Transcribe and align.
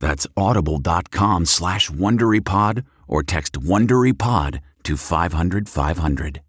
That's 0.00 0.26
audible.com 0.36 1.44
slash 1.44 1.90
WonderyPod 1.90 2.84
or 3.06 3.22
text 3.22 3.52
WonderyPod 3.52 4.60
to 4.84 4.96
500 4.96 5.68
500. 5.68 6.40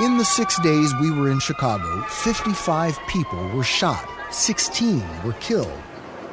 In 0.00 0.16
the 0.16 0.24
six 0.24 0.60
days 0.60 0.94
we 1.00 1.10
were 1.10 1.28
in 1.28 1.40
Chicago, 1.40 2.02
55 2.02 2.96
people 3.08 3.48
were 3.48 3.64
shot, 3.64 4.08
16 4.30 5.02
were 5.24 5.32
killed. 5.40 5.72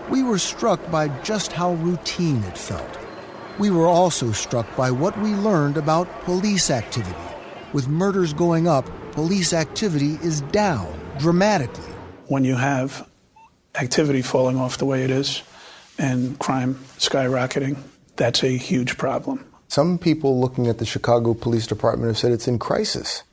We 0.07 0.21
were 0.21 0.37
struck 0.37 0.79
by 0.91 1.07
just 1.23 1.51
how 1.51 1.73
routine 1.73 2.43
it 2.43 2.57
felt. 2.57 2.99
We 3.57 3.71
were 3.71 3.87
also 3.87 4.31
struck 4.31 4.67
by 4.75 4.91
what 4.91 5.17
we 5.19 5.33
learned 5.33 5.77
about 5.77 6.07
police 6.25 6.69
activity. 6.69 7.34
With 7.75 7.89
murders 7.89 8.31
going 8.31 8.69
up, 8.69 8.89
police 9.11 9.51
activity 9.51 10.17
is 10.23 10.39
down 10.39 10.97
dramatically. 11.19 11.93
When 12.27 12.45
you 12.45 12.55
have 12.55 13.05
activity 13.77 14.21
falling 14.21 14.55
off 14.55 14.77
the 14.77 14.85
way 14.85 15.03
it 15.03 15.09
is 15.09 15.43
and 15.97 16.39
crime 16.39 16.75
skyrocketing, 16.99 17.77
that's 18.15 18.43
a 18.45 18.55
huge 18.55 18.97
problem. 18.97 19.45
Some 19.67 19.97
people 19.97 20.39
looking 20.39 20.67
at 20.67 20.77
the 20.77 20.85
Chicago 20.85 21.33
Police 21.33 21.67
Department 21.67 22.07
have 22.07 22.17
said 22.17 22.31
it's 22.31 22.47
in 22.47 22.59
crisis. 22.59 23.23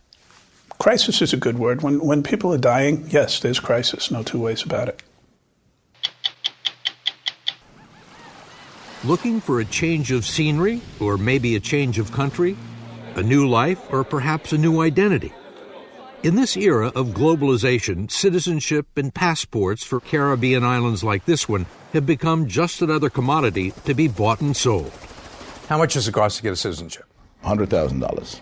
Crisis 0.81 1.23
is 1.23 1.33
a 1.33 1.37
good 1.37 1.61
word. 1.61 1.83
When, 1.83 2.01
when 2.05 2.25
people 2.25 2.53
are 2.53 2.59
dying, 2.59 3.07
yes, 3.11 3.39
there's 3.39 3.61
crisis, 3.61 4.11
no 4.11 4.25
two 4.25 4.41
ways 4.41 4.65
about 4.65 4.89
it. 4.89 5.01
Looking 9.05 9.41
for 9.41 9.61
a 9.61 9.65
change 9.65 10.11
of 10.11 10.27
scenery 10.27 10.81
or 10.99 11.17
maybe 11.17 11.55
a 11.55 11.61
change 11.61 12.01
of 12.01 12.11
country? 12.11 12.57
A 13.15 13.23
new 13.23 13.47
life 13.47 13.93
or 13.93 14.05
perhaps 14.05 14.55
a 14.55 14.59
new 14.59 14.81
identity? 14.81 15.35
In 16.23 16.35
this 16.35 16.57
era 16.57 16.89
of 16.95 17.09
globalization, 17.09 18.11
citizenship 18.11 18.87
and 18.97 19.15
passports 19.15 19.85
for 19.85 20.01
Caribbean 20.01 20.65
islands 20.65 21.05
like 21.05 21.27
this 21.27 21.47
one 21.47 21.67
have 21.93 22.07
become 22.07 22.49
just 22.49 22.81
another 22.81 23.11
commodity 23.11 23.73
to 23.85 23.93
be 23.93 24.09
bought 24.09 24.41
and 24.41 24.57
sold. 24.57 24.91
How 25.69 25.77
much 25.77 25.93
does 25.93 26.09
it 26.09 26.13
cost 26.13 26.39
to 26.39 26.43
get 26.43 26.55
a 26.55 26.57
citizenship? 26.57 27.05
$100,000. 27.45 28.41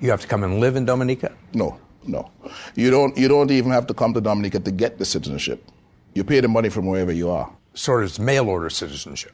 You 0.00 0.10
have 0.10 0.20
to 0.20 0.26
come 0.26 0.44
and 0.44 0.60
live 0.60 0.76
in 0.76 0.84
Dominica? 0.84 1.32
No, 1.54 1.80
no. 2.06 2.30
You 2.74 2.90
don't, 2.90 3.16
you 3.16 3.28
don't 3.28 3.50
even 3.50 3.72
have 3.72 3.86
to 3.86 3.94
come 3.94 4.12
to 4.12 4.20
Dominica 4.20 4.60
to 4.60 4.70
get 4.70 4.98
the 4.98 5.06
citizenship. 5.06 5.64
You 6.12 6.22
pay 6.22 6.40
the 6.40 6.48
money 6.48 6.68
from 6.68 6.84
wherever 6.84 7.12
you 7.12 7.30
are. 7.30 7.50
Sort 7.72 8.04
of 8.04 8.18
mail 8.18 8.50
order 8.50 8.68
citizenship. 8.68 9.32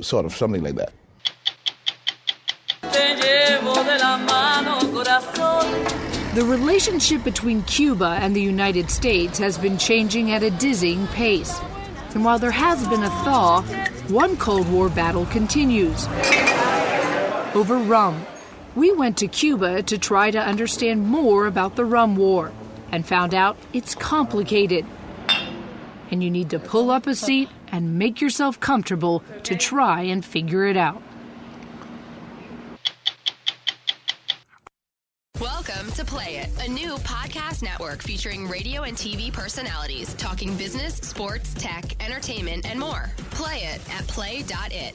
Sort 0.00 0.24
of, 0.24 0.36
something 0.36 0.62
like 0.62 0.76
that. 0.76 0.92
The 5.02 6.44
relationship 6.44 7.24
between 7.24 7.62
Cuba 7.62 8.18
and 8.20 8.36
the 8.36 8.42
United 8.42 8.90
States 8.90 9.38
has 9.38 9.56
been 9.56 9.78
changing 9.78 10.30
at 10.30 10.42
a 10.42 10.50
dizzying 10.50 11.06
pace. 11.08 11.58
And 12.14 12.22
while 12.22 12.38
there 12.38 12.50
has 12.50 12.86
been 12.88 13.02
a 13.02 13.08
thaw, 13.08 13.62
one 14.08 14.36
Cold 14.36 14.70
War 14.70 14.90
battle 14.90 15.24
continues. 15.26 16.06
Over 17.54 17.78
rum. 17.78 18.26
We 18.76 18.92
went 18.92 19.16
to 19.18 19.26
Cuba 19.26 19.82
to 19.84 19.96
try 19.96 20.30
to 20.30 20.38
understand 20.38 21.06
more 21.06 21.46
about 21.46 21.76
the 21.76 21.84
rum 21.84 22.16
war 22.16 22.52
and 22.92 23.06
found 23.06 23.34
out 23.34 23.56
it's 23.72 23.94
complicated. 23.94 24.84
And 26.10 26.22
you 26.22 26.30
need 26.30 26.50
to 26.50 26.58
pull 26.58 26.90
up 26.90 27.06
a 27.06 27.14
seat 27.14 27.48
and 27.68 27.98
make 27.98 28.20
yourself 28.20 28.60
comfortable 28.60 29.22
to 29.44 29.56
try 29.56 30.02
and 30.02 30.22
figure 30.22 30.66
it 30.66 30.76
out. 30.76 31.02
Welcome 35.40 35.89
to 36.00 36.06
Play 36.06 36.36
It, 36.36 36.48
a 36.66 36.70
new 36.70 36.94
podcast 36.98 37.62
network 37.62 38.02
featuring 38.02 38.48
radio 38.48 38.84
and 38.84 38.96
TV 38.96 39.30
personalities 39.30 40.14
talking 40.14 40.56
business, 40.56 40.94
sports, 40.94 41.52
tech, 41.52 42.02
entertainment, 42.02 42.64
and 42.64 42.80
more. 42.80 43.10
Play 43.32 43.64
it 43.64 43.82
at 43.94 44.06
play.it. 44.06 44.94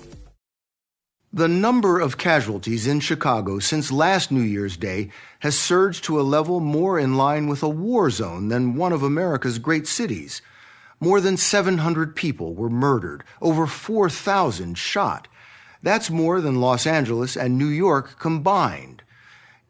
The 1.32 1.48
number 1.48 2.00
of 2.00 2.18
casualties 2.18 2.88
in 2.88 3.02
Chicago 3.02 3.60
since 3.60 3.92
last 3.92 4.32
New 4.32 4.42
Year's 4.42 4.78
Day 4.78 5.12
has 5.42 5.56
surged 5.56 6.06
to 6.06 6.20
a 6.20 6.24
level 6.24 6.60
more 6.60 6.98
in 6.98 7.18
line 7.18 7.46
with 7.46 7.62
a 7.62 7.70
war 7.70 8.10
zone 8.10 8.48
than 8.48 8.76
one 8.76 8.92
of 8.92 9.04
America's 9.04 9.60
great 9.60 9.86
cities. 9.86 10.42
More 11.00 11.22
than 11.22 11.38
700 11.38 12.16
people 12.16 12.56
were 12.56 12.70
murdered, 12.70 13.24
over 13.44 13.68
4,000 13.68 14.76
shot. 14.76 15.28
That's 15.84 16.10
more 16.10 16.42
than 16.42 16.62
Los 16.62 16.88
Angeles 16.88 17.38
and 17.38 17.60
New 17.60 17.68
York 17.68 18.18
combined. 18.18 18.95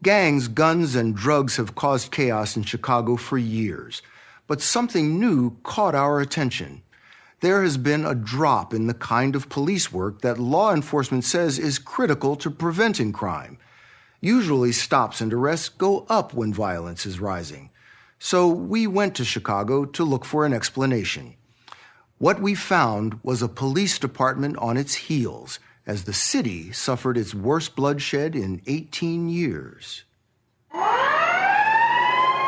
Gangs, 0.02 0.48
guns, 0.48 0.94
and 0.94 1.16
drugs 1.16 1.56
have 1.56 1.74
caused 1.74 2.12
chaos 2.12 2.56
in 2.56 2.62
Chicago 2.64 3.16
for 3.16 3.38
years. 3.38 4.02
But 4.46 4.60
something 4.60 5.18
new 5.18 5.56
caught 5.62 5.94
our 5.94 6.20
attention. 6.20 6.82
There 7.40 7.62
has 7.62 7.76
been 7.76 8.04
a 8.04 8.14
drop 8.14 8.72
in 8.72 8.86
the 8.86 8.94
kind 8.94 9.34
of 9.34 9.48
police 9.48 9.92
work 9.92 10.22
that 10.22 10.38
law 10.38 10.72
enforcement 10.72 11.24
says 11.24 11.58
is 11.58 11.78
critical 11.78 12.36
to 12.36 12.50
preventing 12.50 13.12
crime. 13.12 13.58
Usually, 14.20 14.72
stops 14.72 15.20
and 15.20 15.32
arrests 15.32 15.68
go 15.68 16.06
up 16.08 16.32
when 16.34 16.52
violence 16.52 17.04
is 17.04 17.20
rising. 17.20 17.70
So 18.18 18.48
we 18.48 18.86
went 18.86 19.14
to 19.16 19.24
Chicago 19.24 19.84
to 19.84 20.04
look 20.04 20.24
for 20.24 20.46
an 20.46 20.52
explanation. 20.52 21.36
What 22.18 22.40
we 22.40 22.54
found 22.54 23.20
was 23.22 23.42
a 23.42 23.48
police 23.48 23.98
department 23.98 24.56
on 24.56 24.76
its 24.76 24.94
heels 24.94 25.58
as 25.86 26.04
the 26.04 26.12
city 26.12 26.72
suffered 26.72 27.16
its 27.16 27.34
worst 27.34 27.76
bloodshed 27.76 28.34
in 28.34 28.60
18 28.66 29.28
years. 29.28 30.04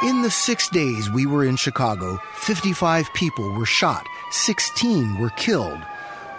In 0.04 0.22
the 0.22 0.30
six 0.30 0.68
days 0.68 1.10
we 1.10 1.26
were 1.26 1.44
in 1.44 1.56
Chicago, 1.56 2.18
55 2.34 3.12
people 3.14 3.50
were 3.52 3.66
shot, 3.66 4.06
16 4.30 5.18
were 5.18 5.30
killed. 5.30 5.80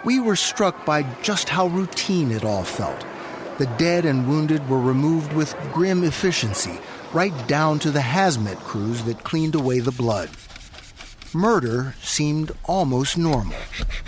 We 0.04 0.18
were 0.18 0.36
struck 0.36 0.86
by 0.86 1.02
just 1.22 1.48
how 1.48 1.66
routine 1.66 2.30
it 2.30 2.44
all 2.44 2.64
felt. 2.64 3.04
The 3.58 3.66
dead 3.76 4.06
and 4.06 4.26
wounded 4.26 4.66
were 4.68 4.80
removed 4.80 5.34
with 5.34 5.54
grim 5.72 6.04
efficiency. 6.04 6.78
right 7.12 7.34
down 7.48 7.78
to 7.80 7.90
the 7.90 8.00
hazmat 8.00 8.56
crews 8.58 9.02
that 9.02 9.24
cleaned 9.24 9.56
away 9.56 9.80
the 9.80 9.90
blood. 9.90 10.30
Murder 11.32 11.94
seemed 12.02 12.52
almost 12.64 13.18
normal. 13.18 13.56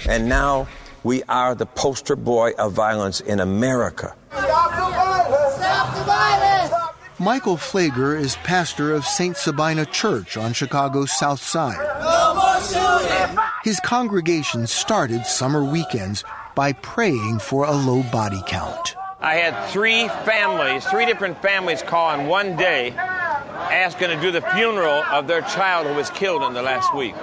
And 0.09 0.29
now 0.29 0.69
we 1.05 1.23
are 1.25 1.55
the 1.55 1.67
poster 1.67 2.17
boy 2.17 2.53
of 2.59 2.73
violence 2.73 3.21
in 3.21 3.41
America. 3.41 4.15
Stop 4.31 4.71
the 4.71 4.97
violence! 4.97 5.55
Stop 5.55 5.95
the 5.97 6.05
violence! 6.05 6.75
Michael 7.19 7.57
Pfleger 7.57 8.19
is 8.19 8.37
pastor 8.37 8.93
of 8.93 9.05
St. 9.05 9.37
Sabina 9.37 9.87
Church 9.87 10.37
on 10.37 10.53
Chicago's 10.53 11.13
South 11.13 11.43
Side. 11.43 11.79
No 12.01 12.35
more 12.35 12.61
shooting! 12.61 13.39
His 13.65 13.81
congregation 13.81 14.67
started 14.67 15.25
summer 15.27 15.65
weekends 15.65 16.25
by 16.55 16.73
praying 16.73 17.39
for 17.39 17.65
a 17.65 17.73
low 17.73 18.03
body 18.11 18.43
count. 18.47 18.97
I 19.21 19.37
had 19.37 19.71
three 19.71 20.09
families, 20.25 20.85
three 20.85 21.07
different 21.07 21.41
families 21.41 21.81
call 21.81 22.19
in 22.19 22.27
one 22.27 22.57
day 22.57 22.91
asking 22.91 24.09
to 24.09 24.21
do 24.21 24.33
the 24.33 24.41
funeral 24.41 25.05
of 25.05 25.29
their 25.29 25.43
child 25.43 25.87
who 25.87 25.95
was 25.95 26.11
killed 26.11 26.43
in 26.43 26.55
the 26.55 26.63
last 26.63 26.95
week. 26.95 27.15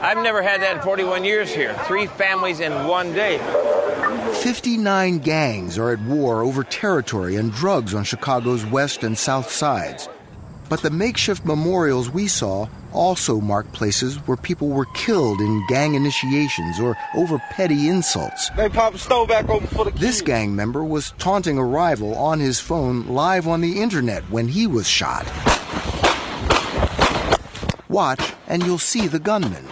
I've 0.00 0.22
never 0.22 0.42
had 0.42 0.62
that 0.62 0.76
in 0.76 0.82
41 0.82 1.24
years 1.24 1.52
here. 1.52 1.74
Three 1.86 2.06
families 2.06 2.60
in 2.60 2.72
one 2.86 3.12
day. 3.12 3.38
59 4.42 5.18
gangs 5.18 5.76
are 5.78 5.90
at 5.90 6.00
war 6.02 6.42
over 6.42 6.62
territory 6.62 7.36
and 7.36 7.52
drugs 7.52 7.94
on 7.94 8.04
Chicago's 8.04 8.64
west 8.64 9.02
and 9.02 9.18
south 9.18 9.50
sides. 9.50 10.08
But 10.68 10.82
the 10.82 10.90
makeshift 10.90 11.44
memorials 11.44 12.10
we 12.10 12.28
saw 12.28 12.68
also 12.92 13.40
mark 13.40 13.72
places 13.72 14.16
where 14.26 14.36
people 14.36 14.68
were 14.68 14.86
killed 14.94 15.40
in 15.40 15.66
gang 15.66 15.94
initiations 15.94 16.78
or 16.78 16.96
over 17.16 17.38
petty 17.50 17.88
insults. 17.88 18.50
They 18.50 18.68
pop 18.68 18.94
a 18.94 18.98
stove 18.98 19.28
back 19.28 19.48
open 19.48 19.66
for 19.68 19.84
the 19.84 19.90
kids. 19.90 20.00
This 20.00 20.22
gang 20.22 20.54
member 20.54 20.84
was 20.84 21.12
taunting 21.18 21.58
a 21.58 21.64
rival 21.64 22.14
on 22.16 22.38
his 22.38 22.60
phone 22.60 23.06
live 23.08 23.48
on 23.48 23.60
the 23.60 23.80
internet 23.80 24.22
when 24.30 24.48
he 24.48 24.66
was 24.66 24.86
shot. 24.86 25.26
Watch 27.88 28.34
and 28.46 28.62
you'll 28.62 28.78
see 28.78 29.08
the 29.08 29.18
gunman. 29.18 29.66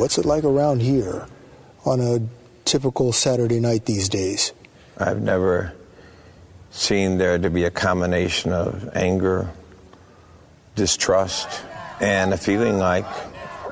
What's 0.00 0.16
it 0.16 0.24
like 0.24 0.44
around 0.44 0.80
here 0.80 1.26
on 1.84 2.00
a 2.00 2.20
typical 2.64 3.12
Saturday 3.12 3.60
night 3.60 3.84
these 3.84 4.08
days? 4.08 4.54
I've 4.96 5.20
never 5.20 5.74
seen 6.70 7.18
there 7.18 7.36
to 7.38 7.50
be 7.50 7.64
a 7.64 7.70
combination 7.70 8.50
of 8.50 8.96
anger, 8.96 9.50
distrust, 10.74 11.60
and 12.00 12.32
a 12.32 12.38
feeling 12.38 12.78
like 12.78 13.04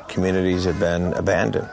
communities 0.09 0.65
have 0.65 0.79
been 0.79 1.15
abandoned. 1.15 1.67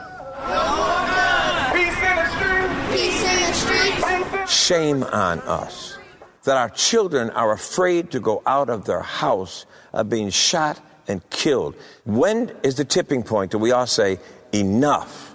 Shame 4.48 5.02
on 5.02 5.40
us 5.40 5.98
that 6.44 6.56
our 6.56 6.70
children 6.70 7.28
are 7.28 7.52
afraid 7.52 8.10
to 8.12 8.20
go 8.20 8.42
out 8.46 8.70
of 8.70 8.86
their 8.86 9.02
house 9.02 9.66
of 9.92 10.08
being 10.08 10.30
shot 10.30 10.80
and 11.08 11.28
killed. 11.28 11.74
When 12.04 12.56
is 12.62 12.76
the 12.76 12.84
tipping 12.84 13.22
point 13.22 13.50
that 13.50 13.58
we 13.58 13.70
all 13.72 13.86
say, 13.86 14.18
enough? 14.52 15.34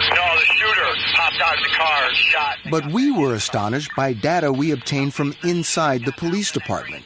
No, 0.00 0.06
the 0.36 0.44
shooter 0.56 0.94
popped 1.14 1.40
out 1.40 1.56
of 1.58 1.64
the 1.64 1.70
car 1.76 2.08
and 2.08 2.16
shot. 2.16 2.56
But 2.70 2.92
we 2.92 3.12
were 3.12 3.34
astonished 3.34 3.90
by 3.96 4.12
data 4.12 4.52
we 4.52 4.70
obtained 4.70 5.14
from 5.14 5.34
inside 5.42 6.04
the 6.04 6.12
police 6.12 6.52
department. 6.52 7.04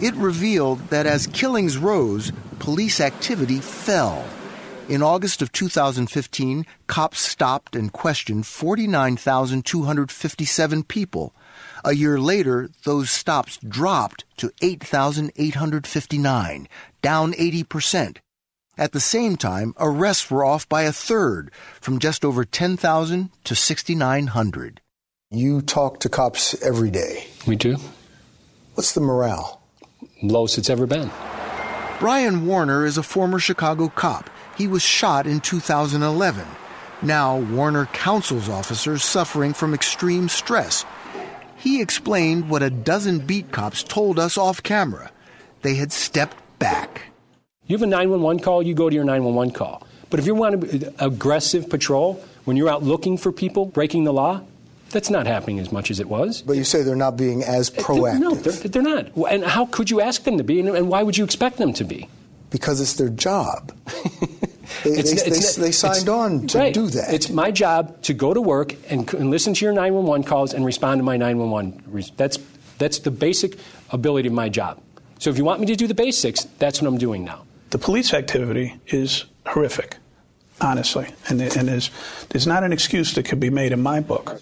It 0.00 0.14
revealed 0.14 0.88
that 0.88 1.04
as 1.06 1.26
killings 1.26 1.76
rose, 1.76 2.32
police 2.58 3.00
activity 3.00 3.58
fell. 3.58 4.24
In 4.88 5.02
August 5.02 5.42
of 5.42 5.52
2015, 5.52 6.64
cops 6.86 7.20
stopped 7.20 7.76
and 7.76 7.92
questioned 7.92 8.46
49,257 8.46 10.82
people. 10.84 11.34
A 11.84 11.94
year 11.94 12.18
later, 12.18 12.70
those 12.84 13.10
stops 13.10 13.58
dropped 13.58 14.24
to 14.38 14.50
8,859, 14.60 16.68
down 17.02 17.32
80%. 17.34 18.16
At 18.78 18.92
the 18.92 19.00
same 19.00 19.36
time, 19.36 19.74
arrests 19.78 20.30
were 20.30 20.44
off 20.44 20.68
by 20.68 20.82
a 20.82 20.92
third, 20.92 21.50
from 21.80 21.98
just 21.98 22.24
over 22.24 22.44
10,000 22.44 23.30
to 23.44 23.54
6,900. 23.54 24.80
You 25.30 25.60
talk 25.60 26.00
to 26.00 26.08
cops 26.08 26.60
every 26.62 26.90
day. 26.90 27.26
We 27.46 27.56
do. 27.56 27.76
What's 28.74 28.92
the 28.92 29.00
morale? 29.00 29.60
Lowest 30.22 30.58
it's 30.58 30.70
ever 30.70 30.86
been. 30.86 31.10
Brian 31.98 32.46
Warner 32.46 32.86
is 32.86 32.96
a 32.96 33.02
former 33.02 33.38
Chicago 33.38 33.88
cop. 33.88 34.30
He 34.56 34.66
was 34.66 34.82
shot 34.82 35.26
in 35.26 35.40
2011. 35.40 36.46
Now, 37.02 37.38
Warner 37.38 37.86
counsels 37.86 38.48
officers 38.48 39.04
suffering 39.04 39.52
from 39.52 39.74
extreme 39.74 40.28
stress. 40.28 40.84
He 41.56 41.80
explained 41.82 42.48
what 42.48 42.62
a 42.62 42.70
dozen 42.70 43.18
beat 43.18 43.52
cops 43.52 43.82
told 43.82 44.18
us 44.18 44.38
off 44.38 44.62
camera. 44.62 45.10
They 45.62 45.74
had 45.74 45.92
stepped 45.92 46.36
back. 46.58 47.09
You 47.70 47.76
have 47.76 47.82
a 47.82 47.86
911 47.86 48.42
call, 48.42 48.64
you 48.64 48.74
go 48.74 48.90
to 48.90 48.94
your 48.96 49.04
911 49.04 49.54
call. 49.54 49.86
But 50.10 50.18
if 50.18 50.26
you 50.26 50.34
want 50.34 50.64
an 50.64 50.84
uh, 50.86 51.06
aggressive 51.06 51.70
patrol, 51.70 52.14
when 52.44 52.56
you're 52.56 52.68
out 52.68 52.82
looking 52.82 53.16
for 53.16 53.30
people 53.30 53.64
breaking 53.64 54.02
the 54.02 54.12
law, 54.12 54.40
that's 54.88 55.08
not 55.08 55.28
happening 55.28 55.60
as 55.60 55.70
much 55.70 55.88
as 55.88 56.00
it 56.00 56.08
was. 56.08 56.42
But 56.42 56.56
you 56.56 56.64
say 56.64 56.82
they're 56.82 56.96
not 56.96 57.16
being 57.16 57.44
as 57.44 57.70
uh, 57.70 57.74
proactive. 57.74 58.18
No, 58.18 58.34
they're, 58.34 58.68
they're 58.68 58.82
not. 58.82 59.16
And 59.30 59.44
how 59.44 59.66
could 59.66 59.88
you 59.88 60.00
ask 60.00 60.24
them 60.24 60.36
to 60.38 60.42
be, 60.42 60.58
and 60.58 60.88
why 60.88 61.04
would 61.04 61.16
you 61.16 61.22
expect 61.22 61.58
them 61.58 61.72
to 61.74 61.84
be? 61.84 62.08
Because 62.50 62.80
it's 62.80 62.94
their 62.94 63.08
job. 63.08 63.72
They, 64.84 65.02
they, 65.02 65.02
they, 65.02 65.30
they, 65.30 65.72
signed 65.72 66.08
on 66.08 66.46
to 66.46 66.58
right. 66.58 66.72
do 66.72 66.86
that. 66.86 67.12
It's 67.12 67.28
my 67.28 67.50
job 67.50 68.00
to 68.02 68.14
go 68.14 68.32
to 68.32 68.40
work 68.40 68.76
and, 68.88 69.12
and, 69.14 69.28
listen 69.28 69.52
to 69.52 69.64
your 69.64 69.74
911 69.74 70.24
calls 70.24 70.54
and 70.54 70.64
respond 70.64 71.00
to 71.00 71.02
my 71.02 71.16
911. 71.16 71.82
That's, 72.16 72.38
that's 72.78 73.00
the 73.00 73.10
basic 73.10 73.58
ability 73.90 74.28
of 74.28 74.32
my 74.32 74.48
job. 74.48 74.80
So 75.18 75.28
if 75.28 75.36
you 75.36 75.44
want 75.44 75.60
me 75.60 75.66
to 75.66 75.76
do 75.76 75.88
the 75.88 75.94
basics, 75.94 76.44
that's 76.60 76.80
what 76.80 76.86
I'm 76.88 76.98
doing 76.98 77.24
now. 77.24 77.42
The 77.70 77.78
police 77.78 78.12
activity 78.12 78.80
is 78.88 79.24
horrific, 79.46 79.96
honestly. 80.60 81.08
And, 81.28 81.40
and 81.40 81.68
there's, 81.68 81.90
there's 82.30 82.46
not 82.46 82.64
an 82.64 82.72
excuse 82.72 83.14
that 83.14 83.24
could 83.24 83.40
be 83.40 83.50
made 83.50 83.72
in 83.72 83.80
my 83.80 84.00
book. 84.00 84.40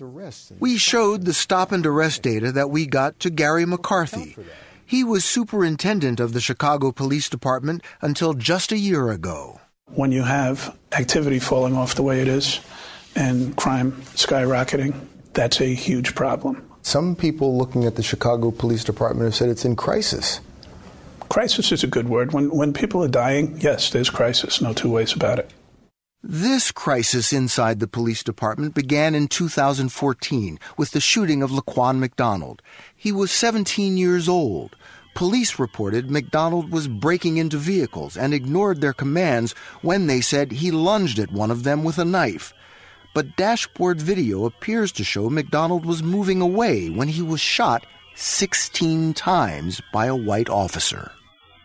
We 0.59 0.79
showed 0.79 1.25
the 1.25 1.35
stop 1.35 1.73
and 1.73 1.85
arrest 1.87 2.23
data 2.23 2.53
that 2.53 2.71
we 2.71 2.87
got 2.87 3.21
to 3.21 3.31
Gary 3.31 3.67
McCarthy. 3.67 4.37
He 4.85 5.05
was 5.05 5.25
superintendent 5.25 6.19
of 6.19 6.33
the 6.33 6.41
Chicago 6.41 6.93
Police 6.93 7.29
Department 7.29 7.83
until 8.01 8.33
just 8.33 8.73
a 8.73 8.79
year 8.79 9.11
ago 9.11 9.61
when 9.95 10.13
you 10.13 10.23
have 10.23 10.77
activity 10.93 11.39
falling 11.39 11.75
off 11.75 11.95
the 11.95 12.03
way 12.03 12.21
it 12.21 12.29
is 12.29 12.61
and 13.17 13.57
crime 13.57 13.93
skyrocketing, 14.15 14.95
that's 15.33 15.61
a 15.61 15.75
huge 15.75 16.15
problem. 16.15 16.65
Some 16.83 17.17
people 17.17 17.57
looking 17.57 17.85
at 17.85 17.97
the 17.97 18.03
Chicago 18.03 18.51
Police 18.51 18.85
Department 18.85 19.27
have 19.27 19.35
said 19.35 19.49
it's 19.49 19.65
in 19.65 19.77
crisis. 19.77 20.41
Crisis 21.29 21.73
is 21.73 21.85
a 21.85 21.89
good 21.89 22.09
word. 22.09 22.33
When, 22.33 22.51
when 22.51 22.73
people 22.73 23.03
are 23.05 23.09
dying, 23.09 23.61
yes, 23.61 23.91
there's 23.91 24.11
crisis, 24.11 24.61
no 24.61 24.73
two 24.73 24.91
ways 24.91 25.13
about 25.13 25.39
it. 25.39 25.51
This 26.23 26.73
crisis 26.73 27.33
inside 27.33 27.79
the 27.79 27.87
police 27.87 28.25
department 28.25 28.75
began 28.75 29.15
in 29.15 29.29
2014 29.29 30.59
with 30.77 30.91
the 30.91 31.01
shooting 31.01 31.43
of 31.43 31.51
Laquan 31.51 31.99
McDonald. 31.99 32.61
He 32.97 33.13
was 33.13 33.31
17 33.31 33.97
years 33.97 34.29
old. 34.29 34.75
Police 35.15 35.59
reported 35.59 36.11
McDonald 36.11 36.73
was 36.73 36.89
breaking 36.89 37.37
into 37.37 37.57
vehicles 37.57 38.17
and 38.17 38.35
ignored 38.35 38.81
their 38.81 38.93
commands 38.93 39.53
when 39.83 40.07
they 40.07 40.21
said 40.21 40.51
he 40.51 40.71
lunged 40.71 41.19
at 41.19 41.33
one 41.33 41.51
of 41.51 41.63
them 41.63 41.85
with 41.85 41.99
a 41.99 42.05
knife. 42.05 42.53
But 43.15 43.37
dashboard 43.37 44.01
video 44.01 44.45
appears 44.45 44.93
to 44.93 45.05
show 45.05 45.31
McDonald 45.31 45.87
was 45.87 46.03
moving 46.03 46.41
away 46.41 46.89
when 46.89 47.09
he 47.09 47.23
was 47.23 47.41
shot 47.41 47.87
16 48.17 49.15
times 49.15 49.81
by 49.93 50.07
a 50.07 50.17
white 50.17 50.49
officer. 50.49 51.13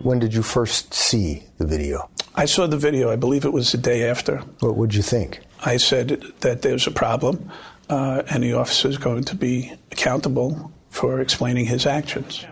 When 0.03 0.19
did 0.19 0.33
you 0.33 0.43
first 0.43 0.93
see 0.93 1.43
the 1.59 1.65
video? 1.65 2.09
I 2.35 2.43
saw 2.43 2.67
the 2.67 2.77
video. 2.77 3.09
I 3.09 3.15
believe 3.15 3.45
it 3.45 3.53
was 3.53 3.71
the 3.71 3.77
day 3.77 4.09
after. 4.09 4.39
What 4.59 4.75
would 4.75 4.93
you 4.93 5.01
think? 5.01 5.39
I 5.63 5.77
said 5.77 6.21
that 6.41 6.61
there's 6.61 6.85
a 6.85 6.91
problem, 6.91 7.49
uh, 7.89 8.23
and 8.29 8.43
the 8.43 8.53
officer 8.53 8.89
is 8.89 8.97
going 8.97 9.23
to 9.23 9.35
be 9.35 9.71
accountable 9.93 10.73
for 10.89 11.21
explaining 11.21 11.67
his 11.67 11.85
actions. 11.85 12.45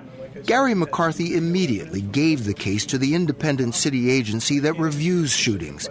Gary 0.45 0.73
McCarthy 0.73 1.35
immediately 1.35 1.99
gave 1.99 2.45
the 2.45 2.53
case 2.53 2.85
to 2.85 2.97
the 2.97 3.15
independent 3.15 3.75
city 3.75 4.09
agency 4.09 4.59
that 4.59 4.79
reviews 4.79 5.31
shootings. 5.31 5.89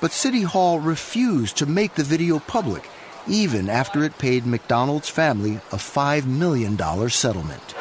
But 0.00 0.10
City 0.10 0.42
Hall 0.42 0.80
refused 0.80 1.56
to 1.58 1.66
make 1.66 1.94
the 1.94 2.02
video 2.02 2.40
public, 2.40 2.90
even 3.28 3.70
after 3.70 4.02
it 4.02 4.18
paid 4.18 4.44
McDonald's 4.44 5.08
family 5.08 5.56
a 5.70 5.76
$5 5.76 6.26
million 6.26 6.76
settlement. 7.08 7.74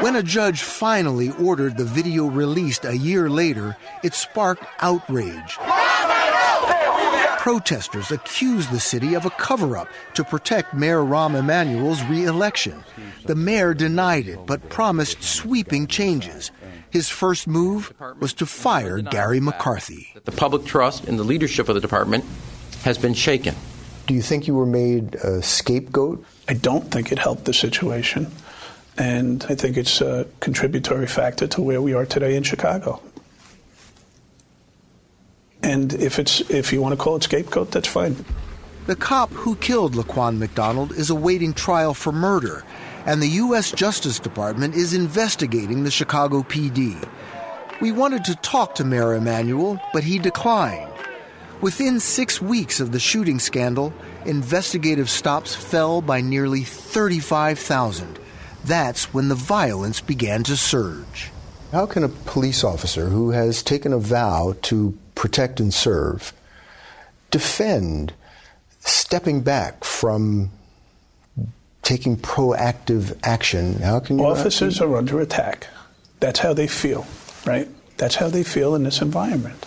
When 0.00 0.16
a 0.16 0.22
judge 0.22 0.62
finally 0.62 1.30
ordered 1.30 1.76
the 1.76 1.84
video 1.84 2.26
released 2.26 2.84
a 2.84 2.96
year 2.96 3.28
later, 3.30 3.76
it 4.02 4.14
sparked 4.14 4.64
outrage 4.80 5.58
protesters 7.46 8.10
accused 8.10 8.72
the 8.72 8.80
city 8.80 9.14
of 9.14 9.24
a 9.24 9.30
cover 9.30 9.76
up 9.76 9.86
to 10.14 10.24
protect 10.24 10.74
Mayor 10.74 11.04
Rahm 11.04 11.38
Emanuel's 11.38 12.02
re 12.06 12.24
election. 12.24 12.82
The 13.24 13.36
mayor 13.36 13.72
denied 13.72 14.26
it, 14.26 14.44
but 14.46 14.68
promised 14.68 15.22
sweeping 15.22 15.86
changes. 15.86 16.50
His 16.90 17.08
first 17.08 17.46
move 17.46 17.94
was 18.18 18.32
to 18.32 18.46
fire 18.46 19.00
Gary 19.00 19.38
McCarthy. 19.38 20.12
The 20.24 20.32
public 20.32 20.64
trust 20.64 21.04
in 21.04 21.18
the 21.18 21.22
leadership 21.22 21.68
of 21.68 21.76
the 21.76 21.80
department 21.80 22.24
has 22.82 22.98
been 22.98 23.14
shaken. 23.14 23.54
Do 24.08 24.14
you 24.14 24.22
think 24.22 24.48
you 24.48 24.56
were 24.56 24.66
made 24.66 25.14
a 25.14 25.40
scapegoat? 25.40 26.24
I 26.48 26.54
don't 26.54 26.90
think 26.90 27.12
it 27.12 27.20
helped 27.20 27.44
the 27.44 27.54
situation. 27.54 28.26
And 28.98 29.44
I 29.48 29.54
think 29.54 29.76
it's 29.76 30.00
a 30.00 30.26
contributory 30.40 31.06
factor 31.06 31.46
to 31.48 31.60
where 31.60 31.82
we 31.82 31.92
are 31.94 32.06
today 32.06 32.34
in 32.34 32.42
Chicago. 32.42 33.02
And 35.62 35.92
if 35.94 36.18
it's 36.18 36.40
if 36.48 36.72
you 36.72 36.80
want 36.80 36.92
to 36.92 37.02
call 37.02 37.16
it 37.16 37.24
scapegoat, 37.24 37.72
that's 37.72 37.88
fine. 37.88 38.24
The 38.86 38.96
cop 38.96 39.30
who 39.32 39.56
killed 39.56 39.94
Laquan 39.94 40.38
McDonald 40.38 40.92
is 40.92 41.10
awaiting 41.10 41.52
trial 41.52 41.92
for 41.92 42.12
murder, 42.12 42.64
and 43.04 43.20
the 43.20 43.40
U.S. 43.44 43.72
Justice 43.72 44.20
Department 44.20 44.76
is 44.76 44.94
investigating 44.94 45.82
the 45.82 45.90
Chicago 45.90 46.42
PD. 46.42 46.96
We 47.80 47.90
wanted 47.90 48.24
to 48.26 48.36
talk 48.36 48.76
to 48.76 48.84
Mayor 48.84 49.14
Emanuel, 49.14 49.80
but 49.92 50.04
he 50.04 50.20
declined. 50.20 50.92
Within 51.60 51.98
six 51.98 52.40
weeks 52.40 52.78
of 52.78 52.92
the 52.92 53.00
shooting 53.00 53.40
scandal, 53.40 53.92
investigative 54.24 55.10
stops 55.10 55.54
fell 55.54 56.00
by 56.00 56.20
nearly 56.20 56.62
35,000. 56.62 58.20
That's 58.66 59.14
when 59.14 59.28
the 59.28 59.34
violence 59.34 60.00
began 60.00 60.42
to 60.44 60.56
surge. 60.56 61.30
How 61.72 61.86
can 61.86 62.02
a 62.02 62.08
police 62.08 62.64
officer 62.64 63.08
who 63.08 63.30
has 63.30 63.62
taken 63.62 63.92
a 63.92 63.98
vow 63.98 64.56
to 64.62 64.96
protect 65.14 65.60
and 65.60 65.72
serve 65.72 66.32
defend 67.30 68.14
stepping 68.80 69.42
back 69.42 69.84
from 69.84 70.50
taking 71.82 72.16
proactive 72.16 73.16
action? 73.22 73.74
How 73.74 74.00
can 74.00 74.18
you 74.18 74.26
Officers 74.26 74.80
are 74.80 74.96
under 74.96 75.20
attack. 75.20 75.68
That's 76.18 76.40
how 76.40 76.52
they 76.52 76.66
feel, 76.66 77.06
right? 77.44 77.68
That's 77.98 78.16
how 78.16 78.28
they 78.28 78.42
feel 78.42 78.74
in 78.74 78.82
this 78.82 79.00
environment. 79.00 79.66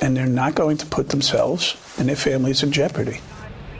And 0.00 0.16
they're 0.16 0.26
not 0.26 0.54
going 0.54 0.76
to 0.78 0.86
put 0.86 1.08
themselves 1.10 1.76
and 1.98 2.08
their 2.08 2.16
families 2.16 2.62
in 2.62 2.72
jeopardy. 2.72 3.20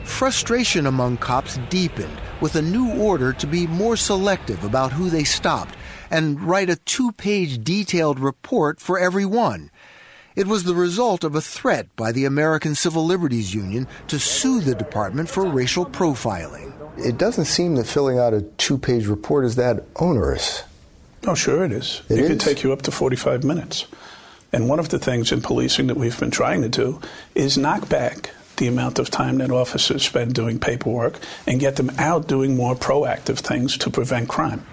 Frustration 0.03 0.85
among 0.85 1.17
cops 1.17 1.57
deepened 1.69 2.17
with 2.41 2.55
a 2.55 2.61
new 2.61 2.93
order 2.93 3.33
to 3.33 3.47
be 3.47 3.67
more 3.67 3.95
selective 3.95 4.63
about 4.63 4.91
who 4.91 5.09
they 5.09 5.23
stopped 5.23 5.75
and 6.11 6.41
write 6.41 6.69
a 6.69 6.75
two 6.75 7.11
page 7.13 7.63
detailed 7.63 8.19
report 8.19 8.79
for 8.79 8.99
every 8.99 9.25
one. 9.25 9.71
It 10.35 10.47
was 10.47 10.63
the 10.63 10.75
result 10.75 11.23
of 11.23 11.35
a 11.35 11.41
threat 11.41 11.87
by 11.95 12.11
the 12.11 12.25
American 12.25 12.75
Civil 12.75 13.05
Liberties 13.05 13.53
Union 13.53 13.87
to 14.07 14.19
sue 14.19 14.61
the 14.61 14.75
department 14.75 15.29
for 15.29 15.45
racial 15.45 15.85
profiling. 15.85 16.73
It 16.97 17.17
doesn't 17.17 17.45
seem 17.45 17.75
that 17.75 17.87
filling 17.87 18.19
out 18.19 18.33
a 18.33 18.41
two 18.41 18.77
page 18.77 19.07
report 19.07 19.45
is 19.45 19.55
that 19.55 19.83
onerous. 19.95 20.63
Oh, 21.25 21.35
sure 21.35 21.63
it 21.63 21.71
is. 21.71 22.01
It 22.09 22.17
it 22.17 22.23
is? 22.23 22.27
could 22.29 22.39
take 22.39 22.63
you 22.63 22.73
up 22.73 22.81
to 22.83 22.91
45 22.91 23.43
minutes. 23.43 23.87
And 24.51 24.67
one 24.69 24.79
of 24.79 24.89
the 24.89 24.99
things 24.99 25.31
in 25.31 25.41
policing 25.41 25.87
that 25.87 25.97
we've 25.97 26.19
been 26.19 26.29
trying 26.29 26.61
to 26.61 26.69
do 26.69 26.99
is 27.33 27.57
knock 27.57 27.87
back 27.89 28.31
the 28.63 28.69
amount 28.69 28.97
of 28.97 29.09
time 29.09 29.39
that 29.39 29.51
officers 29.51 30.05
spend 30.05 30.33
doing 30.33 30.57
paperwork 30.57 31.19
and 31.45 31.59
get 31.59 31.75
them 31.75 31.91
out 31.97 32.29
doing 32.29 32.55
more 32.55 32.75
proactive 32.75 33.39
things 33.39 33.77
to 33.77 33.89
prevent 33.89 34.29
crime. 34.29 34.65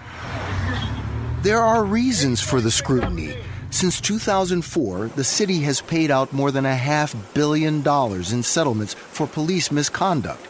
There 1.42 1.58
are 1.58 1.82
reasons 1.82 2.40
for 2.40 2.60
the 2.60 2.70
scrutiny. 2.70 3.34
Since 3.70 4.00
2004, 4.00 5.08
the 5.16 5.24
city 5.24 5.62
has 5.62 5.80
paid 5.80 6.08
out 6.12 6.32
more 6.32 6.52
than 6.52 6.66
a 6.66 6.76
half 6.76 7.16
billion 7.34 7.82
dollars 7.82 8.32
in 8.32 8.44
settlements 8.44 8.94
for 8.94 9.26
police 9.26 9.72
misconduct. 9.72 10.46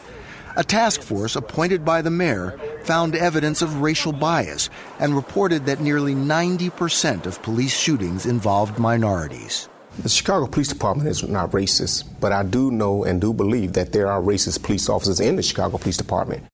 A 0.55 0.63
task 0.63 1.01
force 1.01 1.35
appointed 1.35 1.83
by 1.83 2.03
the 2.03 2.11
mayor 2.11 2.59
found 2.83 3.15
evidence 3.15 3.63
of 3.63 3.81
racial 3.81 4.13
bias 4.13 4.69
and 4.99 5.15
reported 5.15 5.65
that 5.65 5.79
nearly 5.79 6.13
90% 6.13 7.25
of 7.25 7.41
police 7.41 7.75
shootings 7.75 8.27
involved 8.27 8.77
minorities. 8.77 9.67
The 9.99 10.09
Chicago 10.09 10.47
Police 10.47 10.69
Department 10.69 11.09
is 11.09 11.27
not 11.27 11.51
racist, 11.51 12.05
but 12.21 12.31
I 12.31 12.43
do 12.43 12.71
know 12.71 13.03
and 13.03 13.19
do 13.19 13.33
believe 13.33 13.73
that 13.73 13.91
there 13.91 14.07
are 14.07 14.21
racist 14.21 14.63
police 14.63 14.87
officers 14.87 15.19
in 15.19 15.35
the 15.35 15.43
Chicago 15.43 15.77
Police 15.77 15.97
Department. 15.97 16.45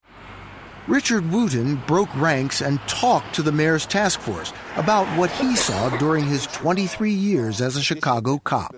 Richard 0.87 1.29
Wooten 1.31 1.75
broke 1.85 2.13
ranks 2.15 2.61
and 2.61 2.79
talked 2.87 3.35
to 3.35 3.43
the 3.43 3.51
mayor's 3.51 3.85
task 3.85 4.21
force 4.21 4.53
about 4.75 5.05
what 5.17 5.29
he 5.29 5.55
saw 5.55 5.95
during 5.97 6.25
his 6.25 6.47
23 6.47 7.11
years 7.11 7.61
as 7.61 7.75
a 7.75 7.81
Chicago 7.81 8.39
cop. 8.39 8.75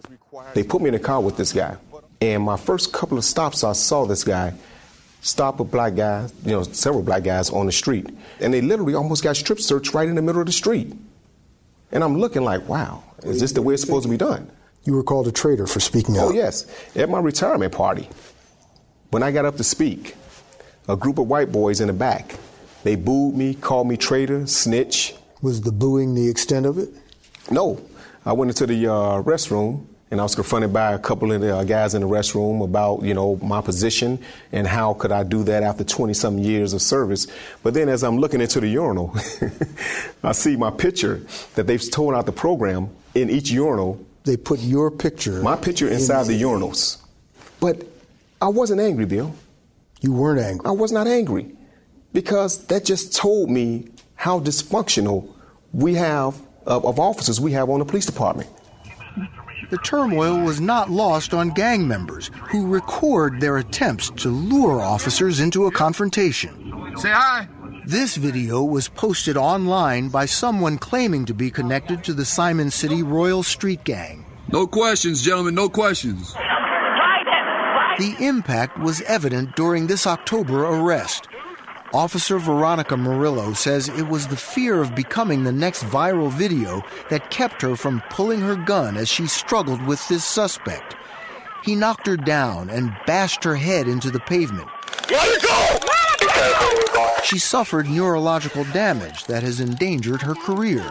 They 0.54 0.64
put 0.64 0.82
me 0.82 0.90
in 0.90 0.96
a 0.96 1.00
car 1.00 1.22
with 1.22 1.38
this 1.38 1.54
guy, 1.54 1.78
and 2.20 2.44
my 2.44 2.58
first 2.58 2.92
couple 2.92 3.18
of 3.18 3.24
stops, 3.24 3.64
I 3.64 3.74
saw 3.74 4.06
this 4.06 4.24
guy 4.24 4.54
stop 5.22 5.60
a 5.60 5.64
black 5.64 5.96
guy, 5.96 6.28
you 6.44 6.52
know, 6.52 6.64
several 6.64 7.04
black 7.04 7.24
guys 7.24 7.50
on 7.50 7.66
the 7.66 7.72
street, 7.72 8.08
and 8.40 8.54
they 8.54 8.62
literally 8.62 8.96
almost 8.96 9.24
got 9.24 9.38
strip 9.38 9.60
searched 9.60 9.94
right 9.94 10.10
in 10.10 10.16
the 10.16 10.22
middle 10.22 10.42
of 10.42 10.48
the 10.48 10.54
street. 10.54 10.94
And 11.92 12.04
I'm 12.04 12.18
looking 12.18 12.44
like, 12.44 12.68
wow, 12.68 13.04
is 13.24 13.40
this 13.40 13.52
the 13.52 13.62
way 13.62 13.74
it's 13.74 13.84
supposed 13.84 14.04
to 14.04 14.10
be 14.10 14.18
done? 14.18 14.50
You 14.84 14.94
were 14.94 15.04
called 15.04 15.28
a 15.28 15.32
traitor 15.32 15.68
for 15.68 15.80
speaking 15.80 16.18
out. 16.18 16.30
Oh, 16.30 16.32
yes. 16.32 16.66
At 16.96 17.10
my 17.10 17.20
retirement 17.20 17.74
party, 17.74 18.08
when 19.10 19.24
I 19.24 19.32
got 19.32 19.46
up 19.46 19.58
to 19.58 19.64
speak, 19.64 20.16
a 20.88 20.96
group 20.96 21.18
of 21.18 21.28
white 21.28 21.52
boys 21.52 21.82
in 21.82 21.88
the 21.88 21.94
back, 21.94 22.36
they 22.84 22.96
booed 22.96 23.36
me, 23.36 23.56
called 23.56 23.88
me 23.88 23.98
traitor, 23.98 24.48
snitch. 24.48 25.16
Was 25.42 25.62
the 25.62 25.72
booing 25.72 26.16
the 26.16 26.30
extent 26.30 26.66
of 26.66 26.78
it? 26.78 26.90
No. 27.52 27.82
I 28.26 28.34
went 28.34 28.52
into 28.52 28.66
the 28.66 28.88
uh, 28.88 29.22
restroom 29.24 29.86
and 30.12 30.20
I 30.20 30.24
was 30.24 30.34
confronted 30.34 30.74
by 30.74 30.94
a 30.94 31.00
couple 31.00 31.32
of 31.32 31.42
the 31.42 31.56
uh, 31.56 31.64
guys 31.64 31.94
in 31.94 32.02
the 32.02 32.08
restroom 32.08 32.64
about, 32.64 33.04
you 33.04 33.14
know, 33.14 33.36
my 33.38 33.62
position 33.62 34.20
and 34.52 34.66
how 34.66 34.94
could 34.96 35.12
I 35.12 35.24
do 35.24 35.44
that 35.44 35.62
after 35.62 35.84
20 35.84 36.14
some 36.16 36.40
years 36.40 36.74
of 36.74 36.82
service. 36.82 37.28
But 37.62 37.76
then 37.76 37.90
as 37.90 38.04
I'm 38.04 38.18
looking 38.18 38.42
into 38.42 38.60
the 38.60 38.68
urinal, 38.68 39.16
I 40.24 40.32
see 40.32 40.56
my 40.56 40.72
picture 40.72 41.22
that 41.56 41.68
they've 41.68 41.92
torn 41.92 42.16
out 42.16 42.26
the 42.26 42.32
program 42.32 42.90
in 43.14 43.30
each 43.30 43.52
urinal. 43.52 44.04
They 44.24 44.36
put 44.36 44.60
your 44.60 44.90
picture. 44.90 45.44
My 45.44 45.56
picture 45.56 45.88
inside 45.88 46.26
the 46.26 46.42
urinals. 46.42 46.98
But 47.60 47.84
I 48.42 48.48
wasn't 48.48 48.82
angry, 48.82 49.06
Bill. 49.06 49.34
You 50.02 50.14
weren't 50.14 50.40
angry. 50.40 50.66
I 50.66 50.72
was 50.72 50.92
not 50.92 51.06
angry 51.06 51.52
because 52.14 52.66
that 52.68 52.84
just 52.84 53.16
told 53.16 53.50
me 53.50 53.90
how 54.16 54.40
dysfunctional 54.40 55.32
we 55.72 55.94
have 55.96 56.36
of, 56.66 56.86
of 56.86 57.00
officers 57.00 57.40
we 57.40 57.52
have 57.52 57.70
on 57.70 57.80
the 57.80 57.86
police 57.86 58.06
department. 58.08 58.50
The 59.70 59.78
turmoil 59.78 60.40
was 60.40 60.60
not 60.60 60.90
lost 60.90 61.34
on 61.34 61.52
gang 61.52 61.88
members 61.88 62.32
who 62.50 62.68
record 62.68 63.40
their 63.40 63.58
attempts 63.58 64.10
to 64.18 64.30
lure 64.30 64.82
officers 64.82 65.40
into 65.40 65.68
a 65.68 65.72
confrontation. 65.72 66.94
Say 66.98 67.12
hi. 67.12 67.48
This 67.86 68.16
video 68.16 68.64
was 68.64 68.88
posted 68.88 69.38
online 69.38 70.10
by 70.10 70.26
someone 70.26 70.80
claiming 70.80 71.26
to 71.26 71.36
be 71.36 71.52
connected 71.52 72.04
to 72.06 72.14
the 72.14 72.26
Simon 72.26 72.72
City 72.72 73.04
Royal 73.04 73.44
Street 73.44 73.84
Gang. 73.84 74.26
No 74.52 74.66
questions, 74.66 75.22
gentlemen, 75.22 75.54
no 75.54 75.70
questions. 75.70 76.34
The 78.00 78.16
impact 78.20 78.80
was 78.80 79.02
evident 79.02 79.56
during 79.56 79.86
this 79.86 80.08
October 80.08 80.66
arrest. 80.66 81.28
Officer 81.94 82.38
Veronica 82.38 82.96
Murillo 82.96 83.54
says 83.54 83.90
it 83.90 84.08
was 84.08 84.28
the 84.28 84.38
fear 84.38 84.80
of 84.80 84.94
becoming 84.94 85.44
the 85.44 85.52
next 85.52 85.84
viral 85.84 86.32
video 86.32 86.84
that 87.10 87.32
kept 87.32 87.64
her 87.64 87.76
from 87.76 88.04
pulling 88.12 88.40
her 88.42 88.56
gun 88.56 88.96
as 88.96 89.10
she 89.10 89.26
struggled 89.26 89.82
with 89.88 90.08
this 90.08 90.24
suspect. 90.24 90.96
He 91.64 91.76
knocked 91.76 92.06
her 92.06 92.16
down 92.16 92.70
and 92.70 92.96
bashed 93.08 93.44
her 93.44 93.56
head 93.56 93.88
into 93.88 94.12
the 94.12 94.20
pavement. 94.20 94.68
Let 95.10 95.28
it 95.28 95.42
go! 95.42 97.24
She 97.24 97.40
suffered 97.40 97.90
neurological 97.90 98.66
damage 98.66 99.26
that 99.26 99.44
has 99.44 99.60
endangered 99.60 100.22
her 100.22 100.36
career. 100.36 100.86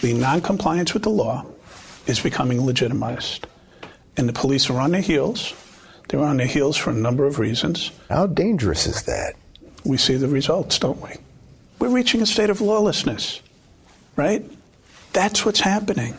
The 0.00 0.14
noncompliance 0.14 0.94
with 0.94 1.02
the 1.02 1.10
law 1.10 1.46
is 2.06 2.20
becoming 2.20 2.64
legitimized. 2.64 3.46
And 4.16 4.28
the 4.28 4.32
police 4.32 4.70
are 4.70 4.80
on 4.80 4.92
their 4.92 5.00
heels. 5.00 5.54
They're 6.08 6.24
on 6.24 6.36
their 6.36 6.46
heels 6.46 6.76
for 6.76 6.90
a 6.90 6.94
number 6.94 7.26
of 7.26 7.38
reasons. 7.38 7.90
How 8.08 8.26
dangerous 8.26 8.86
is 8.86 9.02
that? 9.02 9.34
We 9.88 9.96
see 9.96 10.16
the 10.16 10.28
results, 10.28 10.78
don't 10.78 11.00
we? 11.00 11.14
We're 11.78 11.88
reaching 11.88 12.20
a 12.20 12.26
state 12.26 12.50
of 12.50 12.60
lawlessness, 12.60 13.40
right? 14.16 14.44
That's 15.14 15.46
what's 15.46 15.60
happening. 15.60 16.14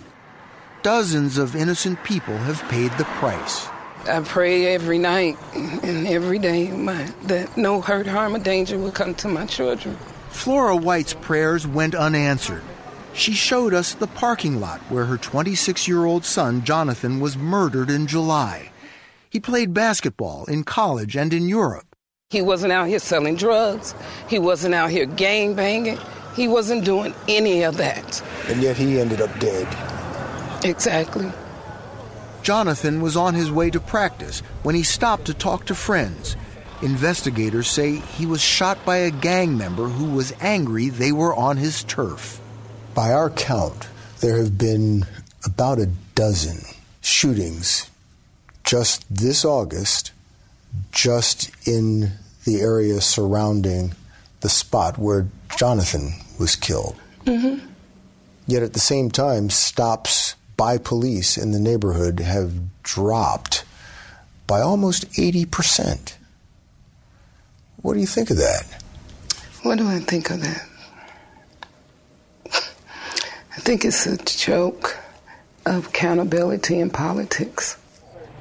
Dozens 0.82 1.38
of 1.38 1.56
innocent 1.56 2.04
people 2.04 2.36
have 2.36 2.68
paid 2.68 2.92
the 2.94 3.04
price. 3.04 3.68
I 4.08 4.22
pray 4.26 4.74
every 4.74 4.98
night 4.98 5.38
and 5.54 6.08
every 6.08 6.40
day 6.40 6.72
my, 6.72 7.14
that 7.26 7.56
no 7.58 7.80
hurt, 7.80 8.08
harm, 8.08 8.36
or 8.36 8.40
danger 8.40 8.80
will 8.80 8.92
come 8.92 9.14
to 9.16 9.28
my 9.28 9.46
children. 9.46 9.96
Flora 10.30 10.76
White's 10.76 11.14
prayers 11.14 11.68
went 11.68 11.94
unanswered. 11.94 12.64
She 13.14 13.34
showed 13.34 13.76
us 13.76 13.94
the 13.94 14.08
parking 14.08 14.60
lot 14.60 14.80
where 14.90 15.06
her 15.06 15.18
26 15.18 15.88
year 15.88 16.06
old 16.06 16.26
son, 16.26 16.64
Jonathan, 16.64 17.20
was 17.20 17.38
murdered 17.38 17.92
in 17.92 18.08
July. 18.08 18.72
He 19.30 19.40
played 19.40 19.76
basketball 19.76 20.46
in 20.46 20.64
college 20.64 21.16
and 21.16 21.32
in 21.32 21.48
Europe. 21.48 21.89
He 22.32 22.44
wasn't 22.44 22.72
out 22.72 22.88
here 22.88 23.00
selling 23.00 23.38
drugs. 23.38 23.96
He 24.28 24.38
wasn't 24.38 24.76
out 24.76 24.92
here 24.92 25.08
gang 25.08 25.56
banging. 25.56 25.98
He 26.36 26.48
wasn't 26.48 26.86
doing 26.86 27.16
any 27.28 27.64
of 27.64 27.78
that. 27.78 28.22
And 28.48 28.62
yet 28.62 28.78
he 28.78 29.00
ended 29.00 29.20
up 29.20 29.40
dead. 29.40 29.68
Exactly. 30.64 31.32
Jonathan 32.44 33.02
was 33.02 33.18
on 33.18 33.34
his 33.34 33.52
way 33.52 33.72
to 33.72 33.80
practice 33.80 34.42
when 34.62 34.76
he 34.76 34.84
stopped 34.84 35.26
to 35.26 35.34
talk 35.34 35.66
to 35.66 35.74
friends. 35.74 36.36
Investigators 36.84 37.68
say 37.68 37.96
he 37.96 38.28
was 38.28 38.42
shot 38.42 38.78
by 38.86 38.98
a 38.98 39.10
gang 39.10 39.58
member 39.58 39.88
who 39.88 40.12
was 40.12 40.32
angry 40.40 40.90
they 40.90 41.12
were 41.12 41.34
on 41.34 41.58
his 41.58 41.84
turf. 41.84 42.40
By 42.94 43.12
our 43.12 43.32
count, 43.32 43.88
there 44.20 44.38
have 44.38 44.56
been 44.56 45.08
about 45.44 45.80
a 45.80 45.90
dozen 46.14 46.60
shootings 47.02 47.90
just 48.64 49.04
this 49.10 49.44
August 49.44 50.12
just 50.92 51.52
in 51.68 52.12
the 52.46 52.62
area 52.62 53.02
surrounding 53.02 53.94
the 54.42 54.50
spot 54.50 54.98
where 54.98 55.28
Jonathan 55.58 56.14
was 56.40 56.56
killed. 56.56 56.96
Mm-hmm. 57.26 57.66
Yet 58.48 58.64
at 58.64 58.74
the 58.74 58.80
same 58.80 59.12
time, 59.12 59.50
stops 59.50 60.36
by 60.58 60.78
police 60.78 61.38
in 61.38 61.52
the 61.52 61.60
neighborhood 61.60 62.20
have 62.20 62.54
dropped 62.84 63.64
by 64.48 64.62
almost 64.62 65.10
80%. 65.12 66.16
What 67.82 67.94
do 67.94 68.00
you 68.00 68.08
think 68.08 68.30
of 68.30 68.38
that? 68.38 68.66
What 69.64 69.78
do 69.78 69.88
I 69.88 70.00
think 70.00 70.32
of 70.32 70.42
that? 70.42 70.66
I 72.52 73.62
think 73.62 73.86
it's 73.86 74.06
a 74.06 74.18
joke 74.18 74.98
of 75.66 75.88
accountability 75.88 76.80
in 76.80 76.90
politics. 76.90 77.78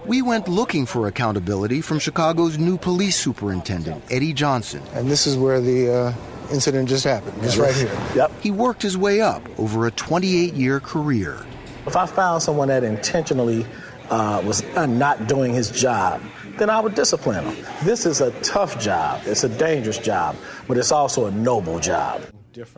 We 0.09 0.23
went 0.23 0.49
looking 0.49 0.87
for 0.87 1.07
accountability 1.07 1.83
from 1.83 1.99
Chicago's 1.99 2.57
new 2.57 2.79
police 2.79 3.15
superintendent, 3.15 4.03
Eddie 4.11 4.33
Johnson. 4.33 4.83
And 4.95 5.11
this 5.11 5.27
is 5.27 5.37
where 5.37 5.61
the 5.61 5.93
uh, 5.93 6.15
incident 6.50 6.88
just 6.88 7.05
happened, 7.05 7.43
just 7.43 7.59
right 7.59 7.75
here. 7.75 7.95
Yep. 8.15 8.33
He 8.41 8.50
worked 8.50 8.81
his 8.81 8.97
way 8.97 9.21
up 9.21 9.47
over 9.59 9.87
a 9.87 9.91
28 9.91 10.55
year 10.55 10.81
career. 10.81 11.45
If 11.87 11.95
I 11.95 12.07
found 12.07 12.43
someone 12.43 12.69
that 12.69 12.85
intentionally 12.85 13.67
uh, 14.09 14.41
was 14.47 14.65
not 14.75 15.27
doing 15.27 15.53
his 15.53 15.71
job, 15.71 16.23
then 16.57 16.71
I 16.71 16.81
would 16.81 16.95
discipline 16.95 17.45
him. 17.45 17.67
This 17.85 18.07
is 18.07 18.23
a 18.23 18.31
tough 18.41 18.81
job, 18.81 19.21
it's 19.27 19.45
a 19.45 19.49
dangerous 19.50 19.99
job, 19.99 20.37
but 20.67 20.79
it's 20.79 20.91
also 20.91 21.27
a 21.27 21.31
noble 21.31 21.81
job. 21.81 22.23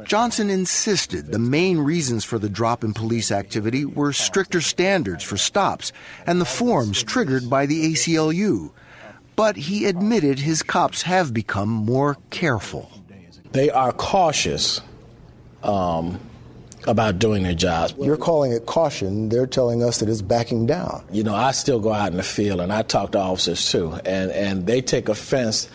Johnson 0.05 0.51
insisted 0.51 1.33
the 1.33 1.39
main 1.39 1.79
reasons 1.79 2.25
for 2.25 2.39
the 2.39 2.49
drop 2.49 2.85
in 2.85 2.95
police 2.95 3.31
activity 3.31 3.85
were 3.85 4.13
stricter 4.13 4.61
standards 4.61 5.25
for 5.25 5.37
stops 5.37 5.93
and 6.27 6.41
the 6.41 6.45
forms 6.45 7.03
triggered 7.03 7.49
by 7.49 7.67
the 7.67 7.93
ACLU. 7.93 8.71
But 9.37 9.57
he 9.57 9.87
admitted 9.87 10.41
his 10.41 10.63
cops 10.63 11.03
have 11.03 11.33
become 11.33 11.69
more 11.69 12.19
careful. 12.31 12.91
They 13.53 13.71
are 13.71 13.93
cautious 13.93 14.81
um, 15.63 16.21
about 16.87 17.19
doing 17.19 17.43
their 17.43 17.55
jobs. 17.55 17.95
You're 17.99 18.17
calling 18.17 18.53
it 18.53 18.67
caution. 18.67 19.29
They're 19.29 19.47
telling 19.47 19.83
us 19.83 19.99
that 19.99 20.09
it's 20.09 20.23
backing 20.23 20.67
down. 20.67 21.05
You 21.11 21.25
know, 21.25 21.35
I 21.35 21.53
still 21.53 21.81
go 21.81 21.93
out 21.93 22.11
in 22.11 22.17
the 22.17 22.23
field 22.23 22.61
and 22.61 22.73
I 22.73 22.83
talk 22.83 23.13
to 23.13 23.19
officers 23.19 23.71
too, 23.71 23.93
and, 24.05 24.31
and 24.31 24.67
they 24.67 24.81
take 24.81 25.09
offense 25.09 25.69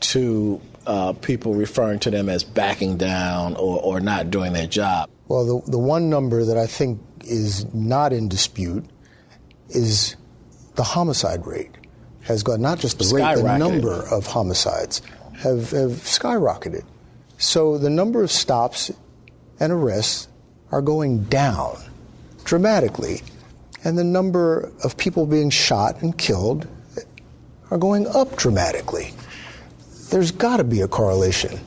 to 0.00 0.60
uh, 0.88 1.12
people 1.12 1.52
referring 1.52 1.98
to 2.00 2.10
them 2.10 2.30
as 2.30 2.42
backing 2.42 2.96
down 2.96 3.54
or, 3.56 3.80
or 3.82 4.00
not 4.00 4.30
doing 4.30 4.54
their 4.54 4.66
job. 4.66 5.10
Well, 5.28 5.60
the, 5.60 5.70
the 5.72 5.78
one 5.78 6.08
number 6.08 6.44
that 6.46 6.56
I 6.56 6.66
think 6.66 6.98
is 7.20 7.72
not 7.74 8.14
in 8.14 8.28
dispute 8.28 8.86
is 9.68 10.16
the 10.76 10.82
homicide 10.82 11.46
rate 11.46 11.72
has 12.22 12.42
gone, 12.42 12.62
not 12.62 12.78
just 12.78 12.98
the 12.98 13.14
rate, 13.14 13.36
the 13.36 13.58
number 13.58 14.02
of 14.08 14.26
homicides 14.26 15.02
have, 15.36 15.70
have 15.72 15.92
skyrocketed. 15.92 16.84
So 17.36 17.76
the 17.76 17.90
number 17.90 18.22
of 18.22 18.32
stops 18.32 18.90
and 19.60 19.70
arrests 19.70 20.28
are 20.72 20.80
going 20.80 21.24
down 21.24 21.76
dramatically, 22.44 23.20
and 23.84 23.98
the 23.98 24.04
number 24.04 24.72
of 24.82 24.96
people 24.96 25.26
being 25.26 25.50
shot 25.50 26.00
and 26.00 26.16
killed 26.16 26.66
are 27.70 27.78
going 27.78 28.06
up 28.06 28.36
dramatically 28.36 29.12
there's 30.10 30.30
got 30.30 30.58
to 30.58 30.64
be 30.64 30.80
a 30.80 30.88
correlation. 30.88 31.58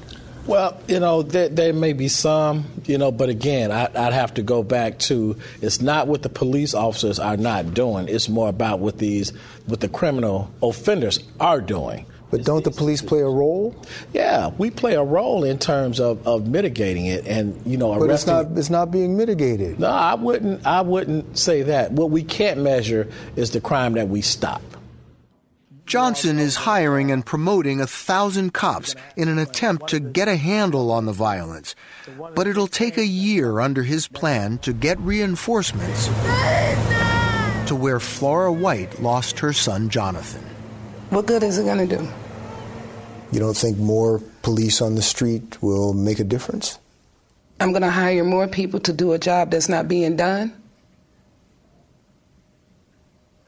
Well, 0.47 0.79
you 0.87 0.99
know, 0.99 1.21
there, 1.21 1.49
there, 1.49 1.71
may 1.71 1.93
be 1.93 2.07
some, 2.07 2.65
you 2.85 2.97
know, 2.97 3.11
but 3.11 3.29
again, 3.29 3.71
I, 3.71 3.83
would 3.83 4.13
have 4.13 4.33
to 4.35 4.41
go 4.41 4.63
back 4.63 4.97
to 4.99 5.37
it's 5.61 5.81
not 5.81 6.07
what 6.07 6.23
the 6.23 6.29
police 6.29 6.73
officers 6.73 7.19
are 7.19 7.37
not 7.37 7.73
doing. 7.73 8.07
It's 8.07 8.27
more 8.27 8.49
about 8.49 8.79
what 8.79 8.97
these, 8.97 9.29
what 9.67 9.81
the 9.81 9.87
criminal 9.87 10.51
offenders 10.61 11.19
are 11.39 11.61
doing. 11.61 12.07
But 12.31 12.43
don't 12.43 12.63
the 12.63 12.71
police 12.71 13.01
play 13.01 13.19
a 13.19 13.27
role? 13.27 13.75
Yeah, 14.13 14.51
we 14.57 14.71
play 14.71 14.95
a 14.95 15.03
role 15.03 15.43
in 15.43 15.59
terms 15.59 15.99
of, 15.99 16.25
of 16.25 16.47
mitigating 16.47 17.05
it, 17.05 17.27
and 17.27 17.61
you 17.65 17.75
know, 17.75 17.91
arresting. 17.91 18.07
but 18.07 18.13
it's 18.13 18.25
not 18.25 18.57
it's 18.57 18.69
not 18.69 18.89
being 18.89 19.17
mitigated. 19.17 19.81
No, 19.81 19.87
I 19.87 20.15
wouldn't 20.15 20.65
I 20.65 20.79
wouldn't 20.79 21.37
say 21.37 21.63
that. 21.63 21.91
What 21.91 22.09
we 22.09 22.23
can't 22.23 22.61
measure 22.61 23.11
is 23.35 23.51
the 23.51 23.59
crime 23.59 23.93
that 23.93 24.07
we 24.07 24.21
stop. 24.21 24.61
Johnson 25.91 26.39
is 26.39 26.55
hiring 26.55 27.11
and 27.11 27.25
promoting 27.25 27.81
a 27.81 27.85
thousand 27.85 28.53
cops 28.53 28.95
in 29.17 29.27
an 29.27 29.37
attempt 29.37 29.89
to 29.89 29.99
get 29.99 30.29
a 30.29 30.37
handle 30.37 30.89
on 30.89 31.05
the 31.05 31.11
violence. 31.11 31.75
But 32.33 32.47
it'll 32.47 32.67
take 32.67 32.97
a 32.97 33.05
year 33.05 33.59
under 33.59 33.83
his 33.83 34.07
plan 34.07 34.59
to 34.59 34.71
get 34.71 34.97
reinforcements 35.01 36.05
to 37.67 37.75
where 37.75 37.99
Flora 37.99 38.53
White 38.53 39.01
lost 39.01 39.39
her 39.39 39.51
son 39.51 39.89
Jonathan. 39.89 40.41
What 41.09 41.25
good 41.25 41.43
is 41.43 41.57
it 41.57 41.65
going 41.65 41.85
to 41.85 41.97
do? 41.97 42.07
You 43.33 43.41
don't 43.41 43.57
think 43.57 43.77
more 43.77 44.21
police 44.43 44.81
on 44.81 44.95
the 44.95 45.01
street 45.01 45.61
will 45.61 45.91
make 45.91 46.19
a 46.19 46.23
difference? 46.23 46.79
I'm 47.59 47.71
going 47.71 47.81
to 47.81 47.91
hire 47.91 48.23
more 48.23 48.47
people 48.47 48.79
to 48.79 48.93
do 48.93 49.11
a 49.11 49.19
job 49.19 49.51
that's 49.51 49.67
not 49.67 49.89
being 49.89 50.15
done? 50.15 50.55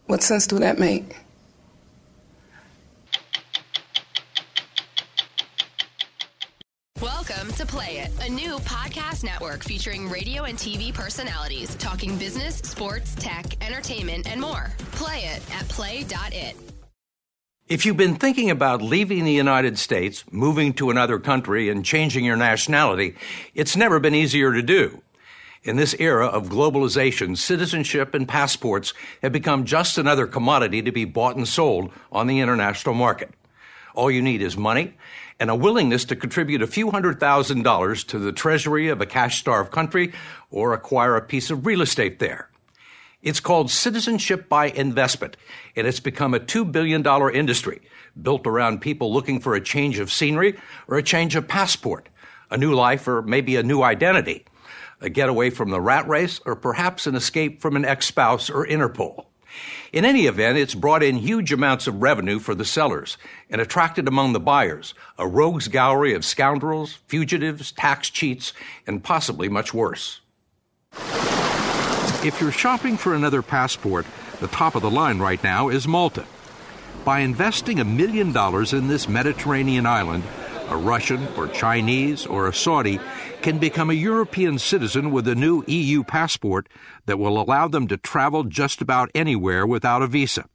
What 0.08 0.22
sense 0.22 0.46
do 0.46 0.60
that 0.60 0.78
make? 0.78 1.16
Welcome 7.04 7.52
to 7.54 7.63
Play 7.74 7.98
It, 7.98 8.12
a 8.22 8.30
new 8.30 8.60
podcast 8.60 9.24
network 9.24 9.64
featuring 9.64 10.08
radio 10.08 10.44
and 10.44 10.56
TV 10.56 10.94
personalities 10.94 11.74
talking 11.78 12.20
business, 12.20 12.58
sports, 12.58 13.16
tech, 13.16 13.46
entertainment, 13.66 14.32
and 14.32 14.40
more. 14.40 14.72
Play 14.92 15.22
it 15.22 15.42
at 15.56 15.68
play.it. 15.70 16.56
If 17.68 17.84
you've 17.84 17.98
been 17.98 18.14
thinking 18.14 18.52
about 18.52 18.84
leaving 18.84 19.24
the 19.24 19.32
United 19.32 19.80
States, 19.80 20.24
moving 20.30 20.74
to 20.74 20.92
another 20.92 21.18
country, 21.18 21.68
and 21.68 21.84
changing 21.84 22.24
your 22.26 22.36
nationality, 22.36 23.16
it's 23.56 23.76
never 23.76 24.00
been 24.00 24.14
easier 24.14 24.54
to 24.54 24.62
do. 24.62 25.02
In 25.64 25.76
this 25.76 25.96
era 25.98 26.28
of 26.28 26.50
globalization, 26.50 27.36
citizenship 27.36 28.14
and 28.14 28.28
passports 28.28 28.94
have 29.24 29.32
become 29.32 29.66
just 29.66 29.98
another 29.98 30.28
commodity 30.28 30.84
to 30.84 30.92
be 30.92 31.06
bought 31.06 31.38
and 31.38 31.48
sold 31.48 31.92
on 32.12 32.28
the 32.28 32.40
international 32.40 32.94
market. 32.94 33.32
All 33.96 34.12
you 34.12 34.22
need 34.22 34.44
is 34.44 34.56
money 34.56 34.94
and 35.40 35.50
a 35.50 35.56
willingness 35.56 36.06
to 36.06 36.16
contribute 36.16 36.62
a 36.62 36.68
few 36.68 36.92
hundred 36.92 37.20
thousand 37.20 37.64
dollars 37.64 38.04
to 38.06 38.20
the 38.20 38.32
treasury 38.32 38.90
of 38.90 39.02
a 39.02 39.06
cash 39.06 39.40
starved 39.40 39.72
country 39.72 40.14
or 40.50 40.74
acquire 40.74 41.16
a 41.16 41.22
piece 41.22 41.50
of 41.50 41.66
real 41.66 41.82
estate 41.82 42.20
there. 42.20 42.50
It's 43.22 43.40
called 43.40 43.72
citizenship 43.72 44.50
by 44.50 44.66
investment, 44.68 45.38
and 45.78 45.88
it's 45.88 46.02
become 46.02 46.34
a 46.34 46.40
$2 46.40 46.70
billion 46.70 47.06
industry 47.34 47.82
built 48.22 48.46
around 48.46 48.82
people 48.82 49.14
looking 49.14 49.40
for 49.40 49.56
a 49.56 49.62
change 49.62 49.98
of 49.98 50.12
scenery 50.12 50.60
or 50.88 50.98
a 50.98 51.04
change 51.04 51.36
of 51.36 51.48
passport, 51.48 52.10
a 52.52 52.58
new 52.58 52.74
life 52.74 53.08
or 53.08 53.22
maybe 53.22 53.56
a 53.56 53.64
new 53.64 53.82
identity, 53.82 54.46
a 55.00 55.10
getaway 55.10 55.50
from 55.50 55.70
the 55.70 55.82
rat 55.82 56.08
race, 56.08 56.42
or 56.46 56.56
perhaps 56.56 57.08
an 57.08 57.16
escape 57.16 57.62
from 57.62 57.76
an 57.76 57.86
ex 57.86 58.06
spouse 58.06 58.50
or 58.50 58.68
Interpol. 58.68 59.26
In 59.94 60.06
any 60.06 60.26
event, 60.26 60.58
it's 60.58 60.74
brought 60.74 61.04
in 61.04 61.18
huge 61.18 61.54
amounts 61.54 61.86
of 61.86 62.02
revenue 62.02 62.40
for 62.40 62.56
the 62.56 62.66
sellers 62.66 63.16
and 63.48 63.62
attracted 63.62 64.08
among 64.08 64.34
the 64.34 64.40
buyers 64.40 64.96
a 65.20 65.28
rogues 65.28 65.68
gallery 65.68 66.16
of 66.16 66.26
scoundrels, 66.26 66.94
fugitives, 67.06 67.72
tax 67.72 68.10
cheats, 68.10 68.54
and 68.88 69.04
possibly 69.04 69.48
much 69.50 69.72
worse. 69.72 70.20
If 72.26 72.38
you're 72.42 72.52
shopping 72.52 72.98
for 72.98 73.14
another 73.14 73.44
passport, 73.44 74.08
the 74.40 74.48
top 74.48 74.74
of 74.74 74.82
the 74.82 74.90
line 74.90 75.20
right 75.20 75.44
now 75.44 75.70
is 75.70 75.88
Malta. 75.88 76.26
By 77.06 77.20
investing 77.20 77.80
a 77.80 77.86
million 77.86 78.32
dollars 78.32 78.74
in 78.74 78.88
this 78.88 79.08
Mediterranean 79.08 79.86
island, 79.86 80.24
a 80.70 80.78
Russian 80.78 81.28
or 81.38 81.48
Chinese 81.48 82.26
or 82.26 82.48
a 82.48 82.54
Saudi 82.54 83.00
can 83.42 83.58
become 83.58 83.90
a 83.90 83.94
European 83.94 84.58
citizen 84.60 85.12
with 85.12 85.28
a 85.28 85.36
new 85.36 85.64
EU 85.68 86.04
passport 86.04 86.68
that 87.06 87.20
will 87.20 87.42
allow 87.42 87.68
them 87.68 87.88
to 87.88 87.98
travel 87.98 88.44
just 88.44 88.82
about 88.82 89.10
anywhere 89.14 89.68
without 89.68 90.02
a 90.02 90.08
visa. 90.08 90.46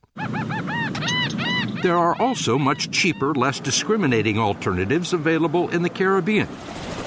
There 1.82 1.96
are 1.96 2.20
also 2.20 2.58
much 2.58 2.90
cheaper, 2.90 3.34
less 3.34 3.60
discriminating 3.60 4.38
alternatives 4.38 5.12
available 5.12 5.68
in 5.68 5.82
the 5.82 5.90
Caribbean, 5.90 6.48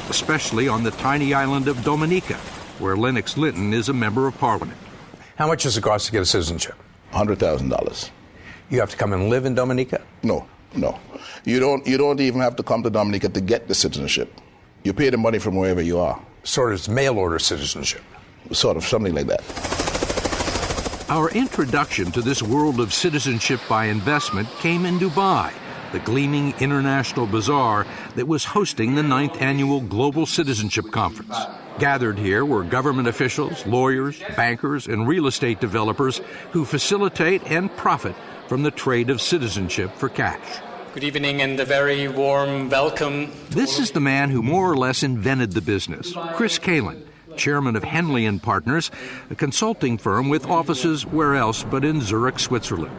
especially 0.09 0.67
on 0.67 0.83
the 0.83 0.91
tiny 0.91 1.33
island 1.33 1.67
of 1.67 1.83
Dominica, 1.83 2.37
where 2.79 2.95
Lennox 2.95 3.37
Linton 3.37 3.73
is 3.73 3.89
a 3.89 3.93
member 3.93 4.27
of 4.27 4.37
parliament. 4.37 4.77
How 5.35 5.47
much 5.47 5.63
does 5.63 5.75
it 5.75 5.81
cost 5.81 6.05
to 6.05 6.11
get 6.11 6.21
a 6.21 6.25
citizenship? 6.25 6.75
$100,000. 7.11 8.09
You 8.69 8.79
have 8.79 8.91
to 8.91 8.97
come 8.97 9.11
and 9.11 9.29
live 9.29 9.45
in 9.45 9.55
Dominica? 9.55 10.01
No, 10.23 10.47
no. 10.75 10.99
You 11.45 11.59
don't, 11.59 11.85
you 11.85 11.97
don't 11.97 12.19
even 12.19 12.41
have 12.41 12.55
to 12.57 12.63
come 12.63 12.83
to 12.83 12.89
Dominica 12.89 13.29
to 13.29 13.41
get 13.41 13.67
the 13.67 13.75
citizenship. 13.75 14.33
You 14.83 14.93
pay 14.93 15.09
the 15.09 15.17
money 15.17 15.39
from 15.39 15.55
wherever 15.55 15.81
you 15.81 15.99
are. 15.99 16.21
Sort 16.43 16.73
of 16.73 16.89
mail 16.89 17.17
order 17.17 17.39
citizenship. 17.39 18.01
Sort 18.51 18.77
of, 18.77 18.83
something 18.83 19.13
like 19.13 19.27
that. 19.27 19.41
Our 21.09 21.29
introduction 21.31 22.11
to 22.11 22.21
this 22.21 22.41
world 22.41 22.79
of 22.79 22.93
citizenship 22.93 23.59
by 23.67 23.85
investment 23.85 24.47
came 24.59 24.85
in 24.85 24.97
Dubai, 24.97 25.51
the 25.91 25.99
gleaming 25.99 26.53
international 26.59 27.27
bazaar 27.27 27.85
that 28.15 28.27
was 28.27 28.45
hosting 28.45 28.95
the 28.95 29.03
ninth 29.03 29.41
annual 29.41 29.81
Global 29.81 30.25
Citizenship 30.25 30.89
Conference. 30.91 31.37
Gathered 31.79 32.17
here 32.17 32.45
were 32.45 32.63
government 32.63 33.07
officials, 33.07 33.65
lawyers, 33.65 34.21
bankers, 34.35 34.87
and 34.87 35.07
real 35.07 35.27
estate 35.27 35.59
developers 35.59 36.21
who 36.51 36.63
facilitate 36.63 37.43
and 37.45 37.75
profit 37.75 38.15
from 38.51 38.63
the 38.63 38.71
trade 38.71 39.09
of 39.09 39.21
citizenship 39.21 39.95
for 39.95 40.09
cash. 40.09 40.59
Good 40.93 41.05
evening 41.05 41.41
and 41.41 41.57
a 41.57 41.63
very 41.63 42.09
warm 42.09 42.69
welcome. 42.69 43.31
This 43.49 43.79
is 43.79 43.91
the 43.91 44.01
man 44.01 44.29
who 44.29 44.43
more 44.43 44.69
or 44.69 44.75
less 44.75 45.03
invented 45.03 45.53
the 45.53 45.61
business, 45.61 46.11
Chris 46.33 46.59
Kalin, 46.59 47.01
chairman 47.37 47.77
of 47.77 47.85
Henley 47.85 48.25
and 48.25 48.43
Partners, 48.43 48.91
a 49.29 49.35
consulting 49.35 49.97
firm 49.97 50.27
with 50.27 50.45
offices 50.45 51.05
where 51.05 51.33
else 51.33 51.63
but 51.63 51.85
in 51.85 52.01
Zurich, 52.01 52.39
Switzerland. 52.39 52.91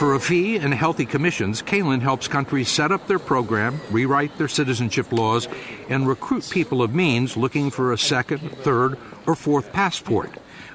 For 0.00 0.16
a 0.16 0.18
fee 0.18 0.56
and 0.56 0.74
healthy 0.74 1.06
commissions, 1.06 1.62
Kalin 1.62 2.00
helps 2.00 2.26
countries 2.26 2.68
set 2.68 2.90
up 2.90 3.06
their 3.06 3.20
program, 3.20 3.80
rewrite 3.92 4.36
their 4.38 4.48
citizenship 4.48 5.12
laws, 5.12 5.46
and 5.88 6.08
recruit 6.08 6.50
people 6.50 6.82
of 6.82 6.92
means 6.92 7.36
looking 7.36 7.70
for 7.70 7.92
a 7.92 7.96
second, 7.96 8.40
third, 8.40 8.98
or 9.28 9.36
fourth 9.36 9.72
passport, 9.72 10.30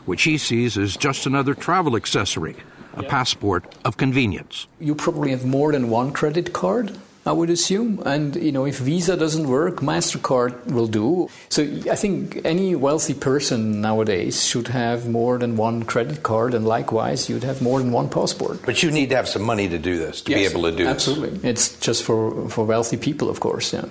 which 0.06 0.24
he 0.24 0.38
sees 0.38 0.78
as 0.78 0.96
just 0.96 1.26
another 1.26 1.54
travel 1.54 1.98
accessory, 1.98 2.56
a 2.96 3.04
passport 3.04 3.76
of 3.86 3.98
convenience. 3.98 4.68
You 4.80 4.96
probably 4.96 5.32
have 5.32 5.46
more 5.46 5.72
than 5.72 5.90
one 5.90 6.12
credit 6.12 6.54
card. 6.54 6.98
I 7.28 7.32
would 7.32 7.50
assume. 7.50 8.04
And 8.06 8.36
you 8.36 8.52
know, 8.52 8.66
if 8.66 8.78
Visa 8.78 9.18
doesn't 9.18 9.48
work, 9.48 9.78
Mastercard 9.78 10.72
will 10.72 10.88
do. 10.88 11.28
So 11.50 11.64
I 11.90 11.96
think 11.96 12.46
any 12.46 12.76
wealthy 12.76 13.16
person 13.16 13.82
nowadays 13.82 14.46
should 14.46 14.68
have 14.68 15.10
more 15.10 15.40
than 15.40 15.58
one 15.58 15.84
credit 15.84 16.22
card, 16.22 16.54
and 16.54 16.68
likewise, 16.68 17.28
you'd 17.28 17.44
have 17.44 17.64
more 17.64 17.80
than 17.80 17.92
one 17.92 18.10
passport. 18.10 18.62
But 18.64 18.84
you 18.84 18.92
need 18.92 19.10
to 19.10 19.16
have 19.16 19.28
some 19.28 19.42
money 19.42 19.68
to 19.68 19.80
do 19.80 19.98
this, 19.98 20.22
to 20.22 20.32
yes, 20.32 20.40
be 20.40 20.46
able 20.46 20.70
to 20.70 20.78
do 20.78 20.86
absolutely. 20.86 21.30
this. 21.30 21.38
Absolutely, 21.38 21.50
it's 21.50 21.80
just 21.80 22.04
for 22.04 22.48
for 22.50 22.64
wealthy 22.64 22.98
people, 22.98 23.30
of 23.30 23.40
course. 23.40 23.74
Yeah. 23.74 23.86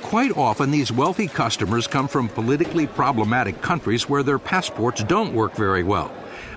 Quite 0.00 0.36
often, 0.36 0.70
these 0.70 0.92
wealthy 0.92 1.26
customers 1.26 1.86
come 1.86 2.08
from 2.08 2.28
politically 2.28 2.86
problematic 2.86 3.60
countries 3.60 4.08
where 4.08 4.22
their 4.22 4.38
passports 4.38 5.02
don't 5.02 5.34
work 5.34 5.54
very 5.56 5.82
well, 5.82 6.10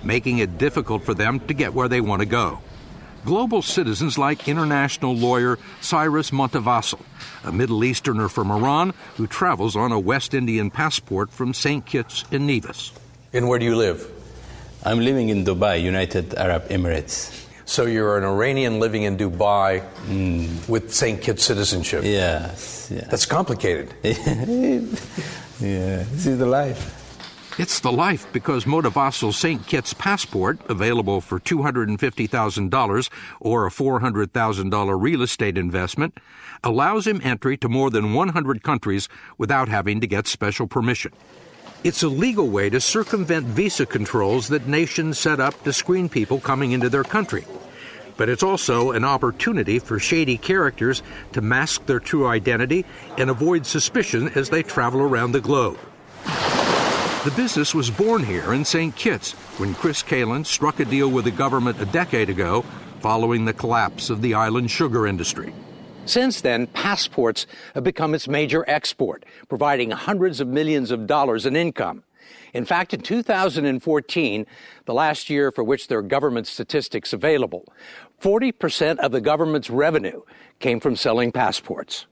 making 0.03 0.39
it 0.39 0.57
difficult 0.57 1.03
for 1.03 1.13
them 1.13 1.39
to 1.41 1.53
get 1.53 1.73
where 1.73 1.87
they 1.87 2.01
want 2.01 2.21
to 2.21 2.25
go 2.25 2.59
global 3.25 3.61
citizens 3.61 4.17
like 4.17 4.47
international 4.47 5.15
lawyer 5.15 5.57
Cyrus 5.81 6.31
Montavassel, 6.31 7.01
a 7.43 7.51
Middle 7.51 7.83
Easterner 7.83 8.29
from 8.29 8.51
Iran 8.51 8.93
who 9.17 9.27
travels 9.27 9.75
on 9.75 9.91
a 9.91 9.99
West 9.99 10.33
Indian 10.33 10.71
passport 10.71 11.29
from 11.29 11.53
St. 11.53 11.85
Kitts 11.85 12.25
in 12.31 12.45
Nevis. 12.45 12.91
And 13.33 13.47
where 13.47 13.59
do 13.59 13.65
you 13.65 13.75
live? 13.75 14.09
I'm 14.83 14.99
living 14.99 15.29
in 15.29 15.43
Dubai, 15.43 15.81
United 15.81 16.33
Arab 16.35 16.69
Emirates. 16.69 17.45
So 17.65 17.85
you're 17.85 18.17
an 18.17 18.23
Iranian 18.23 18.79
living 18.79 19.03
in 19.03 19.17
Dubai 19.17 19.85
mm. 20.07 20.67
with 20.67 20.93
St. 20.93 21.21
Kitts 21.21 21.43
citizenship. 21.43 22.03
Yes, 22.03 22.89
yes. 22.91 23.07
That's 23.09 23.25
complicated. 23.25 23.93
yeah, 24.03 24.15
this 25.59 26.25
is 26.25 26.39
the 26.39 26.47
life. 26.47 26.98
It's 27.59 27.81
the 27.81 27.91
life 27.91 28.25
because 28.31 28.63
Motivassel's 28.63 29.37
St. 29.37 29.67
Kitts 29.67 29.93
passport, 29.93 30.61
available 30.69 31.19
for 31.19 31.41
$250,000 31.41 33.09
or 33.41 33.67
a 33.67 33.69
$400,000 33.69 35.01
real 35.01 35.21
estate 35.21 35.57
investment, 35.57 36.17
allows 36.63 37.05
him 37.05 37.19
entry 37.21 37.57
to 37.57 37.67
more 37.67 37.89
than 37.89 38.13
100 38.13 38.63
countries 38.63 39.09
without 39.37 39.67
having 39.67 39.99
to 39.99 40.07
get 40.07 40.25
special 40.25 40.67
permission. 40.67 41.11
It's 41.83 42.01
a 42.01 42.07
legal 42.07 42.47
way 42.47 42.69
to 42.69 42.79
circumvent 42.79 43.47
visa 43.47 43.85
controls 43.85 44.47
that 44.47 44.65
nations 44.65 45.19
set 45.19 45.41
up 45.41 45.61
to 45.65 45.73
screen 45.73 46.07
people 46.07 46.39
coming 46.39 46.71
into 46.71 46.87
their 46.87 47.03
country. 47.03 47.43
But 48.15 48.29
it's 48.29 48.41
also 48.41 48.91
an 48.91 49.03
opportunity 49.03 49.79
for 49.79 49.99
shady 49.99 50.37
characters 50.37 51.03
to 51.33 51.41
mask 51.41 51.87
their 51.87 51.99
true 51.99 52.25
identity 52.25 52.85
and 53.17 53.29
avoid 53.29 53.65
suspicion 53.65 54.29
as 54.29 54.49
they 54.49 54.63
travel 54.63 55.01
around 55.01 55.33
the 55.33 55.41
globe. 55.41 55.77
The 57.25 57.31
business 57.31 57.75
was 57.75 57.91
born 57.91 58.23
here 58.23 58.53
in 58.53 58.63
St. 58.63 58.95
Kitts 58.95 59.33
when 59.59 59.75
Chris 59.75 60.01
Kalin 60.01 60.45
struck 60.45 60.79
a 60.79 60.85
deal 60.85 61.09
with 61.09 61.25
the 61.25 61.31
government 61.31 61.81
a 61.81 61.85
decade 61.85 62.29
ago 62.29 62.63
following 63.01 63.43
the 63.43 63.51
collapse 63.51 64.09
of 64.09 64.21
the 64.21 64.35
island 64.35 64.71
sugar 64.71 65.05
industry. 65.05 65.53
Since 66.05 66.39
then, 66.39 66.67
passports 66.67 67.45
have 67.73 67.83
become 67.83 68.15
its 68.15 68.29
major 68.29 68.63
export, 68.69 69.25
providing 69.49 69.91
hundreds 69.91 70.39
of 70.39 70.47
millions 70.47 70.91
of 70.91 71.07
dollars 71.07 71.45
in 71.45 71.57
income. 71.57 72.05
In 72.53 72.63
fact, 72.63 72.93
in 72.93 73.01
2014, 73.01 74.45
the 74.85 74.93
last 74.93 75.29
year 75.29 75.51
for 75.51 75.65
which 75.65 75.89
there 75.89 75.99
are 75.99 76.01
government 76.01 76.47
statistics 76.47 77.11
available, 77.11 77.65
40% 78.21 78.97
of 78.99 79.11
the 79.11 79.19
government's 79.19 79.69
revenue 79.69 80.21
came 80.59 80.79
from 80.79 80.95
selling 80.95 81.33
passports. 81.33 82.05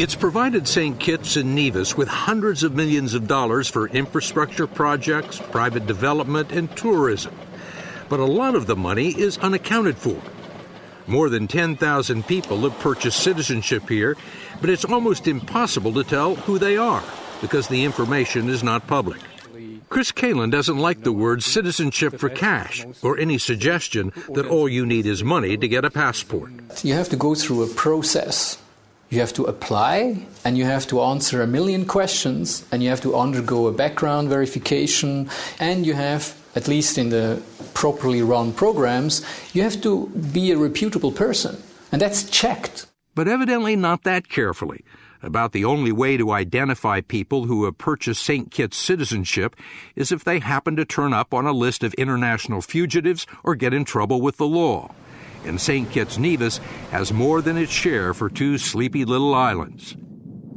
It's 0.00 0.14
provided 0.14 0.66
St. 0.66 0.98
Kitts 0.98 1.36
and 1.36 1.54
Nevis 1.54 1.94
with 1.94 2.08
hundreds 2.08 2.62
of 2.62 2.74
millions 2.74 3.12
of 3.12 3.28
dollars 3.28 3.68
for 3.68 3.86
infrastructure 3.86 4.66
projects, 4.66 5.38
private 5.38 5.86
development, 5.86 6.52
and 6.52 6.74
tourism. 6.74 7.34
But 8.08 8.18
a 8.18 8.24
lot 8.24 8.54
of 8.54 8.66
the 8.66 8.76
money 8.76 9.08
is 9.08 9.36
unaccounted 9.36 9.98
for. 9.98 10.18
More 11.06 11.28
than 11.28 11.46
10,000 11.46 12.26
people 12.26 12.62
have 12.62 12.78
purchased 12.78 13.22
citizenship 13.22 13.90
here, 13.90 14.16
but 14.62 14.70
it's 14.70 14.86
almost 14.86 15.28
impossible 15.28 15.92
to 15.92 16.02
tell 16.02 16.34
who 16.34 16.58
they 16.58 16.78
are 16.78 17.04
because 17.42 17.68
the 17.68 17.84
information 17.84 18.48
is 18.48 18.62
not 18.62 18.86
public. 18.86 19.20
Chris 19.90 20.12
Kalin 20.12 20.50
doesn't 20.50 20.78
like 20.78 21.02
the 21.02 21.12
word 21.12 21.42
citizenship 21.42 22.18
for 22.18 22.30
cash 22.30 22.86
or 23.02 23.18
any 23.18 23.36
suggestion 23.36 24.14
that 24.32 24.46
all 24.46 24.66
you 24.66 24.86
need 24.86 25.04
is 25.04 25.22
money 25.22 25.58
to 25.58 25.68
get 25.68 25.84
a 25.84 25.90
passport. 25.90 26.52
You 26.82 26.94
have 26.94 27.10
to 27.10 27.16
go 27.16 27.34
through 27.34 27.64
a 27.64 27.74
process 27.74 28.56
you 29.10 29.18
have 29.18 29.32
to 29.32 29.44
apply 29.44 30.24
and 30.44 30.56
you 30.56 30.64
have 30.64 30.86
to 30.86 31.02
answer 31.02 31.42
a 31.42 31.46
million 31.46 31.84
questions 31.84 32.64
and 32.70 32.82
you 32.82 32.88
have 32.88 33.00
to 33.00 33.16
undergo 33.16 33.66
a 33.66 33.72
background 33.72 34.28
verification 34.28 35.28
and 35.58 35.84
you 35.84 35.94
have 35.94 36.34
at 36.54 36.68
least 36.68 36.96
in 36.96 37.10
the 37.10 37.42
properly 37.74 38.22
run 38.22 38.52
programs 38.52 39.24
you 39.52 39.62
have 39.62 39.80
to 39.82 40.06
be 40.32 40.52
a 40.52 40.56
reputable 40.56 41.12
person 41.12 41.60
and 41.92 42.00
that's 42.00 42.28
checked 42.30 42.86
but 43.14 43.26
evidently 43.26 43.74
not 43.74 44.04
that 44.04 44.28
carefully 44.28 44.84
about 45.22 45.52
the 45.52 45.64
only 45.64 45.92
way 45.92 46.16
to 46.16 46.30
identify 46.30 47.00
people 47.00 47.44
who 47.44 47.66
have 47.66 47.76
purchased 47.76 48.22
St. 48.22 48.50
Kitts 48.50 48.78
citizenship 48.78 49.54
is 49.94 50.10
if 50.10 50.24
they 50.24 50.38
happen 50.38 50.76
to 50.76 50.84
turn 50.86 51.12
up 51.12 51.34
on 51.34 51.46
a 51.46 51.52
list 51.52 51.84
of 51.84 51.92
international 51.94 52.62
fugitives 52.62 53.26
or 53.44 53.54
get 53.54 53.74
in 53.74 53.84
trouble 53.84 54.22
with 54.22 54.38
the 54.38 54.46
law 54.46 54.90
and 55.44 55.60
St. 55.60 55.90
Kitts 55.90 56.18
Nevis 56.18 56.58
has 56.90 57.12
more 57.12 57.42
than 57.42 57.56
its 57.56 57.72
share 57.72 58.14
for 58.14 58.28
two 58.28 58.58
sleepy 58.58 59.04
little 59.04 59.34
islands. 59.34 59.96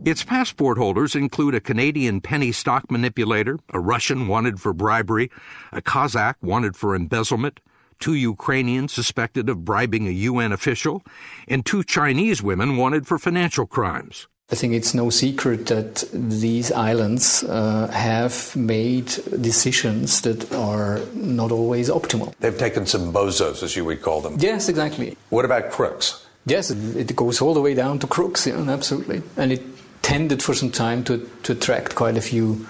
Its 0.05 0.23
passport 0.23 0.77
holders 0.77 1.15
include 1.15 1.55
a 1.55 1.61
Canadian 1.61 2.19
penny 2.19 2.51
stock 2.51 2.91
manipulator, 2.91 3.57
a 3.69 3.79
Russian 3.79 4.27
wanted 4.27 4.59
for 4.59 4.73
bribery, 4.73 5.31
a 5.71 5.81
Kazakh 5.81 6.35
wanted 6.41 6.75
for 6.75 6.93
embezzlement, 6.93 7.61
two 7.99 8.13
Ukrainians 8.13 8.91
suspected 8.91 9.47
of 9.47 9.63
bribing 9.63 10.07
a 10.07 10.11
UN 10.11 10.51
official, 10.51 11.03
and 11.47 11.65
two 11.65 11.83
Chinese 11.85 12.43
women 12.43 12.75
wanted 12.75 13.07
for 13.07 13.17
financial 13.17 13.65
crimes. 13.65 14.27
I 14.51 14.55
think 14.55 14.73
it's 14.73 14.93
no 14.93 15.09
secret 15.09 15.67
that 15.67 16.03
these 16.13 16.71
islands 16.71 17.43
uh, 17.43 17.87
have 17.87 18.55
made 18.55 19.07
decisions 19.41 20.21
that 20.21 20.51
are 20.53 20.99
not 21.13 21.51
always 21.51 21.89
optimal. 21.89 22.33
They've 22.39 22.57
taken 22.57 22.85
some 22.85 23.11
bozos, 23.13 23.63
as 23.63 23.75
you 23.75 23.85
would 23.85 24.01
call 24.01 24.21
them. 24.21 24.35
Yes, 24.39 24.69
exactly. 24.69 25.17
What 25.29 25.45
about 25.45 25.71
crooks? 25.71 26.27
Yes, 26.45 26.69
it 26.71 27.15
goes 27.15 27.41
all 27.41 27.53
the 27.53 27.61
way 27.61 27.73
down 27.73 27.99
to 27.99 28.07
crooks, 28.07 28.45
yeah, 28.45 28.59
absolutely. 28.69 29.23
And 29.37 29.53
it 29.53 29.63
tended 30.01 30.43
for 30.43 30.53
some 30.53 30.69
time 30.69 31.03
to, 31.05 31.27
to 31.43 31.53
attract 31.53 31.95
quite 31.95 32.17
a 32.17 32.21
few 32.21 32.67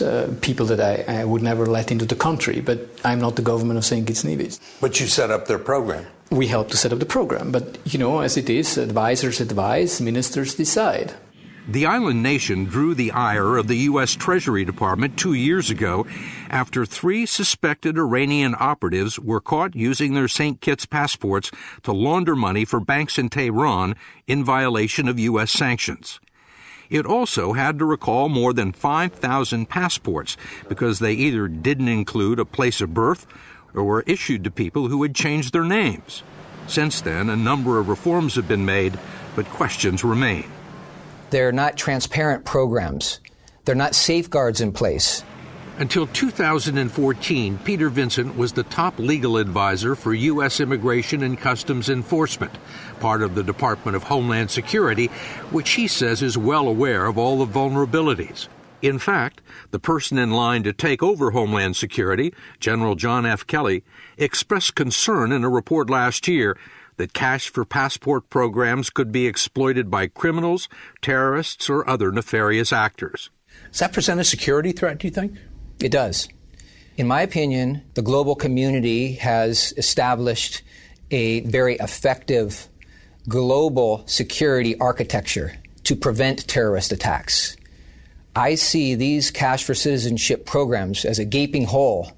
uh, 0.00 0.28
people 0.40 0.66
that 0.66 0.80
I, 0.80 1.20
I, 1.20 1.24
would 1.24 1.42
never 1.42 1.66
let 1.66 1.90
into 1.90 2.04
the 2.04 2.14
country, 2.14 2.60
but 2.60 2.88
I'm 3.04 3.20
not 3.20 3.36
the 3.36 3.42
government 3.42 3.78
of 3.78 3.84
St. 3.84 4.06
Kitts 4.06 4.22
and 4.22 4.36
Nevis. 4.36 4.60
But 4.80 5.00
you 5.00 5.06
set 5.06 5.30
up 5.30 5.46
their 5.46 5.58
program. 5.58 6.06
We 6.30 6.46
help 6.46 6.68
to 6.70 6.76
set 6.76 6.92
up 6.92 6.98
the 6.98 7.06
program, 7.06 7.52
but 7.52 7.78
you 7.84 7.98
know, 7.98 8.20
as 8.20 8.36
it 8.36 8.50
is, 8.50 8.76
advisors 8.76 9.40
advise, 9.40 10.00
ministers 10.00 10.54
decide. 10.54 11.14
The 11.66 11.84
island 11.84 12.22
nation 12.22 12.64
drew 12.64 12.94
the 12.94 13.12
ire 13.12 13.58
of 13.58 13.68
the 13.68 13.76
U.S. 13.76 14.14
Treasury 14.14 14.64
Department 14.64 15.18
two 15.18 15.34
years 15.34 15.68
ago 15.68 16.06
after 16.48 16.86
three 16.86 17.26
suspected 17.26 17.98
Iranian 17.98 18.54
operatives 18.58 19.18
were 19.18 19.42
caught 19.42 19.76
using 19.76 20.14
their 20.14 20.28
St. 20.28 20.62
Kitts 20.62 20.86
passports 20.86 21.50
to 21.82 21.92
launder 21.92 22.34
money 22.34 22.64
for 22.64 22.80
banks 22.80 23.18
in 23.18 23.28
Tehran 23.28 23.96
in 24.26 24.44
violation 24.44 25.08
of 25.08 25.18
U.S. 25.18 25.50
sanctions. 25.50 26.20
It 26.88 27.04
also 27.04 27.52
had 27.52 27.78
to 27.78 27.84
recall 27.84 28.30
more 28.30 28.54
than 28.54 28.72
5,000 28.72 29.68
passports 29.68 30.38
because 30.70 31.00
they 31.00 31.12
either 31.12 31.48
didn't 31.48 31.88
include 31.88 32.38
a 32.38 32.46
place 32.46 32.80
of 32.80 32.94
birth 32.94 33.26
or 33.74 33.84
were 33.84 34.04
issued 34.06 34.44
to 34.44 34.50
people 34.50 34.88
who 34.88 35.02
had 35.02 35.14
changed 35.14 35.52
their 35.52 35.64
names. 35.64 36.22
Since 36.66 37.00
then, 37.00 37.30
a 37.30 37.36
number 37.36 37.78
of 37.78 37.88
reforms 37.88 38.34
have 38.34 38.48
been 38.48 38.64
made, 38.64 38.98
but 39.34 39.46
questions 39.46 40.04
remain. 40.04 40.50
They're 41.30 41.52
not 41.52 41.76
transparent 41.76 42.44
programs. 42.44 43.20
They're 43.64 43.74
not 43.74 43.94
safeguards 43.94 44.60
in 44.60 44.72
place. 44.72 45.24
Until 45.78 46.08
2014, 46.08 47.58
Peter 47.58 47.88
Vincent 47.88 48.36
was 48.36 48.52
the 48.52 48.64
top 48.64 48.98
legal 48.98 49.36
advisor 49.36 49.94
for 49.94 50.12
U.S. 50.12 50.58
Immigration 50.58 51.22
and 51.22 51.38
Customs 51.38 51.88
Enforcement, 51.88 52.58
part 52.98 53.22
of 53.22 53.36
the 53.36 53.44
Department 53.44 53.94
of 53.94 54.02
Homeland 54.02 54.50
Security, 54.50 55.06
which 55.52 55.70
he 55.70 55.86
says 55.86 56.20
is 56.20 56.36
well 56.36 56.66
aware 56.66 57.06
of 57.06 57.16
all 57.16 57.44
the 57.44 57.52
vulnerabilities. 57.52 58.48
In 58.80 58.98
fact, 58.98 59.40
the 59.72 59.80
person 59.80 60.18
in 60.18 60.30
line 60.30 60.62
to 60.62 60.72
take 60.72 61.02
over 61.02 61.32
Homeland 61.32 61.76
Security, 61.76 62.32
General 62.60 62.94
John 62.94 63.26
F. 63.26 63.46
Kelly, 63.46 63.82
expressed 64.16 64.76
concern 64.76 65.32
in 65.32 65.42
a 65.42 65.48
report 65.48 65.90
last 65.90 66.28
year 66.28 66.56
that 66.96 67.12
cash 67.12 67.48
for 67.48 67.64
passport 67.64 68.30
programs 68.30 68.90
could 68.90 69.10
be 69.10 69.26
exploited 69.26 69.90
by 69.90 70.06
criminals, 70.06 70.68
terrorists, 71.02 71.68
or 71.68 71.88
other 71.88 72.12
nefarious 72.12 72.72
actors. 72.72 73.30
Does 73.70 73.80
that 73.80 73.92
present 73.92 74.20
a 74.20 74.24
security 74.24 74.72
threat, 74.72 74.98
do 74.98 75.06
you 75.06 75.12
think? 75.12 75.36
It 75.80 75.90
does. 75.90 76.28
In 76.96 77.06
my 77.06 77.22
opinion, 77.22 77.82
the 77.94 78.02
global 78.02 78.34
community 78.34 79.14
has 79.14 79.72
established 79.76 80.62
a 81.10 81.40
very 81.40 81.76
effective 81.76 82.68
global 83.28 84.02
security 84.06 84.76
architecture 84.78 85.54
to 85.84 85.94
prevent 85.94 86.48
terrorist 86.48 86.92
attacks. 86.92 87.56
I 88.38 88.54
see 88.54 88.94
these 88.94 89.32
cash 89.32 89.64
for 89.64 89.74
citizenship 89.74 90.46
programs 90.46 91.04
as 91.04 91.18
a 91.18 91.24
gaping 91.24 91.64
hole 91.64 92.12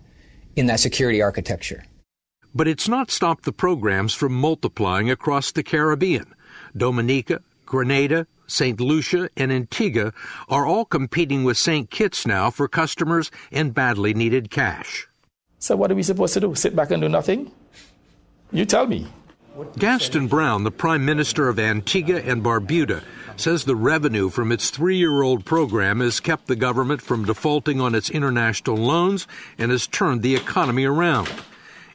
in 0.55 0.67
that 0.67 0.79
security 0.79 1.23
architecture. 1.23 1.83
But 2.55 2.69
it's 2.69 2.89
not 2.89 3.11
stopped 3.11 3.47
the 3.47 3.53
programs 3.53 4.13
from 4.13 4.35
multiplying 4.35 5.11
across 5.11 5.51
the 5.51 5.63
Caribbean. 5.63 6.35
Dominica, 6.77 7.41
Grenada, 7.65 8.27
St. 8.47 8.79
Lucia, 8.79 9.31
and 9.35 9.51
Antigua 9.51 10.13
are 10.47 10.67
all 10.67 10.85
competing 10.85 11.43
with 11.43 11.57
St. 11.57 11.91
Kitts 11.91 12.27
now 12.27 12.51
for 12.51 12.69
customers 12.69 13.31
and 13.51 13.73
badly 13.73 14.13
needed 14.13 14.51
cash. 14.51 15.09
So, 15.59 15.75
what 15.75 15.91
are 15.91 15.95
we 15.95 16.03
supposed 16.03 16.35
to 16.35 16.41
do? 16.41 16.55
Sit 16.55 16.77
back 16.77 16.91
and 16.91 17.01
do 17.01 17.09
nothing? 17.09 17.51
You 18.53 18.67
tell 18.67 18.87
me. 18.87 19.07
Gaston 19.77 20.29
Browne, 20.29 20.65
the 20.65 20.71
Prime 20.71 21.05
Minister 21.05 21.49
of 21.49 21.59
Antigua 21.59 22.21
and 22.21 22.43
Barbuda, 22.43 23.03
says 23.37 23.65
the 23.65 23.77
revenue 23.77 24.31
from 24.31 24.53
its 24.53 24.71
three 24.71 24.97
year 24.97 25.23
old 25.23 25.45
program 25.45 26.01
has 26.01 26.21
kept 26.21 26.47
the 26.47 26.57
government 26.57 27.03
from 27.03 27.25
defaulting 27.25 27.81
on 27.81 27.95
its 27.95 28.11
international 28.11 28.77
loans 28.77 29.27
and 29.59 29.71
has 29.71 29.87
turned 29.87 30.23
the 30.23 30.37
economy 30.37 30.85
around. 30.85 31.31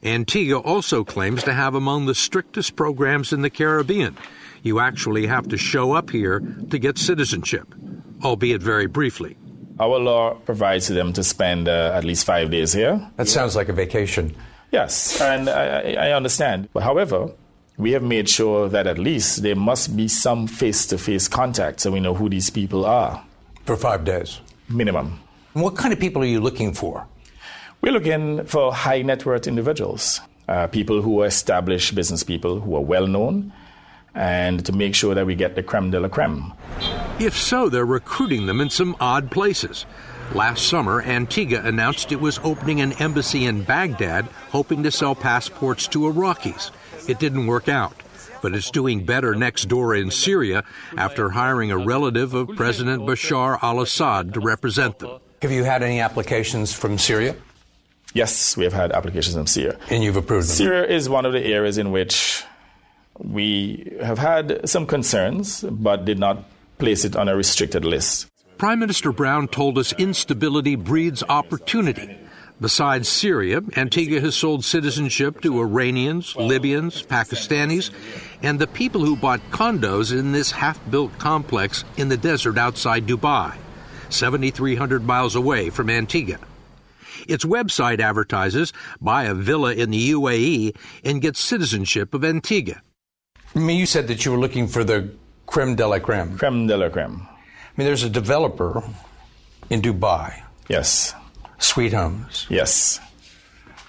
Antigua 0.03 0.59
also 0.59 1.03
claims 1.03 1.43
to 1.43 1.53
have 1.53 1.75
among 1.75 2.05
the 2.05 2.15
strictest 2.15 2.75
programs 2.75 3.31
in 3.31 3.41
the 3.41 3.49
Caribbean. 3.49 4.17
You 4.61 4.79
actually 4.79 5.27
have 5.27 5.47
to 5.49 5.57
show 5.57 5.93
up 5.93 6.09
here 6.09 6.41
to 6.69 6.77
get 6.77 6.97
citizenship, 6.97 7.73
albeit 8.23 8.61
very 8.61 8.87
briefly. 8.87 9.37
Our 9.79 9.99
law 9.99 10.35
provides 10.35 10.87
them 10.87 11.13
to 11.13 11.23
spend 11.23 11.67
uh, 11.67 11.91
at 11.93 12.03
least 12.03 12.25
five 12.25 12.51
days 12.51 12.73
here. 12.73 13.09
That 13.17 13.27
sounds 13.27 13.55
like 13.55 13.69
a 13.69 13.73
vacation. 13.73 14.35
Yes, 14.71 15.21
and 15.21 15.49
I, 15.49 15.93
I 15.93 16.11
understand. 16.11 16.69
But 16.73 16.83
however, 16.83 17.31
we 17.77 17.91
have 17.91 18.03
made 18.03 18.29
sure 18.29 18.69
that 18.69 18.87
at 18.87 18.97
least 18.97 19.43
there 19.43 19.55
must 19.55 19.95
be 19.95 20.07
some 20.07 20.47
face 20.47 20.85
to 20.87 20.97
face 20.97 21.27
contact 21.27 21.81
so 21.81 21.91
we 21.91 21.99
know 21.99 22.13
who 22.13 22.29
these 22.29 22.49
people 22.49 22.85
are. 22.85 23.23
For 23.65 23.75
five 23.75 24.05
days? 24.05 24.39
Minimum. 24.69 25.19
And 25.53 25.63
what 25.63 25.75
kind 25.75 25.93
of 25.93 25.99
people 25.99 26.21
are 26.21 26.27
you 26.27 26.39
looking 26.39 26.73
for? 26.73 27.05
We're 27.81 27.91
looking 27.91 28.45
for 28.45 28.73
high 28.73 29.01
net 29.01 29.25
worth 29.25 29.47
individuals, 29.47 30.21
uh, 30.47 30.67
people 30.67 31.01
who 31.01 31.21
are 31.21 31.27
established 31.27 31.93
business 31.95 32.23
people 32.23 32.59
who 32.59 32.75
are 32.75 32.81
well 32.81 33.07
known, 33.07 33.51
and 34.13 34.65
to 34.65 34.71
make 34.71 34.95
sure 34.95 35.13
that 35.13 35.25
we 35.25 35.35
get 35.35 35.55
the 35.55 35.63
creme 35.63 35.91
de 35.91 35.99
la 35.99 36.07
creme. 36.07 36.53
If 37.19 37.37
so, 37.37 37.69
they're 37.69 37.85
recruiting 37.85 38.45
them 38.45 38.61
in 38.61 38.69
some 38.69 38.95
odd 38.99 39.29
places. 39.29 39.85
Last 40.33 40.67
summer, 40.67 41.01
Antigua 41.01 41.61
announced 41.61 42.11
it 42.11 42.19
was 42.19 42.39
opening 42.43 42.81
an 42.81 42.93
embassy 42.93 43.45
in 43.45 43.63
Baghdad, 43.63 44.25
hoping 44.49 44.81
to 44.83 44.91
sell 44.91 45.13
passports 45.13 45.87
to 45.89 45.99
Iraqis. 45.99 46.71
It 47.07 47.19
didn't 47.19 47.47
work 47.47 47.69
out, 47.69 48.01
but 48.41 48.53
it's 48.53 48.71
doing 48.71 49.05
better 49.05 49.35
next 49.35 49.65
door 49.65 49.95
in 49.95 50.11
Syria 50.11 50.63
after 50.97 51.29
hiring 51.29 51.71
a 51.71 51.77
relative 51.77 52.33
of 52.33 52.49
President 52.55 53.03
Bashar 53.03 53.59
al 53.61 53.79
Assad 53.81 54.33
to 54.33 54.39
represent 54.39 54.99
them. 54.99 55.19
Have 55.41 55.51
you 55.51 55.63
had 55.63 55.83
any 55.83 55.99
applications 55.99 56.73
from 56.73 56.97
Syria? 56.97 57.35
Yes, 58.13 58.57
we 58.57 58.63
have 58.63 58.73
had 58.73 58.91
applications 58.91 59.35
from 59.35 59.45
Syria. 59.45 59.77
And 59.89 60.03
you've 60.03 60.15
approved 60.15 60.47
them? 60.47 60.55
Syria 60.55 60.87
is 60.87 61.09
one 61.09 61.25
of 61.25 61.33
the 61.33 61.45
areas 61.45 61.77
in 61.77 61.91
which 61.91 62.43
we 63.19 63.95
have 64.01 64.17
had 64.17 64.67
some 64.67 64.87
concerns, 64.87 65.61
but 65.61 66.05
did 66.05 66.17
not 66.17 66.43
place 66.77 67.05
it 67.05 67.15
on 67.15 67.27
a 67.27 67.35
restricted 67.35 67.85
list. 67.85 68.27
Prime 68.57 68.79
Minister 68.79 69.11
Browne 69.11 69.47
told 69.47 69.77
us 69.77 69.93
instability 69.93 70.75
breeds 70.75 71.23
opportunity. 71.27 72.17
Besides 72.61 73.09
Syria, 73.09 73.61
Antigua 73.75 74.21
has 74.21 74.35
sold 74.35 74.63
citizenship 74.63 75.41
to 75.41 75.59
Iranians, 75.59 76.37
Libyans, 76.37 77.03
Pakistanis, 77.03 77.91
and 78.41 78.59
the 78.59 78.67
people 78.67 79.03
who 79.03 79.17
bought 79.17 79.41
condos 79.51 80.17
in 80.17 80.31
this 80.31 80.51
half 80.51 80.79
built 80.89 81.17
complex 81.19 81.83
in 81.97 82.07
the 82.07 82.15
desert 82.15 82.57
outside 82.57 83.05
Dubai, 83.05 83.57
7,300 84.09 85.03
miles 85.03 85.35
away 85.35 85.69
from 85.69 85.89
Antigua. 85.89 86.39
Its 87.27 87.43
website 87.43 87.99
advertises 87.99 88.71
buy 89.01 89.25
a 89.25 89.33
villa 89.33 89.73
in 89.73 89.89
the 89.89 90.11
UAE 90.11 90.77
and 91.03 91.21
get 91.21 91.35
citizenship 91.35 92.13
of 92.13 92.23
Antigua. 92.23 92.81
I 93.53 93.59
mean, 93.59 93.77
you 93.77 93.85
said 93.85 94.07
that 94.07 94.23
you 94.23 94.31
were 94.31 94.37
looking 94.37 94.67
for 94.67 94.85
the 94.85 95.09
creme 95.45 95.75
de 95.75 95.85
la 95.87 95.99
creme. 95.99 96.37
Creme 96.37 96.67
de 96.67 96.77
la 96.77 96.87
creme. 96.87 97.27
I 97.27 97.71
mean, 97.75 97.85
there's 97.85 98.03
a 98.03 98.09
developer 98.09 98.81
in 99.69 99.81
Dubai. 99.81 100.41
Yes. 100.69 101.13
Sweet 101.57 101.93
Homes. 101.93 102.45
Yes. 102.49 102.99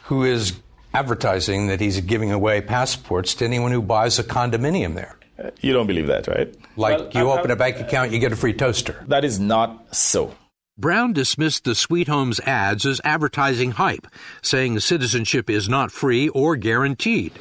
Who 0.04 0.24
is 0.24 0.54
advertising 0.96 1.66
that 1.66 1.78
he's 1.78 2.00
giving 2.00 2.32
away 2.32 2.62
passports 2.62 3.34
to 3.34 3.44
anyone 3.44 3.70
who 3.70 3.82
buys 3.82 4.18
a 4.18 4.24
condominium 4.24 4.94
there. 4.94 5.18
Uh, 5.38 5.50
you 5.60 5.74
don't 5.74 5.86
believe 5.86 6.06
that, 6.06 6.26
right? 6.26 6.54
Like 6.76 6.98
well, 6.98 7.10
you 7.12 7.30
I, 7.30 7.38
open 7.38 7.50
a 7.50 7.56
bank 7.56 7.78
account, 7.78 8.12
you 8.12 8.18
get 8.18 8.32
a 8.32 8.36
free 8.36 8.54
toaster. 8.54 9.04
That 9.06 9.22
is 9.22 9.38
not 9.38 9.94
so. 9.94 10.34
Browne 10.78 11.12
dismissed 11.12 11.64
the 11.64 11.74
Sweet 11.74 12.08
Homes 12.08 12.40
ads 12.40 12.86
as 12.86 13.00
advertising 13.04 13.72
hype, 13.72 14.06
saying 14.42 14.80
citizenship 14.80 15.50
is 15.50 15.68
not 15.68 15.92
free 15.92 16.28
or 16.30 16.56
guaranteed. 16.56 17.32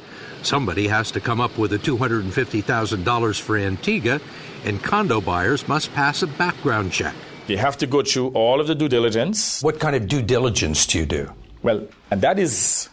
Somebody 0.42 0.88
has 0.88 1.10
to 1.12 1.20
come 1.20 1.40
up 1.40 1.56
with 1.56 1.70
the 1.70 1.78
$250,000 1.78 3.40
for 3.40 3.56
Antigua, 3.56 4.20
and 4.64 4.82
condo 4.82 5.20
buyers 5.20 5.66
must 5.66 5.92
pass 5.94 6.22
a 6.22 6.26
background 6.26 6.92
check. 6.92 7.14
You 7.48 7.58
have 7.58 7.76
to 7.78 7.86
go 7.86 8.02
through 8.02 8.28
all 8.30 8.60
of 8.60 8.66
the 8.66 8.74
due 8.74 8.88
diligence. 8.88 9.62
What 9.62 9.78
kind 9.78 9.94
of 9.94 10.08
due 10.08 10.22
diligence 10.22 10.86
do 10.86 10.98
you 10.98 11.06
do? 11.06 11.32
Well, 11.62 11.86
and 12.10 12.20
that 12.20 12.38
is 12.38 12.88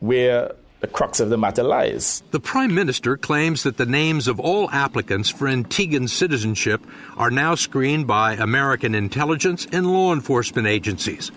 where 0.00 0.52
the 0.80 0.86
crux 0.86 1.18
of 1.18 1.30
the 1.30 1.36
matter 1.36 1.64
lies. 1.64 2.22
The 2.30 2.38
Prime 2.38 2.72
Minister 2.72 3.16
claims 3.16 3.64
that 3.64 3.76
the 3.76 3.86
names 3.86 4.28
of 4.28 4.38
all 4.38 4.70
applicants 4.70 5.28
for 5.30 5.48
Antiguan 5.48 6.08
citizenship 6.08 6.80
are 7.16 7.30
now 7.30 7.56
screened 7.56 8.06
by 8.06 8.34
American 8.34 8.94
intelligence 8.94 9.66
and 9.72 9.92
law 9.92 10.12
enforcement 10.12 10.68
agencies. 10.68 11.32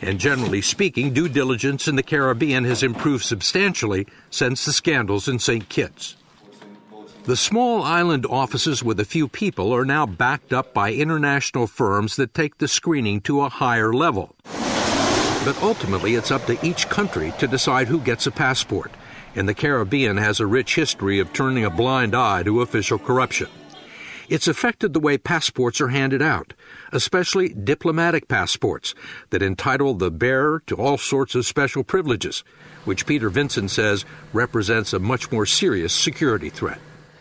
And 0.00 0.18
generally 0.18 0.62
speaking, 0.62 1.12
due 1.12 1.28
diligence 1.28 1.88
in 1.88 1.96
the 1.96 2.02
Caribbean 2.02 2.64
has 2.64 2.82
improved 2.82 3.24
substantially 3.24 4.06
since 4.30 4.64
the 4.64 4.72
scandals 4.72 5.28
in 5.28 5.38
St. 5.38 5.68
Kitts. 5.68 6.15
The 7.26 7.36
small 7.36 7.82
island 7.82 8.24
offices 8.24 8.84
with 8.84 9.00
a 9.00 9.04
few 9.04 9.26
people 9.26 9.72
are 9.74 9.84
now 9.84 10.06
backed 10.06 10.52
up 10.52 10.72
by 10.72 10.92
international 10.92 11.66
firms 11.66 12.14
that 12.14 12.34
take 12.34 12.58
the 12.58 12.68
screening 12.68 13.20
to 13.22 13.40
a 13.40 13.48
higher 13.48 13.92
level. 13.92 14.36
But 15.44 15.60
ultimately, 15.60 16.14
it's 16.14 16.30
up 16.30 16.46
to 16.46 16.64
each 16.64 16.88
country 16.88 17.34
to 17.40 17.48
decide 17.48 17.88
who 17.88 17.98
gets 17.98 18.28
a 18.28 18.30
passport, 18.30 18.92
and 19.34 19.48
the 19.48 19.54
Caribbean 19.54 20.18
has 20.18 20.38
a 20.38 20.46
rich 20.46 20.76
history 20.76 21.18
of 21.18 21.32
turning 21.32 21.64
a 21.64 21.70
blind 21.70 22.14
eye 22.14 22.44
to 22.44 22.62
official 22.62 22.96
corruption. 22.96 23.48
It's 24.28 24.46
affected 24.46 24.92
the 24.92 25.00
way 25.00 25.18
passports 25.18 25.80
are 25.80 25.88
handed 25.88 26.22
out, 26.22 26.52
especially 26.92 27.48
diplomatic 27.48 28.28
passports 28.28 28.94
that 29.30 29.42
entitle 29.42 29.94
the 29.94 30.12
bearer 30.12 30.62
to 30.68 30.76
all 30.76 30.96
sorts 30.96 31.34
of 31.34 31.44
special 31.44 31.82
privileges, 31.82 32.44
which 32.84 33.04
Peter 33.04 33.30
Vincent 33.30 33.72
says 33.72 34.04
represents 34.32 34.92
a 34.92 35.00
much 35.00 35.32
more 35.32 35.44
serious 35.44 35.92
security 35.92 36.50
threat 36.50 36.78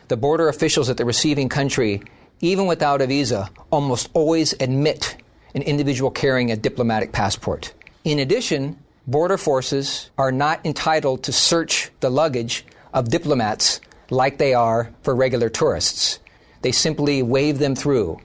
the 0.07 0.17
border 0.17 0.49
officials 0.49 0.89
at 0.89 0.97
the 0.97 1.05
receiving 1.05 1.49
country, 1.49 2.01
even 2.41 2.65
without 2.65 3.01
a 3.01 3.07
visa, 3.07 3.49
almost 3.71 4.09
always 4.13 4.53
admit 4.59 5.17
an 5.53 5.61
individual 5.61 6.11
carrying 6.11 6.51
a 6.51 6.57
diplomatic 6.57 7.11
passport. 7.11 7.73
In 8.03 8.19
addition, 8.19 8.77
border 9.07 9.37
forces 9.37 10.09
are 10.17 10.31
not 10.31 10.65
entitled 10.65 11.23
to 11.23 11.31
search 11.31 11.91
the 12.01 12.09
luggage 12.09 12.65
of 12.93 13.09
diplomats 13.09 13.81
like 14.09 14.37
they 14.37 14.53
are 14.53 14.93
for 15.01 15.15
regular 15.15 15.49
tourists. 15.49 16.19
They 16.61 16.71
simply 16.71 17.23
wave 17.23 17.59
them 17.59 17.75
through. 17.75 18.19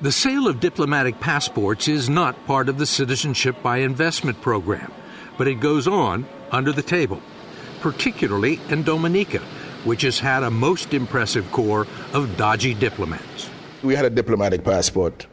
The 0.00 0.12
sale 0.12 0.48
of 0.48 0.60
diplomatic 0.60 1.20
passports 1.20 1.86
is 1.86 2.08
not 2.08 2.46
part 2.46 2.68
of 2.68 2.78
the 2.78 2.86
Citizenship 2.86 3.62
by 3.62 3.78
Investment 3.78 4.40
program, 4.40 4.92
but 5.38 5.46
it 5.46 5.60
goes 5.60 5.86
on 5.86 6.26
under 6.50 6.72
the 6.72 6.82
table, 6.82 7.22
particularly 7.80 8.60
in 8.68 8.82
Dominica, 8.82 9.40
which 9.84 10.02
has 10.02 10.18
had 10.18 10.42
a 10.42 10.50
most 10.50 10.94
impressive 10.94 11.50
corps 11.52 11.86
of 12.12 12.36
dodgy 12.36 12.74
diplomats. 12.74 13.50
We 13.82 13.94
had 13.94 14.04
a 14.04 14.10
diplomatic 14.10 14.64
passport 14.64 15.26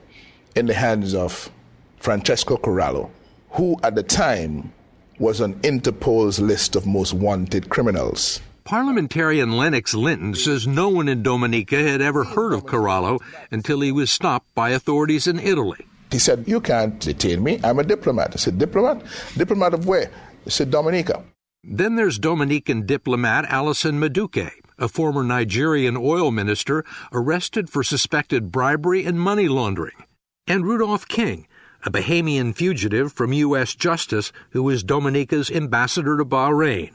in 0.56 0.66
the 0.66 0.74
hands 0.74 1.14
of 1.14 1.52
Francesco 1.98 2.58
Corallo, 2.58 3.10
who 3.52 3.78
at 3.84 3.96
the 3.96 4.04
time 4.04 4.74
was 5.20 5.42
on 5.42 5.60
Interpol's 5.64 6.40
list 6.40 6.76
of 6.76 6.88
most 6.88 7.14
wanted 7.14 7.70
criminals. 7.70 8.42
Parliamentarian 8.64 9.52
Lennox 9.58 9.94
Linton 9.94 10.36
says 10.36 10.68
no 10.68 10.90
one 10.90 11.08
in 11.08 11.24
Dominica 11.24 11.78
had 11.78 12.02
ever 12.02 12.24
heard 12.24 12.54
of 12.54 12.66
Corallo 12.66 13.20
until 13.52 13.82
he 13.82 13.92
was 13.92 14.12
stopped 14.12 14.54
by 14.54 14.70
authorities 14.70 15.26
in 15.28 15.40
Italy. 15.40 15.86
He 16.12 16.20
said, 16.20 16.48
You 16.48 16.62
can't 16.62 17.00
detain 17.00 17.44
me. 17.44 17.60
I'm 17.64 17.80
a 17.80 17.84
diplomat. 17.84 18.34
I 18.34 18.38
said, 18.38 18.58
Diplomat? 18.58 19.04
Diplomat 19.36 19.74
of 19.74 19.88
where? 19.88 20.12
He 20.44 20.52
said, 20.52 20.72
Dominica. 20.72 21.24
Then 21.64 21.96
there's 21.96 22.20
Dominican 22.20 22.86
diplomat 22.86 23.44
Alison 23.50 24.00
Madueke, 24.00 24.50
a 24.78 24.88
former 24.88 25.24
Nigerian 25.24 25.98
oil 25.98 26.32
minister 26.32 26.86
arrested 27.12 27.70
for 27.70 27.84
suspected 27.84 28.50
bribery 28.50 29.04
and 29.04 29.20
money 29.20 29.50
laundering, 29.50 30.06
and 30.48 30.66
Rudolph 30.66 31.06
King, 31.10 31.48
a 31.86 31.92
Bahamian 31.92 32.56
fugitive 32.56 33.12
from 33.12 33.34
U.S. 33.34 33.76
Justice 33.76 34.32
who 34.52 34.70
is 34.70 34.84
Dominica's 34.84 35.52
ambassador 35.52 36.18
to 36.18 36.24
Bahrain. 36.24 36.94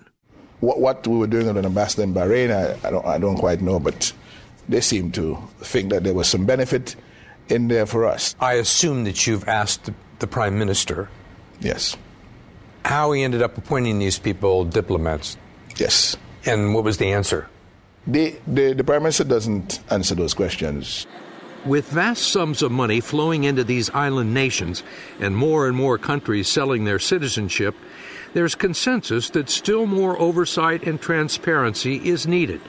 What, 0.60 0.80
what 0.80 1.06
we 1.06 1.18
were 1.18 1.26
doing 1.26 1.46
with 1.46 1.58
an 1.58 1.66
ambassador 1.66 2.04
in 2.04 2.14
Bahrain, 2.14 2.50
I, 2.50 2.88
I, 2.88 2.90
don't, 2.90 3.04
I 3.04 3.18
don't 3.18 3.36
quite 3.36 3.60
know, 3.60 3.78
but 3.78 4.14
they 4.66 4.80
seem 4.80 5.12
to 5.12 5.36
think 5.58 5.90
that 5.90 6.04
there 6.04 6.14
was 6.14 6.26
some 6.26 6.46
benefit 6.46 6.96
in 7.50 7.68
there 7.68 7.84
for 7.84 8.06
us. 8.06 8.34
I 8.40 8.54
assume 8.54 9.04
that 9.04 9.26
you've 9.26 9.46
asked 9.46 9.84
the, 9.84 9.94
the 10.20 10.26
Prime 10.26 10.58
Minister. 10.58 11.10
Yes. 11.60 11.98
How 12.84 13.12
he 13.12 13.22
ended 13.22 13.42
up 13.42 13.56
appointing 13.56 13.98
these 13.98 14.18
people 14.18 14.64
diplomats. 14.64 15.36
Yes. 15.76 16.16
And 16.44 16.74
what 16.74 16.84
was 16.84 16.98
the 16.98 17.12
answer? 17.12 17.48
The, 18.06 18.36
the, 18.46 18.74
the 18.74 18.84
Prime 18.84 19.02
Minister 19.02 19.24
doesn't 19.24 19.80
answer 19.90 20.14
those 20.14 20.34
questions. 20.34 21.06
With 21.64 21.88
vast 21.88 22.28
sums 22.28 22.60
of 22.60 22.70
money 22.70 23.00
flowing 23.00 23.44
into 23.44 23.64
these 23.64 23.88
island 23.90 24.34
nations 24.34 24.82
and 25.18 25.34
more 25.34 25.66
and 25.66 25.74
more 25.74 25.96
countries 25.96 26.46
selling 26.46 26.84
their 26.84 26.98
citizenship, 26.98 27.74
there's 28.34 28.54
consensus 28.54 29.30
that 29.30 29.48
still 29.48 29.86
more 29.86 30.18
oversight 30.18 30.82
and 30.82 31.00
transparency 31.00 32.06
is 32.06 32.26
needed. 32.26 32.60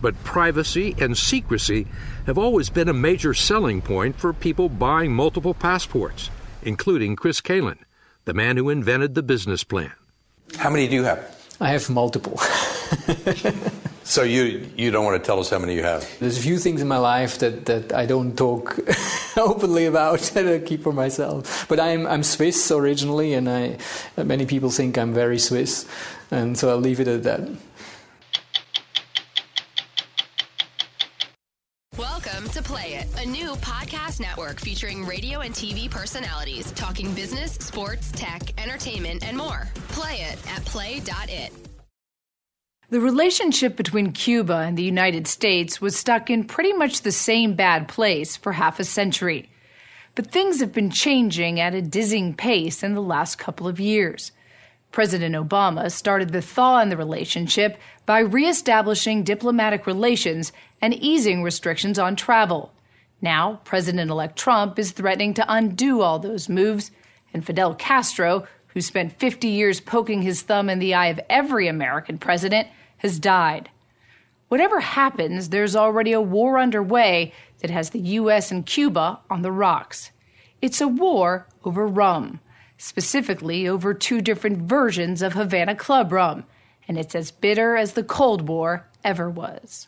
But 0.00 0.22
privacy 0.22 0.94
and 1.00 1.18
secrecy 1.18 1.88
have 2.26 2.38
always 2.38 2.70
been 2.70 2.88
a 2.88 2.92
major 2.92 3.34
selling 3.34 3.82
point 3.82 4.16
for 4.16 4.32
people 4.32 4.68
buying 4.68 5.12
multiple 5.12 5.54
passports, 5.54 6.30
including 6.62 7.16
Chris 7.16 7.40
Kalin, 7.40 7.78
the 8.24 8.34
man 8.34 8.56
who 8.56 8.70
invented 8.70 9.14
the 9.14 9.22
business 9.22 9.64
plan. 9.64 9.92
How 10.56 10.70
many 10.70 10.88
do 10.88 10.94
you 10.94 11.04
have? 11.04 11.18
I 11.60 11.70
have 11.70 11.88
multiple. 11.90 12.38
so 14.04 14.22
you 14.22 14.68
you 14.76 14.90
don't 14.90 15.04
want 15.04 15.22
to 15.22 15.26
tell 15.26 15.40
us 15.40 15.50
how 15.50 15.58
many 15.58 15.74
you 15.74 15.82
have? 15.82 16.08
There's 16.18 16.38
a 16.38 16.40
few 16.40 16.58
things 16.58 16.82
in 16.82 16.88
my 16.88 16.98
life 16.98 17.38
that, 17.38 17.66
that 17.66 17.92
I 17.92 18.06
don't 18.06 18.36
talk 18.36 18.78
openly 19.36 19.86
about 19.86 20.20
that 20.34 20.46
I 20.48 20.58
keep 20.58 20.82
for 20.82 20.92
myself. 20.92 21.66
But 21.68 21.80
I'm 21.80 22.06
I'm 22.06 22.22
Swiss 22.22 22.70
originally, 22.70 23.34
and 23.34 23.48
I 23.48 23.78
many 24.16 24.46
people 24.46 24.70
think 24.70 24.98
I'm 24.98 25.12
very 25.12 25.38
Swiss, 25.38 25.86
and 26.30 26.58
so 26.58 26.70
I'll 26.70 26.78
leave 26.78 27.00
it 27.00 27.08
at 27.08 27.22
that. 27.24 27.48
Welcome 31.96 32.48
to 32.48 32.62
Play 32.62 32.94
It, 32.94 33.13
a 33.24 33.26
new 33.26 33.52
podcast 33.56 34.20
network 34.20 34.60
featuring 34.60 35.06
radio 35.06 35.40
and 35.40 35.54
TV 35.54 35.90
personalities 35.90 36.70
talking 36.72 37.14
business, 37.14 37.52
sports, 37.52 38.12
tech, 38.12 38.42
entertainment, 38.62 39.26
and 39.26 39.34
more. 39.34 39.66
Play 39.88 40.16
it 40.30 40.38
at 40.50 40.62
play.it. 40.66 41.50
The 42.90 43.00
relationship 43.00 43.76
between 43.76 44.12
Cuba 44.12 44.58
and 44.58 44.76
the 44.76 44.82
United 44.82 45.26
States 45.26 45.80
was 45.80 45.96
stuck 45.96 46.28
in 46.28 46.44
pretty 46.44 46.74
much 46.74 47.00
the 47.00 47.12
same 47.12 47.54
bad 47.54 47.88
place 47.88 48.36
for 48.36 48.52
half 48.52 48.78
a 48.78 48.84
century. 48.84 49.48
But 50.14 50.30
things 50.30 50.60
have 50.60 50.74
been 50.74 50.90
changing 50.90 51.60
at 51.60 51.74
a 51.74 51.80
dizzying 51.80 52.34
pace 52.34 52.82
in 52.82 52.92
the 52.92 53.00
last 53.00 53.38
couple 53.38 53.66
of 53.66 53.80
years. 53.80 54.32
President 54.92 55.34
Obama 55.34 55.90
started 55.90 56.30
the 56.30 56.42
thaw 56.42 56.80
in 56.80 56.90
the 56.90 56.96
relationship 56.98 57.78
by 58.04 58.18
reestablishing 58.18 59.24
diplomatic 59.24 59.86
relations 59.86 60.52
and 60.82 60.92
easing 60.92 61.42
restrictions 61.42 61.98
on 61.98 62.16
travel. 62.16 62.73
Now, 63.24 63.60
President 63.64 64.10
elect 64.10 64.36
Trump 64.36 64.78
is 64.78 64.92
threatening 64.92 65.32
to 65.32 65.46
undo 65.48 66.02
all 66.02 66.18
those 66.18 66.50
moves, 66.50 66.90
and 67.32 67.42
Fidel 67.42 67.74
Castro, 67.74 68.46
who 68.66 68.82
spent 68.82 69.18
50 69.18 69.48
years 69.48 69.80
poking 69.80 70.20
his 70.20 70.42
thumb 70.42 70.68
in 70.68 70.78
the 70.78 70.92
eye 70.92 71.06
of 71.06 71.18
every 71.30 71.66
American 71.66 72.18
president, 72.18 72.68
has 72.98 73.18
died. 73.18 73.70
Whatever 74.48 74.80
happens, 74.80 75.48
there's 75.48 75.74
already 75.74 76.12
a 76.12 76.20
war 76.20 76.58
underway 76.58 77.32
that 77.60 77.70
has 77.70 77.90
the 77.90 77.98
U.S. 77.98 78.50
and 78.50 78.66
Cuba 78.66 79.20
on 79.30 79.40
the 79.40 79.50
rocks. 79.50 80.10
It's 80.60 80.82
a 80.82 80.86
war 80.86 81.46
over 81.64 81.86
rum, 81.86 82.40
specifically 82.76 83.66
over 83.66 83.94
two 83.94 84.20
different 84.20 84.58
versions 84.68 85.22
of 85.22 85.32
Havana 85.32 85.76
Club 85.76 86.12
rum, 86.12 86.44
and 86.86 86.98
it's 86.98 87.14
as 87.14 87.30
bitter 87.30 87.74
as 87.74 87.94
the 87.94 88.04
Cold 88.04 88.46
War 88.46 88.86
ever 89.02 89.30
was. 89.30 89.86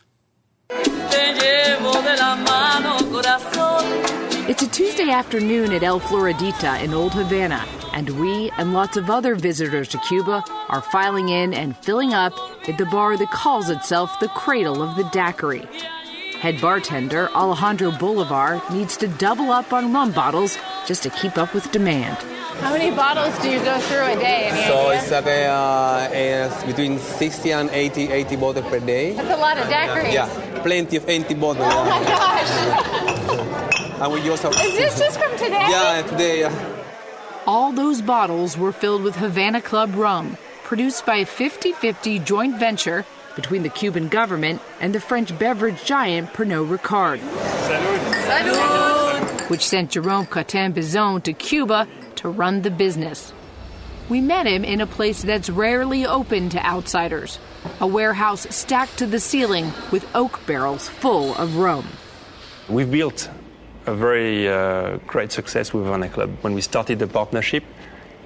It's 4.48 4.62
a 4.62 4.68
Tuesday 4.68 5.11
afternoon 5.11 5.72
at 5.72 5.83
El 5.83 6.00
Floridita 6.00 6.83
in 6.83 6.94
Old 6.94 7.12
Havana, 7.12 7.64
and 7.92 8.11
we 8.20 8.50
and 8.59 8.72
lots 8.72 8.96
of 8.96 9.11
other 9.11 9.35
visitors 9.35 9.88
to 9.88 9.98
Cuba 9.98 10.44
are 10.68 10.81
filing 10.81 11.29
in 11.29 11.52
and 11.52 11.76
filling 11.76 12.14
up 12.14 12.33
at 12.68 12.79
the 12.79 12.87
bar 12.87 13.16
that 13.16 13.31
calls 13.31 13.70
itself 13.70 14.18
the 14.20 14.29
cradle 14.29 14.83
of 14.83 14.96
the 14.96 15.05
daiquiri. 15.11 15.66
Head 16.38 16.61
bartender 16.61 17.29
Alejandro 17.31 17.90
Bolivar 17.92 18.62
needs 18.72 18.96
to 18.98 19.09
double 19.09 19.50
up 19.50 19.72
on 19.72 19.92
rum 19.92 20.12
bottles 20.12 20.59
just 20.87 21.02
to 21.05 21.11
keep 21.11 21.38
up 21.38 21.55
with 21.55 21.70
demand. 21.72 22.16
How 22.61 22.73
many 22.73 22.90
bottles 22.90 23.38
do 23.42 23.51
you 23.51 23.59
go 23.61 23.79
through 23.81 24.05
a 24.05 24.16
day? 24.16 24.49
Any 24.49 24.62
so 24.66 24.88
idea? 24.88 25.03
it's, 25.03 25.12
at, 25.12 25.27
uh, 25.27 26.09
it's 26.11 26.64
between 26.64 26.99
60 26.99 27.53
and 27.53 27.71
80, 27.71 28.11
80 28.11 28.37
bottles 28.37 28.66
per 28.66 28.81
day. 28.81 29.12
That's 29.12 29.31
a 29.31 29.37
lot 29.37 29.59
of 29.59 29.66
daiquiris. 29.66 30.12
Yeah, 30.12 30.62
plenty 30.62 30.97
of 30.97 31.09
empty 31.09 31.35
bottles. 31.35 31.69
Oh 31.71 31.85
my 31.85 32.03
gosh. 32.05 34.01
and 34.01 34.12
we 34.12 34.29
also. 34.31 34.51
Is 34.51 34.57
this 34.57 34.99
just 34.99 35.21
from 35.21 35.33
today? 35.33 35.66
Yeah, 35.69 36.03
today. 36.03 36.40
Yeah. 36.40 36.83
All 37.47 37.73
those 37.73 38.01
bottles 38.03 38.57
were 38.57 38.73
filled 38.73 39.03
with 39.03 39.16
Havana 39.16 39.61
Club 39.61 39.95
rum, 39.95 40.37
produced 40.64 41.07
by 41.07 41.16
a 41.16 41.27
50 41.27 41.73
50 41.73 42.19
joint 42.21 42.59
venture 42.59 43.05
between 43.37 43.62
the 43.62 43.69
Cuban 43.69 44.09
government 44.09 44.62
and 44.81 44.95
the 44.95 45.01
French 45.01 45.38
beverage 45.38 45.85
giant 45.85 46.33
Pernod 46.33 46.75
Ricard. 46.75 47.21
Salud. 48.27 49.51
Which 49.51 49.64
sent 49.64 49.90
Jerome 49.92 50.27
Cottin-Bizonne 50.27 51.23
to 51.23 51.33
Cuba 51.33 51.87
to 52.16 52.29
run 52.29 52.62
the 52.62 52.70
business. 52.70 53.33
We 54.09 54.20
met 54.20 54.46
him 54.46 54.64
in 54.64 54.81
a 54.81 54.87
place 54.87 55.22
that's 55.22 55.50
rarely 55.50 56.07
open 56.07 56.48
to 56.50 56.64
outsiders 56.64 57.38
a 57.81 57.87
warehouse 57.87 58.46
stacked 58.50 58.98
to 58.98 59.07
the 59.07 59.20
ceiling 59.20 59.72
with 59.90 60.07
oak 60.14 60.40
barrels 60.46 60.88
full 60.88 61.35
of 61.35 61.57
rum. 61.57 61.87
We've 62.68 62.90
built 62.90 63.31
a 63.87 63.94
very 63.94 64.48
uh, 64.48 64.98
great 65.07 65.33
success 65.33 65.72
with 65.72 65.85
Havana 65.85 66.09
Club. 66.09 66.31
When 66.40 66.55
we 66.55 66.61
started 66.61 66.98
the 66.98 67.07
partnership 67.07 67.62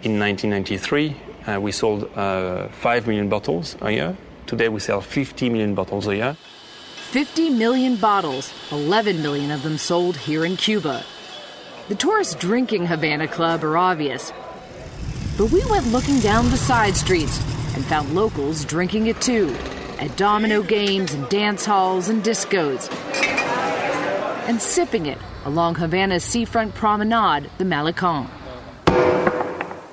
in 0.03 0.19
1993, 0.19 1.17
uh, 1.47 1.61
we 1.61 1.73
sold 1.73 2.11
uh, 2.17 2.69
5 2.69 3.07
million 3.07 3.29
bottles 3.29 3.77
a 3.81 3.91
year. 3.91 4.17
Today 4.47 4.69
we 4.69 4.81
sell 4.81 5.01
50 5.01 5.51
million 5.51 5.75
bottles 5.75 6.07
a 6.07 6.17
year. 6.17 6.37
50 7.11 7.51
million 7.51 7.97
bottles, 7.97 8.53
11 8.71 9.21
million 9.21 9.51
of 9.51 9.63
them 9.63 9.79
sold 9.79 10.17
here 10.17 10.45
in 10.45 10.57
Cuba. 10.57 11.05
The 11.89 11.95
tourists 11.97 12.35
drinking 12.35 12.87
Havana 12.87 13.27
Club 13.27 13.65
are 13.65 13.77
obvious. 13.77 14.33
But 15.37 15.51
we 15.51 15.65
went 15.67 15.89
looking 15.89 16.21
down 16.21 16.51
the 16.51 16.57
side 16.57 16.97
streets 16.97 17.39
and 17.75 17.85
found 17.85 18.15
locals 18.15 18.65
drinking 18.65 19.07
it 19.07 19.21
too, 19.21 19.55
at 19.99 20.17
domino 20.17 20.63
games 20.63 21.15
and 21.15 21.29
dance 21.29 21.65
halls 21.65 22.09
and 22.09 22.23
discos. 22.23 22.91
And 24.49 24.61
sipping 24.61 25.07
it 25.07 25.19
along 25.45 25.77
Havana's 25.77 26.25
seafront 26.25 26.75
promenade, 26.75 27.51
the 27.59 27.65
Malecon. 27.65 28.29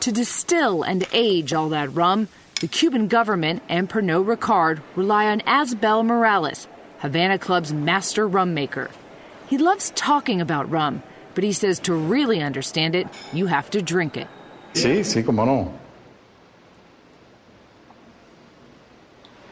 To 0.01 0.11
distill 0.11 0.83
and 0.83 1.07
age 1.13 1.53
all 1.53 1.69
that 1.69 1.93
rum, 1.93 2.27
the 2.61 2.67
Cuban 2.67 3.07
government 3.07 3.61
and 3.69 3.89
Pernod 3.89 4.25
Ricard 4.25 4.81
rely 4.95 5.27
on 5.27 5.41
Asbel 5.41 6.03
Morales, 6.03 6.67
Havana 6.99 7.37
Club's 7.37 7.73
master 7.73 8.27
rum 8.27 8.53
maker. 8.53 8.89
He 9.47 9.57
loves 9.57 9.91
talking 9.95 10.41
about 10.41 10.69
rum, 10.69 11.03
but 11.37 11.43
he 11.43 11.53
says 11.53 11.79
to 11.79 11.93
really 11.93 12.41
understand 12.41 12.95
it, 12.95 13.07
you 13.31 13.45
have 13.45 13.69
to 13.69 13.79
drink 13.79 14.17
it. 14.17 14.27
Sí, 14.73 15.03
sí, 15.03 15.23
cómo 15.23 15.45
no. 15.45 15.71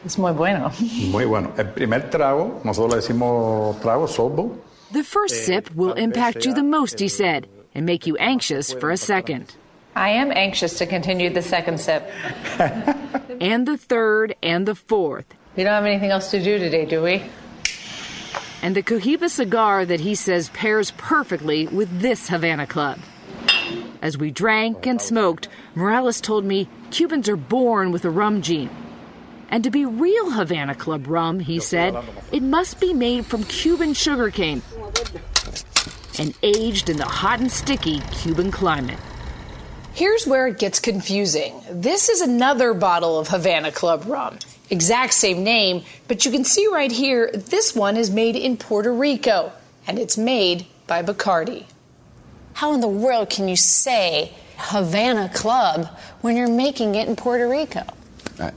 Es 0.04 0.18
muy 0.18 0.32
bueno. 0.32 0.72
Muy 1.12 1.26
bueno. 1.26 1.52
El 1.56 1.66
primer 1.66 2.10
trago, 2.10 2.60
nosotros 2.64 2.90
le 2.90 2.96
decimos 2.96 3.80
trago, 3.80 4.08
sorbo. 4.08 4.58
The 4.90 5.04
first 5.04 5.36
eh, 5.36 5.44
sip 5.46 5.70
will 5.76 5.92
impact 5.92 6.44
you 6.44 6.54
the 6.54 6.64
most, 6.64 6.98
he 6.98 7.06
said, 7.06 7.46
and 7.72 7.86
make 7.86 8.04
you 8.04 8.16
anxious 8.16 8.72
for 8.72 8.90
a 8.90 8.96
second. 8.96 9.54
I 9.94 10.08
am 10.08 10.32
anxious 10.32 10.78
to 10.78 10.86
continue 10.86 11.30
the 11.32 11.42
second 11.42 11.78
sip. 11.78 12.02
and 13.40 13.64
the 13.64 13.76
third 13.76 14.34
and 14.42 14.66
the 14.66 14.74
fourth. 14.74 15.26
We 15.56 15.62
don't 15.62 15.72
have 15.72 15.86
anything 15.86 16.10
else 16.10 16.32
to 16.32 16.42
do 16.42 16.58
today, 16.58 16.84
do 16.84 17.00
we? 17.00 17.22
And 18.62 18.74
the 18.74 18.82
Cohiba 18.82 19.28
cigar 19.28 19.84
that 19.84 20.00
he 20.00 20.14
says 20.14 20.48
pairs 20.50 20.90
perfectly 20.92 21.66
with 21.68 22.00
this 22.00 22.28
Havana 22.28 22.66
Club. 22.66 22.98
As 24.02 24.16
we 24.16 24.30
drank 24.30 24.86
and 24.86 25.00
smoked, 25.00 25.48
Morales 25.74 26.20
told 26.20 26.44
me 26.44 26.68
Cubans 26.90 27.28
are 27.28 27.36
born 27.36 27.92
with 27.92 28.04
a 28.04 28.10
rum 28.10 28.42
gene. 28.42 28.70
And 29.48 29.62
to 29.64 29.70
be 29.70 29.84
real 29.84 30.30
Havana 30.30 30.74
Club 30.74 31.06
rum, 31.06 31.38
he 31.40 31.60
said, 31.60 31.96
it 32.32 32.42
must 32.42 32.80
be 32.80 32.92
made 32.92 33.26
from 33.26 33.44
Cuban 33.44 33.94
sugarcane. 33.94 34.62
and 36.18 36.34
aged 36.42 36.88
in 36.88 36.96
the 36.96 37.04
hot 37.04 37.40
and 37.40 37.50
sticky 37.50 38.00
Cuban 38.12 38.50
climate. 38.50 38.98
Here's 39.92 40.26
where 40.26 40.46
it 40.46 40.58
gets 40.58 40.80
confusing. 40.80 41.60
This 41.70 42.08
is 42.08 42.20
another 42.20 42.74
bottle 42.74 43.18
of 43.18 43.28
Havana 43.28 43.72
Club 43.72 44.04
rum. 44.06 44.38
Exact 44.68 45.14
same 45.14 45.44
name, 45.44 45.84
but 46.08 46.24
you 46.24 46.30
can 46.32 46.44
see 46.44 46.66
right 46.66 46.90
here, 46.90 47.30
this 47.32 47.74
one 47.74 47.96
is 47.96 48.10
made 48.10 48.34
in 48.34 48.56
Puerto 48.56 48.92
Rico, 48.92 49.52
and 49.86 49.98
it's 49.98 50.18
made 50.18 50.66
by 50.86 51.02
Bacardi. 51.02 51.64
How 52.54 52.72
in 52.74 52.80
the 52.80 52.88
world 52.88 53.30
can 53.30 53.48
you 53.48 53.56
say 53.56 54.32
Havana 54.56 55.28
Club 55.28 55.86
when 56.20 56.36
you're 56.36 56.48
making 56.48 56.94
it 56.96 57.08
in 57.08 57.14
Puerto 57.14 57.48
Rico? 57.48 57.82
Uh, 58.40 58.50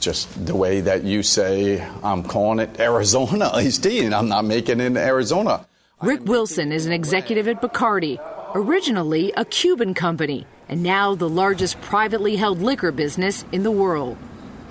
just 0.00 0.46
the 0.46 0.54
way 0.54 0.80
that 0.80 1.02
you 1.02 1.22
say, 1.22 1.84
I'm 2.02 2.22
calling 2.22 2.60
it 2.60 2.78
Arizona 2.78 3.50
iced 3.54 3.82
tea, 3.82 4.04
and 4.04 4.14
I'm 4.14 4.28
not 4.28 4.44
making 4.44 4.80
it 4.80 4.84
in 4.84 4.96
Arizona. 4.96 5.66
Rick 6.00 6.26
Wilson 6.26 6.70
is 6.70 6.86
an 6.86 6.92
executive 6.92 7.48
at 7.48 7.60
Bacardi, 7.60 8.20
originally 8.54 9.32
a 9.36 9.44
Cuban 9.44 9.92
company, 9.92 10.46
and 10.68 10.82
now 10.82 11.16
the 11.16 11.28
largest 11.28 11.80
privately 11.80 12.36
held 12.36 12.62
liquor 12.62 12.92
business 12.92 13.44
in 13.50 13.64
the 13.64 13.70
world. 13.70 14.16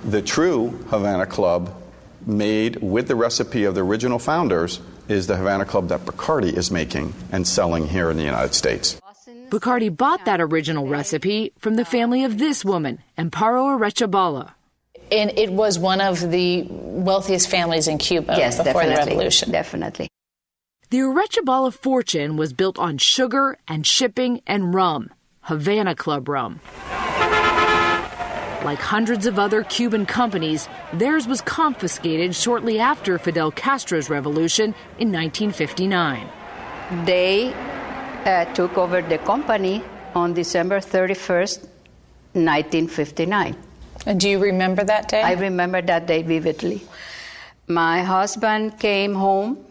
The 0.06 0.22
true 0.22 0.70
Havana 0.89 1.26
Club, 1.26 1.74
made 2.26 2.78
with 2.82 3.08
the 3.08 3.16
recipe 3.16 3.64
of 3.64 3.76
the 3.76 3.84
original 3.84 4.20
founders, 4.20 4.80
is 5.08 5.28
the 5.28 5.38
Havana 5.38 5.66
Club 5.66 5.89
that 5.89 6.06
Bacardi 6.06 6.54
is 6.54 6.72
making 6.72 7.14
and 7.32 7.48
selling 7.48 7.88
here 7.88 8.10
in 8.10 8.18
the 8.18 8.24
United 8.24 8.54
States. 8.54 9.00
Bacardi 9.50 9.95
bought 9.95 10.26
that 10.26 10.41
original 10.41 10.88
recipe 10.88 11.54
from 11.58 11.76
the 11.76 11.86
family 11.86 12.26
of 12.26 12.38
this 12.38 12.66
woman, 12.66 13.00
Amparo 13.18 13.80
Arechabala. 13.80 14.52
And 15.10 15.32
it 15.38 15.52
was 15.52 15.80
one 15.80 16.02
of 16.02 16.20
the 16.20 16.68
wealthiest 16.70 17.50
families 17.50 17.88
in 17.88 17.98
Cuba 17.98 18.36
yes, 18.38 18.58
before 18.58 18.74
definitely, 18.74 18.95
the 18.95 19.10
revolution. 19.10 19.52
Definitely. 19.52 20.10
The 20.89 21.00
Arechabala 21.00 21.74
fortune 21.74 22.36
was 22.36 22.52
built 22.52 22.78
on 22.78 22.98
sugar 22.98 23.58
and 23.68 23.88
shipping 23.88 24.41
and 24.45 24.74
rum, 24.74 25.12
Havana 25.41 25.95
Club 25.95 26.28
rum. 26.28 26.60
Like 28.68 28.80
hundreds 28.80 29.26
of 29.26 29.39
other 29.39 29.63
Cuban 29.63 30.05
companies, 30.05 30.68
theirs 30.91 31.26
was 31.26 31.39
confiscated 31.39 32.36
shortly 32.36 32.80
after 32.80 33.18
Fidel 33.18 33.49
Castro's 33.49 34.09
revolution 34.09 34.76
in 34.99 35.09
1959. 35.09 36.28
They 37.05 37.53
uh, 38.26 38.43
took 38.53 38.78
over 38.78 39.01
the 39.01 39.20
company 39.20 39.82
on 40.13 40.34
December 40.34 40.82
31st, 40.82 41.59
1959. 42.34 43.55
And 44.05 44.20
do 44.20 44.30
you 44.30 44.38
remember 44.38 44.84
that 44.84 45.07
day? 45.07 45.22
I 45.22 45.36
remember 45.36 45.82
that 45.82 46.05
day 46.05 46.24
vividly. 46.24 46.82
My 47.68 48.03
husband 48.03 48.80
came 48.80 49.15
home. 49.15 49.63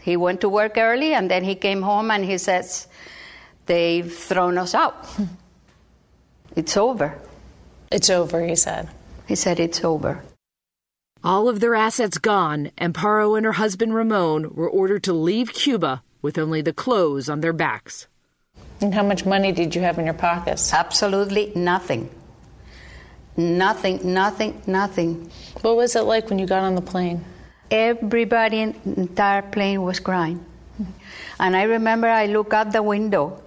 He 0.00 0.16
went 0.16 0.40
to 0.40 0.48
work 0.48 0.78
early 0.78 1.12
and 1.12 1.30
then 1.30 1.44
he 1.44 1.54
came 1.54 1.82
home 1.82 2.10
and 2.10 2.24
he 2.24 2.38
says, 2.38 2.88
They've 3.66 4.10
thrown 4.10 4.56
us 4.56 4.74
out. 4.74 5.06
It's 6.56 6.76
over. 6.76 7.16
It's 7.90 8.08
over, 8.08 8.46
he 8.46 8.54
said. 8.54 8.88
He 9.26 9.34
said, 9.34 9.58
It's 9.58 9.82
over. 9.84 10.22
All 11.22 11.48
of 11.48 11.60
their 11.60 11.74
assets 11.74 12.18
gone, 12.18 12.70
Amparo 12.78 13.36
and 13.36 13.44
her 13.44 13.52
husband 13.52 13.94
Ramon 13.94 14.54
were 14.54 14.70
ordered 14.70 15.02
to 15.04 15.12
leave 15.12 15.52
Cuba 15.52 16.02
with 16.22 16.38
only 16.38 16.62
the 16.62 16.72
clothes 16.72 17.28
on 17.28 17.40
their 17.40 17.52
backs. 17.52 18.06
And 18.80 18.94
how 18.94 19.02
much 19.02 19.26
money 19.26 19.52
did 19.52 19.74
you 19.74 19.82
have 19.82 19.98
in 19.98 20.06
your 20.06 20.14
pockets? 20.14 20.72
Absolutely 20.72 21.52
nothing. 21.54 22.10
Nothing, 23.36 24.14
nothing, 24.14 24.62
nothing. 24.66 25.30
What 25.60 25.76
was 25.76 25.96
it 25.96 26.02
like 26.02 26.30
when 26.30 26.38
you 26.38 26.46
got 26.46 26.62
on 26.62 26.74
the 26.74 26.82
plane? 26.82 27.24
Everybody 27.70 28.60
in 28.60 28.80
the 28.84 29.00
entire 29.02 29.42
plane 29.42 29.82
was 29.82 30.00
crying. 30.00 30.44
And 31.38 31.56
I 31.56 31.64
remember 31.64 32.06
I 32.06 32.26
looked 32.26 32.52
out 32.52 32.72
the 32.72 32.82
window 32.82 33.42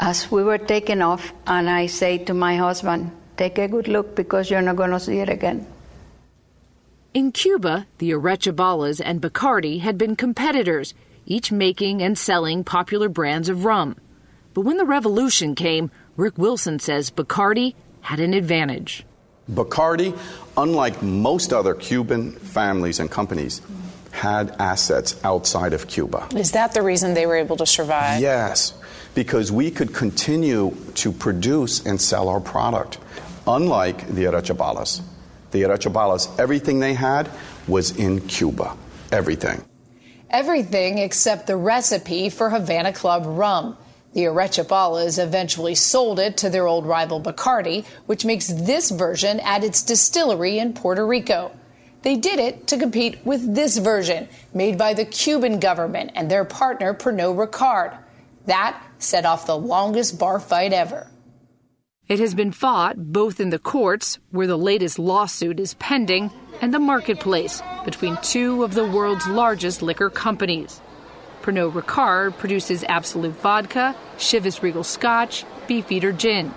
as 0.00 0.30
we 0.30 0.42
were 0.42 0.58
taking 0.58 1.02
off, 1.02 1.32
and 1.46 1.68
I 1.68 1.86
say 1.86 2.18
to 2.18 2.34
my 2.34 2.56
husband, 2.56 3.10
Take 3.36 3.58
a 3.58 3.68
good 3.68 3.88
look 3.88 4.14
because 4.14 4.50
you're 4.50 4.62
not 4.62 4.76
going 4.76 4.90
to 4.90 5.00
see 5.00 5.18
it 5.18 5.28
again. 5.28 5.66
In 7.14 7.32
Cuba, 7.32 7.86
the 7.98 8.10
Arechabalas 8.10 9.00
and 9.04 9.20
Bacardi 9.20 9.80
had 9.80 9.98
been 9.98 10.16
competitors, 10.16 10.94
each 11.26 11.50
making 11.50 12.02
and 12.02 12.18
selling 12.18 12.62
popular 12.62 13.08
brands 13.08 13.48
of 13.48 13.64
rum. 13.64 13.96
But 14.54 14.62
when 14.62 14.76
the 14.76 14.84
revolution 14.84 15.54
came, 15.54 15.90
Rick 16.16 16.36
Wilson 16.36 16.78
says 16.78 17.10
Bacardi 17.10 17.74
had 18.02 18.20
an 18.20 18.34
advantage. 18.34 19.04
Bacardi, 19.50 20.16
unlike 20.56 21.02
most 21.02 21.52
other 21.52 21.74
Cuban 21.74 22.32
families 22.32 23.00
and 23.00 23.10
companies, 23.10 23.60
had 24.10 24.54
assets 24.58 25.18
outside 25.24 25.72
of 25.72 25.88
Cuba. 25.88 26.28
Is 26.36 26.52
that 26.52 26.74
the 26.74 26.82
reason 26.82 27.14
they 27.14 27.26
were 27.26 27.36
able 27.36 27.56
to 27.56 27.66
survive? 27.66 28.20
Yes, 28.20 28.74
because 29.14 29.52
we 29.52 29.70
could 29.70 29.94
continue 29.94 30.74
to 30.94 31.12
produce 31.12 31.84
and 31.84 32.00
sell 32.00 32.28
our 32.28 32.40
product, 32.40 32.98
unlike 33.46 34.06
the 34.08 34.24
Arechabalas. 34.24 35.02
The 35.50 35.62
Arechabalas, 35.62 36.38
everything 36.38 36.80
they 36.80 36.94
had 36.94 37.28
was 37.68 37.96
in 37.96 38.20
Cuba. 38.22 38.76
Everything. 39.10 39.62
Everything 40.30 40.98
except 40.98 41.46
the 41.46 41.56
recipe 41.56 42.30
for 42.30 42.48
Havana 42.48 42.92
Club 42.92 43.24
rum. 43.26 43.76
The 44.14 44.24
Arechabalas 44.24 45.22
eventually 45.22 45.74
sold 45.74 46.18
it 46.18 46.38
to 46.38 46.50
their 46.50 46.66
old 46.66 46.86
rival 46.86 47.20
Bacardi, 47.20 47.84
which 48.06 48.24
makes 48.24 48.48
this 48.48 48.90
version 48.90 49.40
at 49.40 49.64
its 49.64 49.82
distillery 49.82 50.58
in 50.58 50.72
Puerto 50.72 51.06
Rico. 51.06 51.52
They 52.02 52.16
did 52.16 52.38
it 52.38 52.66
to 52.68 52.78
compete 52.78 53.24
with 53.24 53.54
this 53.54 53.78
version, 53.78 54.28
made 54.52 54.76
by 54.76 54.94
the 54.94 55.04
Cuban 55.04 55.60
government 55.60 56.12
and 56.14 56.30
their 56.30 56.44
partner 56.44 56.94
Pernod 56.94 57.36
Ricard. 57.36 57.96
That 58.46 58.82
set 59.02 59.26
off 59.26 59.46
the 59.46 59.58
longest 59.58 60.18
bar 60.18 60.40
fight 60.40 60.72
ever. 60.72 61.08
It 62.08 62.18
has 62.18 62.34
been 62.34 62.52
fought 62.52 62.96
both 62.98 63.40
in 63.40 63.50
the 63.50 63.58
courts, 63.58 64.18
where 64.30 64.46
the 64.46 64.58
latest 64.58 64.98
lawsuit 64.98 65.58
is 65.60 65.74
pending, 65.74 66.30
and 66.60 66.74
the 66.74 66.78
marketplace 66.78 67.62
between 67.84 68.18
two 68.22 68.64
of 68.64 68.74
the 68.74 68.86
world's 68.86 69.26
largest 69.26 69.82
liquor 69.82 70.10
companies. 70.10 70.80
Pernod 71.42 71.72
Ricard 71.72 72.36
produces 72.38 72.84
Absolut 72.88 73.32
Vodka, 73.32 73.96
Chivas 74.16 74.62
Regal 74.62 74.84
Scotch, 74.84 75.44
Beefeater 75.66 76.12
Gin. 76.12 76.54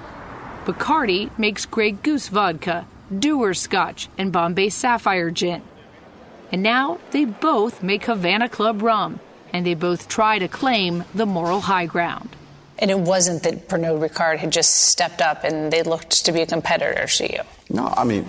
Bacardi 0.66 1.36
makes 1.40 1.66
Grey 1.66 1.92
Goose 1.92 2.28
Vodka, 2.28 2.88
Dewar's 3.12 3.60
Scotch, 3.62 4.10
and 4.18 4.32
Bombay 4.32 4.70
Sapphire 4.70 5.32
Gin. 5.32 5.62
And 6.52 6.62
now 6.62 7.00
they 7.12 7.26
both 7.26 7.82
make 7.82 8.06
Havana 8.06 8.50
Club 8.50 8.82
rum, 8.82 9.20
and 9.56 9.66
they 9.66 9.74
both 9.74 10.10
try 10.10 10.38
to 10.38 10.50
claim 10.50 11.06
the 11.14 11.26
moral 11.26 11.62
high 11.62 11.86
ground. 11.86 12.36
And 12.78 12.92
it 12.92 13.00
wasn't 13.00 13.44
that 13.44 13.70
Pernod 13.70 14.06
Ricard 14.06 14.38
had 14.38 14.52
just 14.52 14.90
stepped 14.90 15.22
up 15.22 15.46
and 15.46 15.72
they 15.72 15.82
looked 15.82 16.26
to 16.26 16.34
be 16.34 16.42
a 16.42 16.46
competitor 16.46 17.08
to 17.08 17.32
you. 17.32 17.40
No, 17.70 17.88
I 17.96 18.04
mean, 18.04 18.26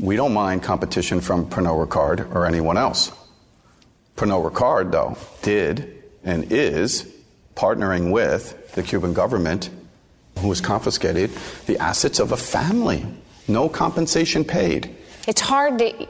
we 0.00 0.16
don't 0.16 0.32
mind 0.32 0.62
competition 0.62 1.20
from 1.20 1.50
Pernod 1.50 1.86
Ricard 1.86 2.34
or 2.34 2.46
anyone 2.46 2.78
else. 2.78 3.12
Pernod 4.16 4.50
Ricard, 4.50 4.90
though, 4.90 5.18
did 5.42 6.02
and 6.24 6.50
is 6.50 7.06
partnering 7.54 8.10
with 8.10 8.72
the 8.72 8.82
Cuban 8.82 9.12
government, 9.12 9.68
who 10.38 10.48
has 10.48 10.62
confiscated 10.62 11.30
the 11.66 11.76
assets 11.76 12.18
of 12.20 12.32
a 12.32 12.38
family. 12.38 13.04
No 13.48 13.68
compensation 13.68 14.46
paid. 14.46 14.96
It's 15.28 15.42
hard 15.42 15.78
to 15.80 16.08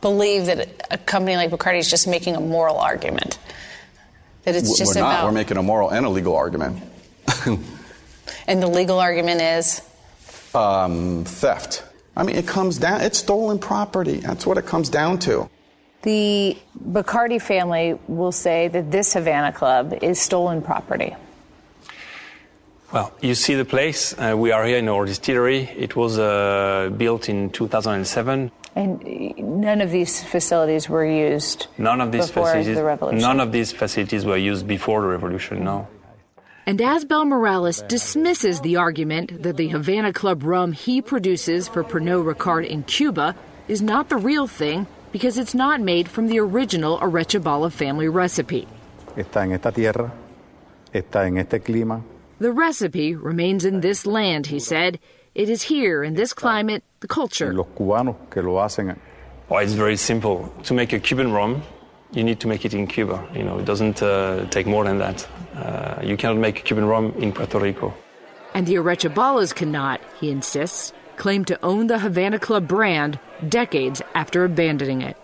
believe 0.00 0.46
that 0.46 0.84
a 0.90 0.98
company 0.98 1.36
like 1.36 1.50
Bacardi 1.50 1.78
is 1.78 1.88
just 1.88 2.08
making 2.08 2.34
a 2.34 2.40
moral 2.40 2.78
argument. 2.78 3.38
That 4.44 4.54
it's 4.54 4.78
just 4.78 4.94
We're 4.94 5.02
not. 5.02 5.10
about. 5.10 5.24
We're 5.26 5.32
making 5.32 5.56
a 5.56 5.62
moral 5.62 5.90
and 5.90 6.06
a 6.06 6.08
legal 6.08 6.34
argument. 6.34 6.82
and 8.46 8.62
the 8.62 8.68
legal 8.68 8.98
argument 8.98 9.40
is 9.40 9.82
um, 10.54 11.24
theft. 11.24 11.84
I 12.16 12.22
mean, 12.22 12.36
it 12.36 12.46
comes 12.46 12.78
down, 12.78 13.00
it's 13.02 13.18
stolen 13.18 13.58
property. 13.58 14.20
That's 14.20 14.46
what 14.46 14.58
it 14.58 14.66
comes 14.66 14.88
down 14.88 15.18
to. 15.20 15.48
The 16.02 16.56
Bacardi 16.82 17.40
family 17.40 17.98
will 18.08 18.32
say 18.32 18.68
that 18.68 18.90
this 18.90 19.12
Havana 19.12 19.52
Club 19.52 19.98
is 20.02 20.20
stolen 20.20 20.62
property. 20.62 21.14
Well, 22.92 23.12
you 23.20 23.34
see 23.34 23.54
the 23.54 23.64
place. 23.64 24.14
Uh, 24.18 24.34
we 24.36 24.50
are 24.50 24.64
here 24.64 24.78
in 24.78 24.88
our 24.88 25.04
distillery. 25.04 25.70
It 25.76 25.94
was 25.94 26.18
uh, 26.18 26.90
built 26.96 27.28
in 27.28 27.50
2007. 27.50 28.50
And 28.80 29.60
none 29.60 29.82
of 29.82 29.90
these 29.90 30.22
facilities 30.24 30.88
were 30.88 31.04
used 31.04 31.66
None 31.76 32.00
of 32.00 32.12
these 32.12 32.28
before 32.28 32.46
facilities. 32.46 32.76
the 32.76 32.84
revolution. 32.84 33.20
None 33.20 33.38
of 33.40 33.52
these 33.52 33.72
facilities 33.72 34.24
were 34.24 34.38
used 34.38 34.66
before 34.66 35.02
the 35.02 35.08
revolution. 35.08 35.64
No. 35.64 35.86
And 36.64 36.80
Asbel 36.80 37.26
Morales 37.26 37.82
dismisses 37.82 38.62
the 38.62 38.76
argument 38.76 39.42
that 39.42 39.58
the 39.58 39.68
Havana 39.68 40.14
Club 40.14 40.42
rum 40.42 40.72
he 40.72 41.02
produces 41.02 41.68
for 41.68 41.84
Pernod 41.84 42.24
Ricard 42.32 42.66
in 42.66 42.82
Cuba 42.84 43.36
is 43.68 43.82
not 43.82 44.08
the 44.08 44.16
real 44.16 44.46
thing 44.46 44.86
because 45.12 45.36
it's 45.36 45.54
not 45.54 45.82
made 45.82 46.08
from 46.08 46.28
the 46.28 46.38
original 46.40 46.98
Arechabala 47.00 47.70
family 47.70 48.08
recipe. 48.08 48.66
Está 49.14 49.42
en 49.42 49.52
esta 49.52 49.72
tierra, 49.72 50.10
está 50.94 51.26
en 51.26 51.36
este 51.36 51.62
clima. 51.62 52.02
The 52.38 52.52
recipe 52.52 53.14
remains 53.14 53.66
in 53.66 53.80
this 53.82 54.06
land, 54.06 54.46
he 54.46 54.58
said. 54.58 54.98
It 55.34 55.48
is 55.48 55.62
here, 55.62 56.02
in 56.02 56.14
this 56.14 56.32
climate, 56.32 56.82
the 57.00 57.06
culture. 57.06 57.52
Los 57.52 57.68
cubanos 57.68 58.16
que 58.30 58.42
lo 58.42 58.54
hacen. 58.54 58.98
Well, 59.48 59.60
it's 59.62 59.74
very 59.74 59.96
simple. 59.96 60.52
To 60.64 60.74
make 60.74 60.92
a 60.92 60.98
Cuban 60.98 61.32
rum, 61.32 61.62
you 62.12 62.24
need 62.24 62.40
to 62.40 62.48
make 62.48 62.64
it 62.64 62.74
in 62.74 62.88
Cuba. 62.88 63.28
You 63.32 63.44
know, 63.44 63.58
it 63.58 63.64
doesn't 63.64 64.02
uh, 64.02 64.46
take 64.50 64.66
more 64.66 64.84
than 64.84 64.98
that. 64.98 65.28
Uh, 65.54 66.00
you 66.02 66.16
cannot 66.16 66.38
make 66.38 66.64
Cuban 66.64 66.84
rum 66.84 67.14
in 67.18 67.32
Puerto 67.32 67.60
Rico. 67.60 67.94
And 68.54 68.66
the 68.66 68.74
Arechabalas 68.74 69.54
cannot, 69.54 70.00
he 70.20 70.30
insists, 70.30 70.92
claim 71.16 71.44
to 71.44 71.58
own 71.64 71.86
the 71.86 72.00
Havana 72.00 72.40
Club 72.40 72.66
brand 72.66 73.20
decades 73.48 74.02
after 74.14 74.44
abandoning 74.44 75.02
it. 75.02 75.16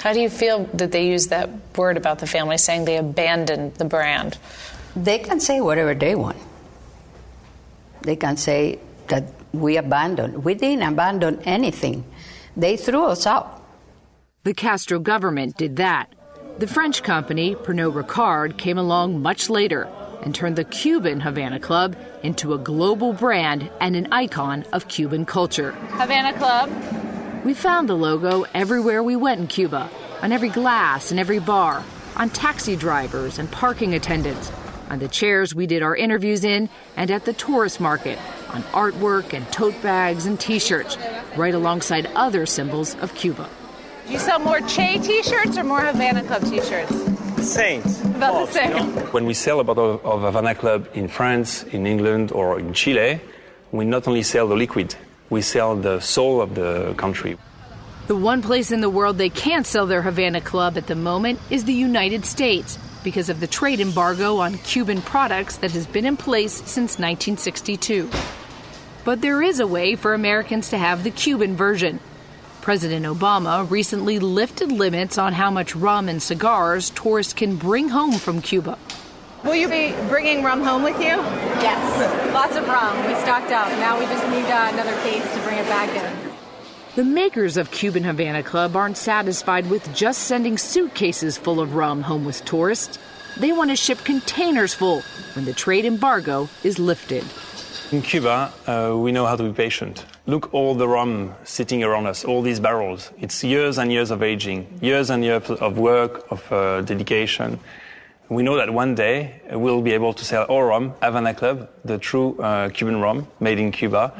How 0.00 0.12
do 0.12 0.20
you 0.20 0.28
feel 0.28 0.64
that 0.74 0.90
they 0.90 1.06
use 1.06 1.28
that 1.28 1.48
word 1.76 1.96
about 1.96 2.18
the 2.18 2.26
family, 2.26 2.58
saying 2.58 2.84
they 2.84 2.96
abandoned 2.96 3.76
the 3.76 3.84
brand? 3.84 4.38
They 4.96 5.20
can 5.20 5.38
say 5.38 5.60
whatever 5.60 5.94
they 5.94 6.16
want. 6.16 6.38
They 8.02 8.16
can 8.16 8.36
say 8.36 8.80
that 9.08 9.24
we 9.52 9.76
abandoned. 9.76 10.44
We 10.44 10.54
didn't 10.54 10.82
abandon 10.82 11.40
anything. 11.42 12.04
They 12.56 12.76
threw 12.76 13.04
us 13.04 13.26
out. 13.26 13.62
The 14.44 14.54
Castro 14.54 14.98
government 14.98 15.56
did 15.56 15.76
that. 15.76 16.12
The 16.58 16.66
French 16.66 17.02
company, 17.02 17.54
Pernod 17.54 18.00
Ricard, 18.00 18.56
came 18.56 18.78
along 18.78 19.20
much 19.20 19.50
later 19.50 19.88
and 20.22 20.34
turned 20.34 20.56
the 20.56 20.64
Cuban 20.64 21.20
Havana 21.20 21.60
Club 21.60 21.96
into 22.22 22.54
a 22.54 22.58
global 22.58 23.12
brand 23.12 23.70
and 23.80 23.94
an 23.94 24.08
icon 24.12 24.64
of 24.72 24.88
Cuban 24.88 25.26
culture. 25.26 25.72
Havana 25.72 26.32
Club. 26.32 26.70
We 27.44 27.54
found 27.54 27.88
the 27.88 27.94
logo 27.94 28.44
everywhere 28.54 29.02
we 29.02 29.16
went 29.16 29.40
in 29.40 29.46
Cuba, 29.46 29.90
on 30.22 30.32
every 30.32 30.48
glass 30.48 31.10
and 31.10 31.20
every 31.20 31.38
bar, 31.38 31.84
on 32.16 32.30
taxi 32.30 32.74
drivers 32.74 33.38
and 33.38 33.50
parking 33.50 33.94
attendants, 33.94 34.50
on 34.88 34.98
the 34.98 35.08
chairs 35.08 35.54
we 35.54 35.66
did 35.66 35.82
our 35.82 35.94
interviews 35.94 36.42
in, 36.42 36.68
and 36.96 37.10
at 37.10 37.24
the 37.24 37.32
tourist 37.32 37.80
market, 37.80 38.18
on 38.48 38.62
artwork 38.72 39.32
and 39.32 39.50
tote 39.52 39.80
bags 39.82 40.26
and 40.26 40.38
t 40.38 40.58
shirts, 40.58 40.96
right 41.36 41.54
alongside 41.54 42.06
other 42.14 42.46
symbols 42.46 42.94
of 42.96 43.14
Cuba. 43.14 43.48
Do 44.06 44.12
you 44.12 44.18
sell 44.18 44.38
more 44.38 44.60
Che 44.60 44.98
t 44.98 45.22
shirts 45.22 45.58
or 45.58 45.64
more 45.64 45.80
Havana 45.80 46.22
Club 46.22 46.42
t 46.44 46.60
shirts? 46.60 46.94
Same. 47.42 47.82
About 48.16 48.46
the 48.46 48.52
same. 48.52 48.88
When 49.12 49.26
we 49.26 49.34
sell 49.34 49.60
a 49.60 49.64
bottle 49.64 50.00
of 50.04 50.22
Havana 50.22 50.54
Club 50.54 50.88
in 50.94 51.08
France, 51.08 51.62
in 51.64 51.86
England, 51.86 52.32
or 52.32 52.58
in 52.58 52.72
Chile, 52.72 53.20
we 53.72 53.84
not 53.84 54.08
only 54.08 54.22
sell 54.22 54.48
the 54.48 54.56
liquid, 54.56 54.94
we 55.30 55.42
sell 55.42 55.76
the 55.76 56.00
soul 56.00 56.40
of 56.40 56.54
the 56.54 56.94
country. 56.96 57.36
The 58.06 58.16
one 58.16 58.42
place 58.42 58.70
in 58.70 58.80
the 58.80 58.90
world 58.90 59.18
they 59.18 59.30
can't 59.30 59.66
sell 59.66 59.86
their 59.86 60.02
Havana 60.02 60.40
Club 60.40 60.78
at 60.78 60.86
the 60.86 60.94
moment 60.94 61.40
is 61.50 61.64
the 61.64 61.74
United 61.74 62.24
States 62.24 62.78
because 63.06 63.30
of 63.30 63.38
the 63.38 63.46
trade 63.46 63.78
embargo 63.78 64.38
on 64.38 64.58
Cuban 64.58 65.00
products 65.00 65.58
that 65.58 65.70
has 65.70 65.86
been 65.86 66.04
in 66.04 66.16
place 66.16 66.54
since 66.54 66.98
1962. 66.98 68.10
But 69.04 69.20
there 69.20 69.40
is 69.40 69.60
a 69.60 69.66
way 69.66 69.94
for 69.94 70.12
Americans 70.12 70.70
to 70.70 70.76
have 70.76 71.04
the 71.04 71.12
Cuban 71.12 71.54
version. 71.54 72.00
President 72.62 73.06
Obama 73.06 73.70
recently 73.70 74.18
lifted 74.18 74.72
limits 74.72 75.18
on 75.18 75.32
how 75.34 75.52
much 75.52 75.76
rum 75.76 76.08
and 76.08 76.20
cigars 76.20 76.90
tourists 76.90 77.32
can 77.32 77.54
bring 77.54 77.90
home 77.90 78.18
from 78.18 78.42
Cuba. 78.42 78.76
Will 79.44 79.54
you 79.54 79.68
be 79.68 79.94
bringing 80.08 80.42
rum 80.42 80.64
home 80.64 80.82
with 80.82 80.98
you? 80.98 81.14
Yes, 81.62 82.34
lots 82.34 82.56
of 82.56 82.66
rum. 82.66 82.96
We 83.06 83.14
stocked 83.20 83.52
up. 83.52 83.68
Now 83.78 84.00
we 84.00 84.06
just 84.06 84.26
need 84.30 84.46
uh, 84.46 84.70
another 84.72 85.00
case 85.02 85.22
to 85.32 85.40
bring 85.42 85.58
it 85.58 85.68
back 85.68 85.90
in. 85.94 86.35
The 86.96 87.04
makers 87.04 87.58
of 87.58 87.70
Cuban 87.70 88.04
Havana 88.04 88.42
Club 88.42 88.74
aren't 88.74 88.96
satisfied 88.96 89.68
with 89.68 89.94
just 89.94 90.22
sending 90.22 90.56
suitcases 90.56 91.36
full 91.36 91.60
of 91.60 91.74
rum 91.74 92.00
home 92.00 92.24
with 92.24 92.42
tourists. 92.46 92.98
They 93.36 93.52
want 93.52 93.68
to 93.68 93.76
ship 93.76 93.98
containers 94.02 94.72
full 94.72 95.02
when 95.34 95.44
the 95.44 95.52
trade 95.52 95.84
embargo 95.84 96.48
is 96.64 96.78
lifted. 96.78 97.22
In 97.92 98.00
Cuba, 98.00 98.50
uh, 98.66 98.96
we 98.96 99.12
know 99.12 99.26
how 99.26 99.36
to 99.36 99.42
be 99.42 99.52
patient. 99.52 100.06
Look, 100.24 100.54
all 100.54 100.74
the 100.74 100.88
rum 100.88 101.34
sitting 101.44 101.84
around 101.84 102.06
us, 102.06 102.24
all 102.24 102.40
these 102.40 102.60
barrels. 102.60 103.10
It's 103.20 103.44
years 103.44 103.76
and 103.76 103.92
years 103.92 104.10
of 104.10 104.22
aging, 104.22 104.66
years 104.80 105.10
and 105.10 105.22
years 105.22 105.50
of 105.50 105.76
work, 105.76 106.24
of 106.30 106.50
uh, 106.50 106.80
dedication. 106.80 107.60
We 108.30 108.42
know 108.42 108.56
that 108.56 108.72
one 108.72 108.94
day 108.94 109.42
we'll 109.50 109.82
be 109.82 109.92
able 109.92 110.14
to 110.14 110.24
sell 110.24 110.46
our 110.50 110.68
rum, 110.68 110.94
Havana 111.02 111.34
Club, 111.34 111.68
the 111.84 111.98
true 111.98 112.38
uh, 112.38 112.70
Cuban 112.70 113.02
rum 113.02 113.28
made 113.38 113.58
in 113.58 113.70
Cuba, 113.70 114.14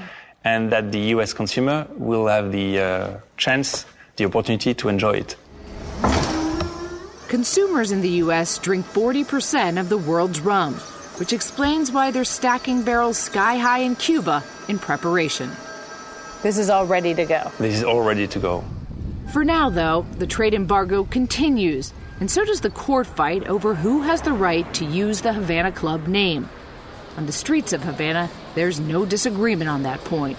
and 0.46 0.70
that 0.70 0.92
the 0.92 1.00
US 1.14 1.32
consumer 1.32 1.88
will 1.96 2.28
have 2.28 2.52
the 2.52 2.78
uh, 2.78 3.18
chance, 3.36 3.84
the 4.14 4.24
opportunity 4.26 4.74
to 4.74 4.88
enjoy 4.88 5.14
it. 5.24 5.34
Consumers 7.26 7.90
in 7.90 8.00
the 8.00 8.22
US 8.22 8.58
drink 8.58 8.86
40% 8.86 9.80
of 9.80 9.88
the 9.88 9.98
world's 9.98 10.38
rum, 10.40 10.74
which 11.18 11.32
explains 11.32 11.90
why 11.90 12.12
they're 12.12 12.32
stacking 12.38 12.84
barrels 12.84 13.18
sky 13.18 13.56
high 13.56 13.80
in 13.80 13.96
Cuba 13.96 14.44
in 14.68 14.78
preparation. 14.78 15.50
This 16.44 16.58
is 16.58 16.70
all 16.70 16.86
ready 16.86 17.12
to 17.14 17.26
go. 17.26 17.50
This 17.58 17.74
is 17.74 17.82
all 17.82 18.02
ready 18.02 18.28
to 18.28 18.38
go. 18.38 18.64
For 19.32 19.44
now, 19.44 19.68
though, 19.68 20.06
the 20.18 20.28
trade 20.28 20.54
embargo 20.54 21.02
continues, 21.02 21.92
and 22.20 22.30
so 22.30 22.44
does 22.44 22.60
the 22.60 22.70
court 22.70 23.08
fight 23.08 23.48
over 23.48 23.74
who 23.74 24.02
has 24.02 24.22
the 24.22 24.32
right 24.32 24.72
to 24.74 24.84
use 24.84 25.22
the 25.22 25.32
Havana 25.32 25.72
Club 25.72 26.06
name. 26.06 26.48
On 27.16 27.26
the 27.26 27.32
streets 27.32 27.72
of 27.72 27.82
Havana, 27.82 28.30
there's 28.56 28.80
no 28.80 29.04
disagreement 29.06 29.70
on 29.70 29.84
that 29.84 30.02
point. 30.04 30.36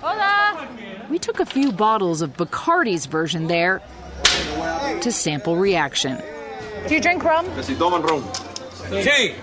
Hola! 0.00 0.68
We 1.10 1.18
took 1.18 1.40
a 1.40 1.46
few 1.46 1.72
bottles 1.72 2.22
of 2.22 2.36
Bacardi's 2.36 3.06
version 3.06 3.48
there 3.48 3.82
to 5.00 5.10
sample 5.10 5.56
reaction. 5.56 6.22
Do 6.86 6.94
you 6.94 7.00
drink 7.00 7.24
rum? 7.24 7.46
Sí. 7.46 9.34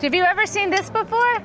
Have 0.00 0.14
you 0.14 0.24
ever 0.24 0.46
seen 0.46 0.70
this 0.70 0.90
before? 0.90 1.44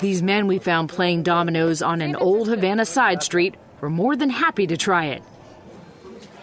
These 0.00 0.22
men 0.22 0.46
we 0.46 0.58
found 0.58 0.90
playing 0.90 1.22
dominoes 1.22 1.80
on 1.82 2.02
an 2.02 2.16
old 2.16 2.48
Havana 2.48 2.84
side 2.84 3.22
street 3.22 3.54
were 3.80 3.90
more 3.90 4.14
than 4.14 4.28
happy 4.28 4.66
to 4.66 4.76
try 4.76 5.06
it. 5.06 5.22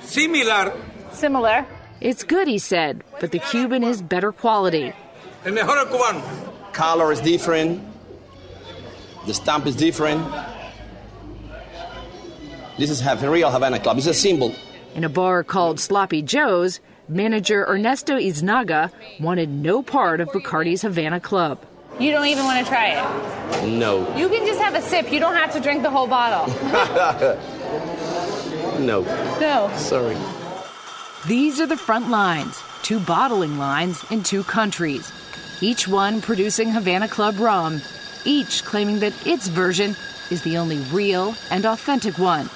Similar. 0.01 0.73
Similar. 1.11 1.65
It's 2.01 2.23
good, 2.23 2.47
he 2.47 2.57
said, 2.57 3.03
but 3.19 3.31
the 3.31 3.39
Cuban 3.39 3.83
is 3.83 4.01
better 4.01 4.31
quality. 4.31 4.91
El 5.45 5.53
mejor 5.53 5.77
el 5.77 5.85
cubano. 5.85 6.73
Color 6.73 7.11
is 7.11 7.21
different. 7.21 7.92
The 9.25 9.33
stamp 9.33 9.65
is 9.65 9.75
different. 9.75 10.25
This 12.77 12.89
is 12.89 13.01
a 13.01 13.29
real 13.29 13.51
Havana 13.51 13.79
Club. 13.79 13.97
It's 13.97 14.07
a 14.07 14.13
symbol. 14.13 14.55
In 14.95 15.03
a 15.03 15.09
bar 15.09 15.43
called 15.43 15.79
Sloppy 15.79 16.21
Joe's, 16.21 16.79
manager 17.07 17.65
Ernesto 17.67 18.17
Iznaga 18.17 18.91
wanted 19.19 19.49
no 19.49 19.83
part 19.83 20.21
of 20.21 20.29
Bacardi's 20.29 20.81
Havana 20.81 21.19
Club. 21.19 21.63
You 21.99 22.11
don't 22.11 22.25
even 22.25 22.43
want 22.43 22.65
to 22.65 22.71
try 22.71 22.89
it. 22.89 23.67
No. 23.67 23.99
You 24.17 24.27
can 24.27 24.45
just 24.45 24.59
have 24.59 24.75
a 24.75 24.81
sip. 24.81 25.11
You 25.11 25.19
don't 25.19 25.35
have 25.35 25.53
to 25.53 25.59
drink 25.59 25.83
the 25.83 25.91
whole 25.91 26.07
bottle. 26.07 26.47
no. 28.79 29.01
No. 29.39 29.71
Sorry. 29.77 30.17
These 31.27 31.61
are 31.61 31.67
the 31.67 31.77
front 31.77 32.09
lines 32.09 32.61
two 32.83 32.99
bottling 32.99 33.57
lines 33.57 34.03
in 34.11 34.21
two 34.21 34.43
countries, 34.43 35.11
each 35.61 35.87
one 35.87 36.21
producing 36.21 36.69
Havana 36.69 37.07
Club 37.07 37.39
rum, 37.39 37.81
each 38.25 38.63
claiming 38.63 38.99
that 38.99 39.27
its 39.27 39.47
version 39.47 39.95
is 40.31 40.41
the 40.43 40.57
only 40.57 40.79
real 40.91 41.35
and 41.51 41.65
authentic 41.65 42.17
one. 42.17 42.49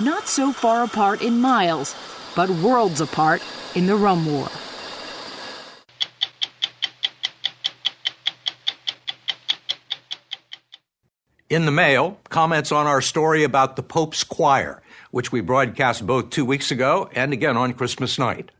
Not 0.00 0.28
so 0.28 0.52
far 0.52 0.84
apart 0.84 1.22
in 1.22 1.40
miles, 1.40 1.94
but 2.34 2.50
worlds 2.50 3.00
apart 3.00 3.42
in 3.74 3.86
the 3.86 3.96
rum 3.96 4.26
war. 4.26 4.48
In 11.48 11.66
the 11.66 11.70
mail, 11.70 12.18
comments 12.30 12.72
on 12.72 12.86
our 12.86 13.02
story 13.02 13.44
about 13.44 13.76
the 13.76 13.82
Pope's 13.82 14.24
Choir, 14.24 14.82
which 15.10 15.30
we 15.30 15.42
broadcast 15.42 16.06
both 16.06 16.30
two 16.30 16.46
weeks 16.46 16.70
ago 16.70 17.10
and 17.14 17.34
again 17.34 17.58
on 17.58 17.74
Christmas 17.74 18.18
night. 18.18 18.50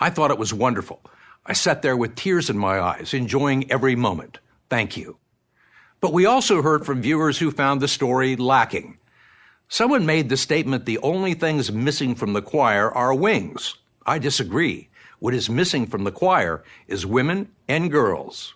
I 0.00 0.10
thought 0.10 0.32
it 0.32 0.38
was 0.38 0.52
wonderful. 0.52 1.00
I 1.46 1.52
sat 1.52 1.82
there 1.82 1.96
with 1.96 2.16
tears 2.16 2.50
in 2.50 2.58
my 2.58 2.80
eyes, 2.80 3.14
enjoying 3.14 3.70
every 3.70 3.94
moment. 3.94 4.38
Thank 4.68 4.96
you. 4.96 5.16
But 6.00 6.12
we 6.12 6.26
also 6.26 6.62
heard 6.62 6.86
from 6.86 7.02
viewers 7.02 7.38
who 7.38 7.50
found 7.50 7.80
the 7.80 7.88
story 7.88 8.36
lacking. 8.36 8.98
Someone 9.68 10.06
made 10.06 10.28
the 10.28 10.36
statement 10.36 10.86
the 10.86 10.98
only 10.98 11.34
things 11.34 11.72
missing 11.72 12.14
from 12.14 12.32
the 12.32 12.42
choir 12.42 12.90
are 12.90 13.12
wings. 13.12 13.74
I 14.06 14.18
disagree. 14.18 14.88
What 15.18 15.34
is 15.34 15.50
missing 15.50 15.86
from 15.86 16.04
the 16.04 16.12
choir 16.12 16.62
is 16.86 17.04
women 17.04 17.48
and 17.66 17.90
girls. 17.90 18.54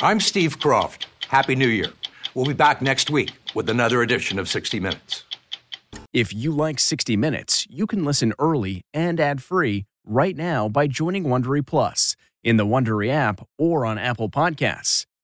I'm 0.00 0.18
Steve 0.18 0.58
Kroft. 0.58 1.06
Happy 1.28 1.54
New 1.54 1.68
Year. 1.68 1.92
We'll 2.34 2.46
be 2.46 2.52
back 2.52 2.82
next 2.82 3.10
week 3.10 3.32
with 3.54 3.70
another 3.70 4.02
edition 4.02 4.38
of 4.38 4.48
60 4.48 4.80
Minutes. 4.80 5.24
If 6.12 6.34
you 6.34 6.50
like 6.52 6.80
60 6.80 7.16
Minutes, 7.16 7.66
you 7.70 7.86
can 7.86 8.04
listen 8.04 8.32
early 8.38 8.82
and 8.92 9.20
ad-free 9.20 9.86
right 10.04 10.36
now 10.36 10.68
by 10.68 10.88
joining 10.88 11.24
Wondery 11.24 11.64
Plus 11.64 12.16
in 12.42 12.56
the 12.56 12.66
Wondery 12.66 13.08
app 13.08 13.46
or 13.56 13.86
on 13.86 13.98
Apple 13.98 14.28
Podcasts. 14.28 15.04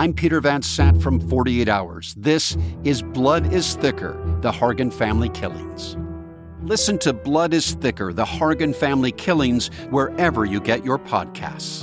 I'm 0.00 0.12
Peter 0.12 0.40
Van 0.40 0.62
Sant 0.62 1.02
from 1.02 1.18
48 1.18 1.68
Hours. 1.68 2.14
This 2.16 2.56
is 2.84 3.02
Blood 3.02 3.52
is 3.52 3.74
Thicker 3.74 4.12
The 4.42 4.52
Hargan 4.52 4.92
Family 4.92 5.28
Killings. 5.30 5.96
Listen 6.62 6.98
to 6.98 7.12
Blood 7.12 7.52
is 7.52 7.72
Thicker 7.72 8.12
The 8.12 8.24
Hargan 8.24 8.72
Family 8.72 9.10
Killings 9.10 9.72
wherever 9.90 10.44
you 10.44 10.60
get 10.60 10.84
your 10.84 11.00
podcasts. 11.00 11.82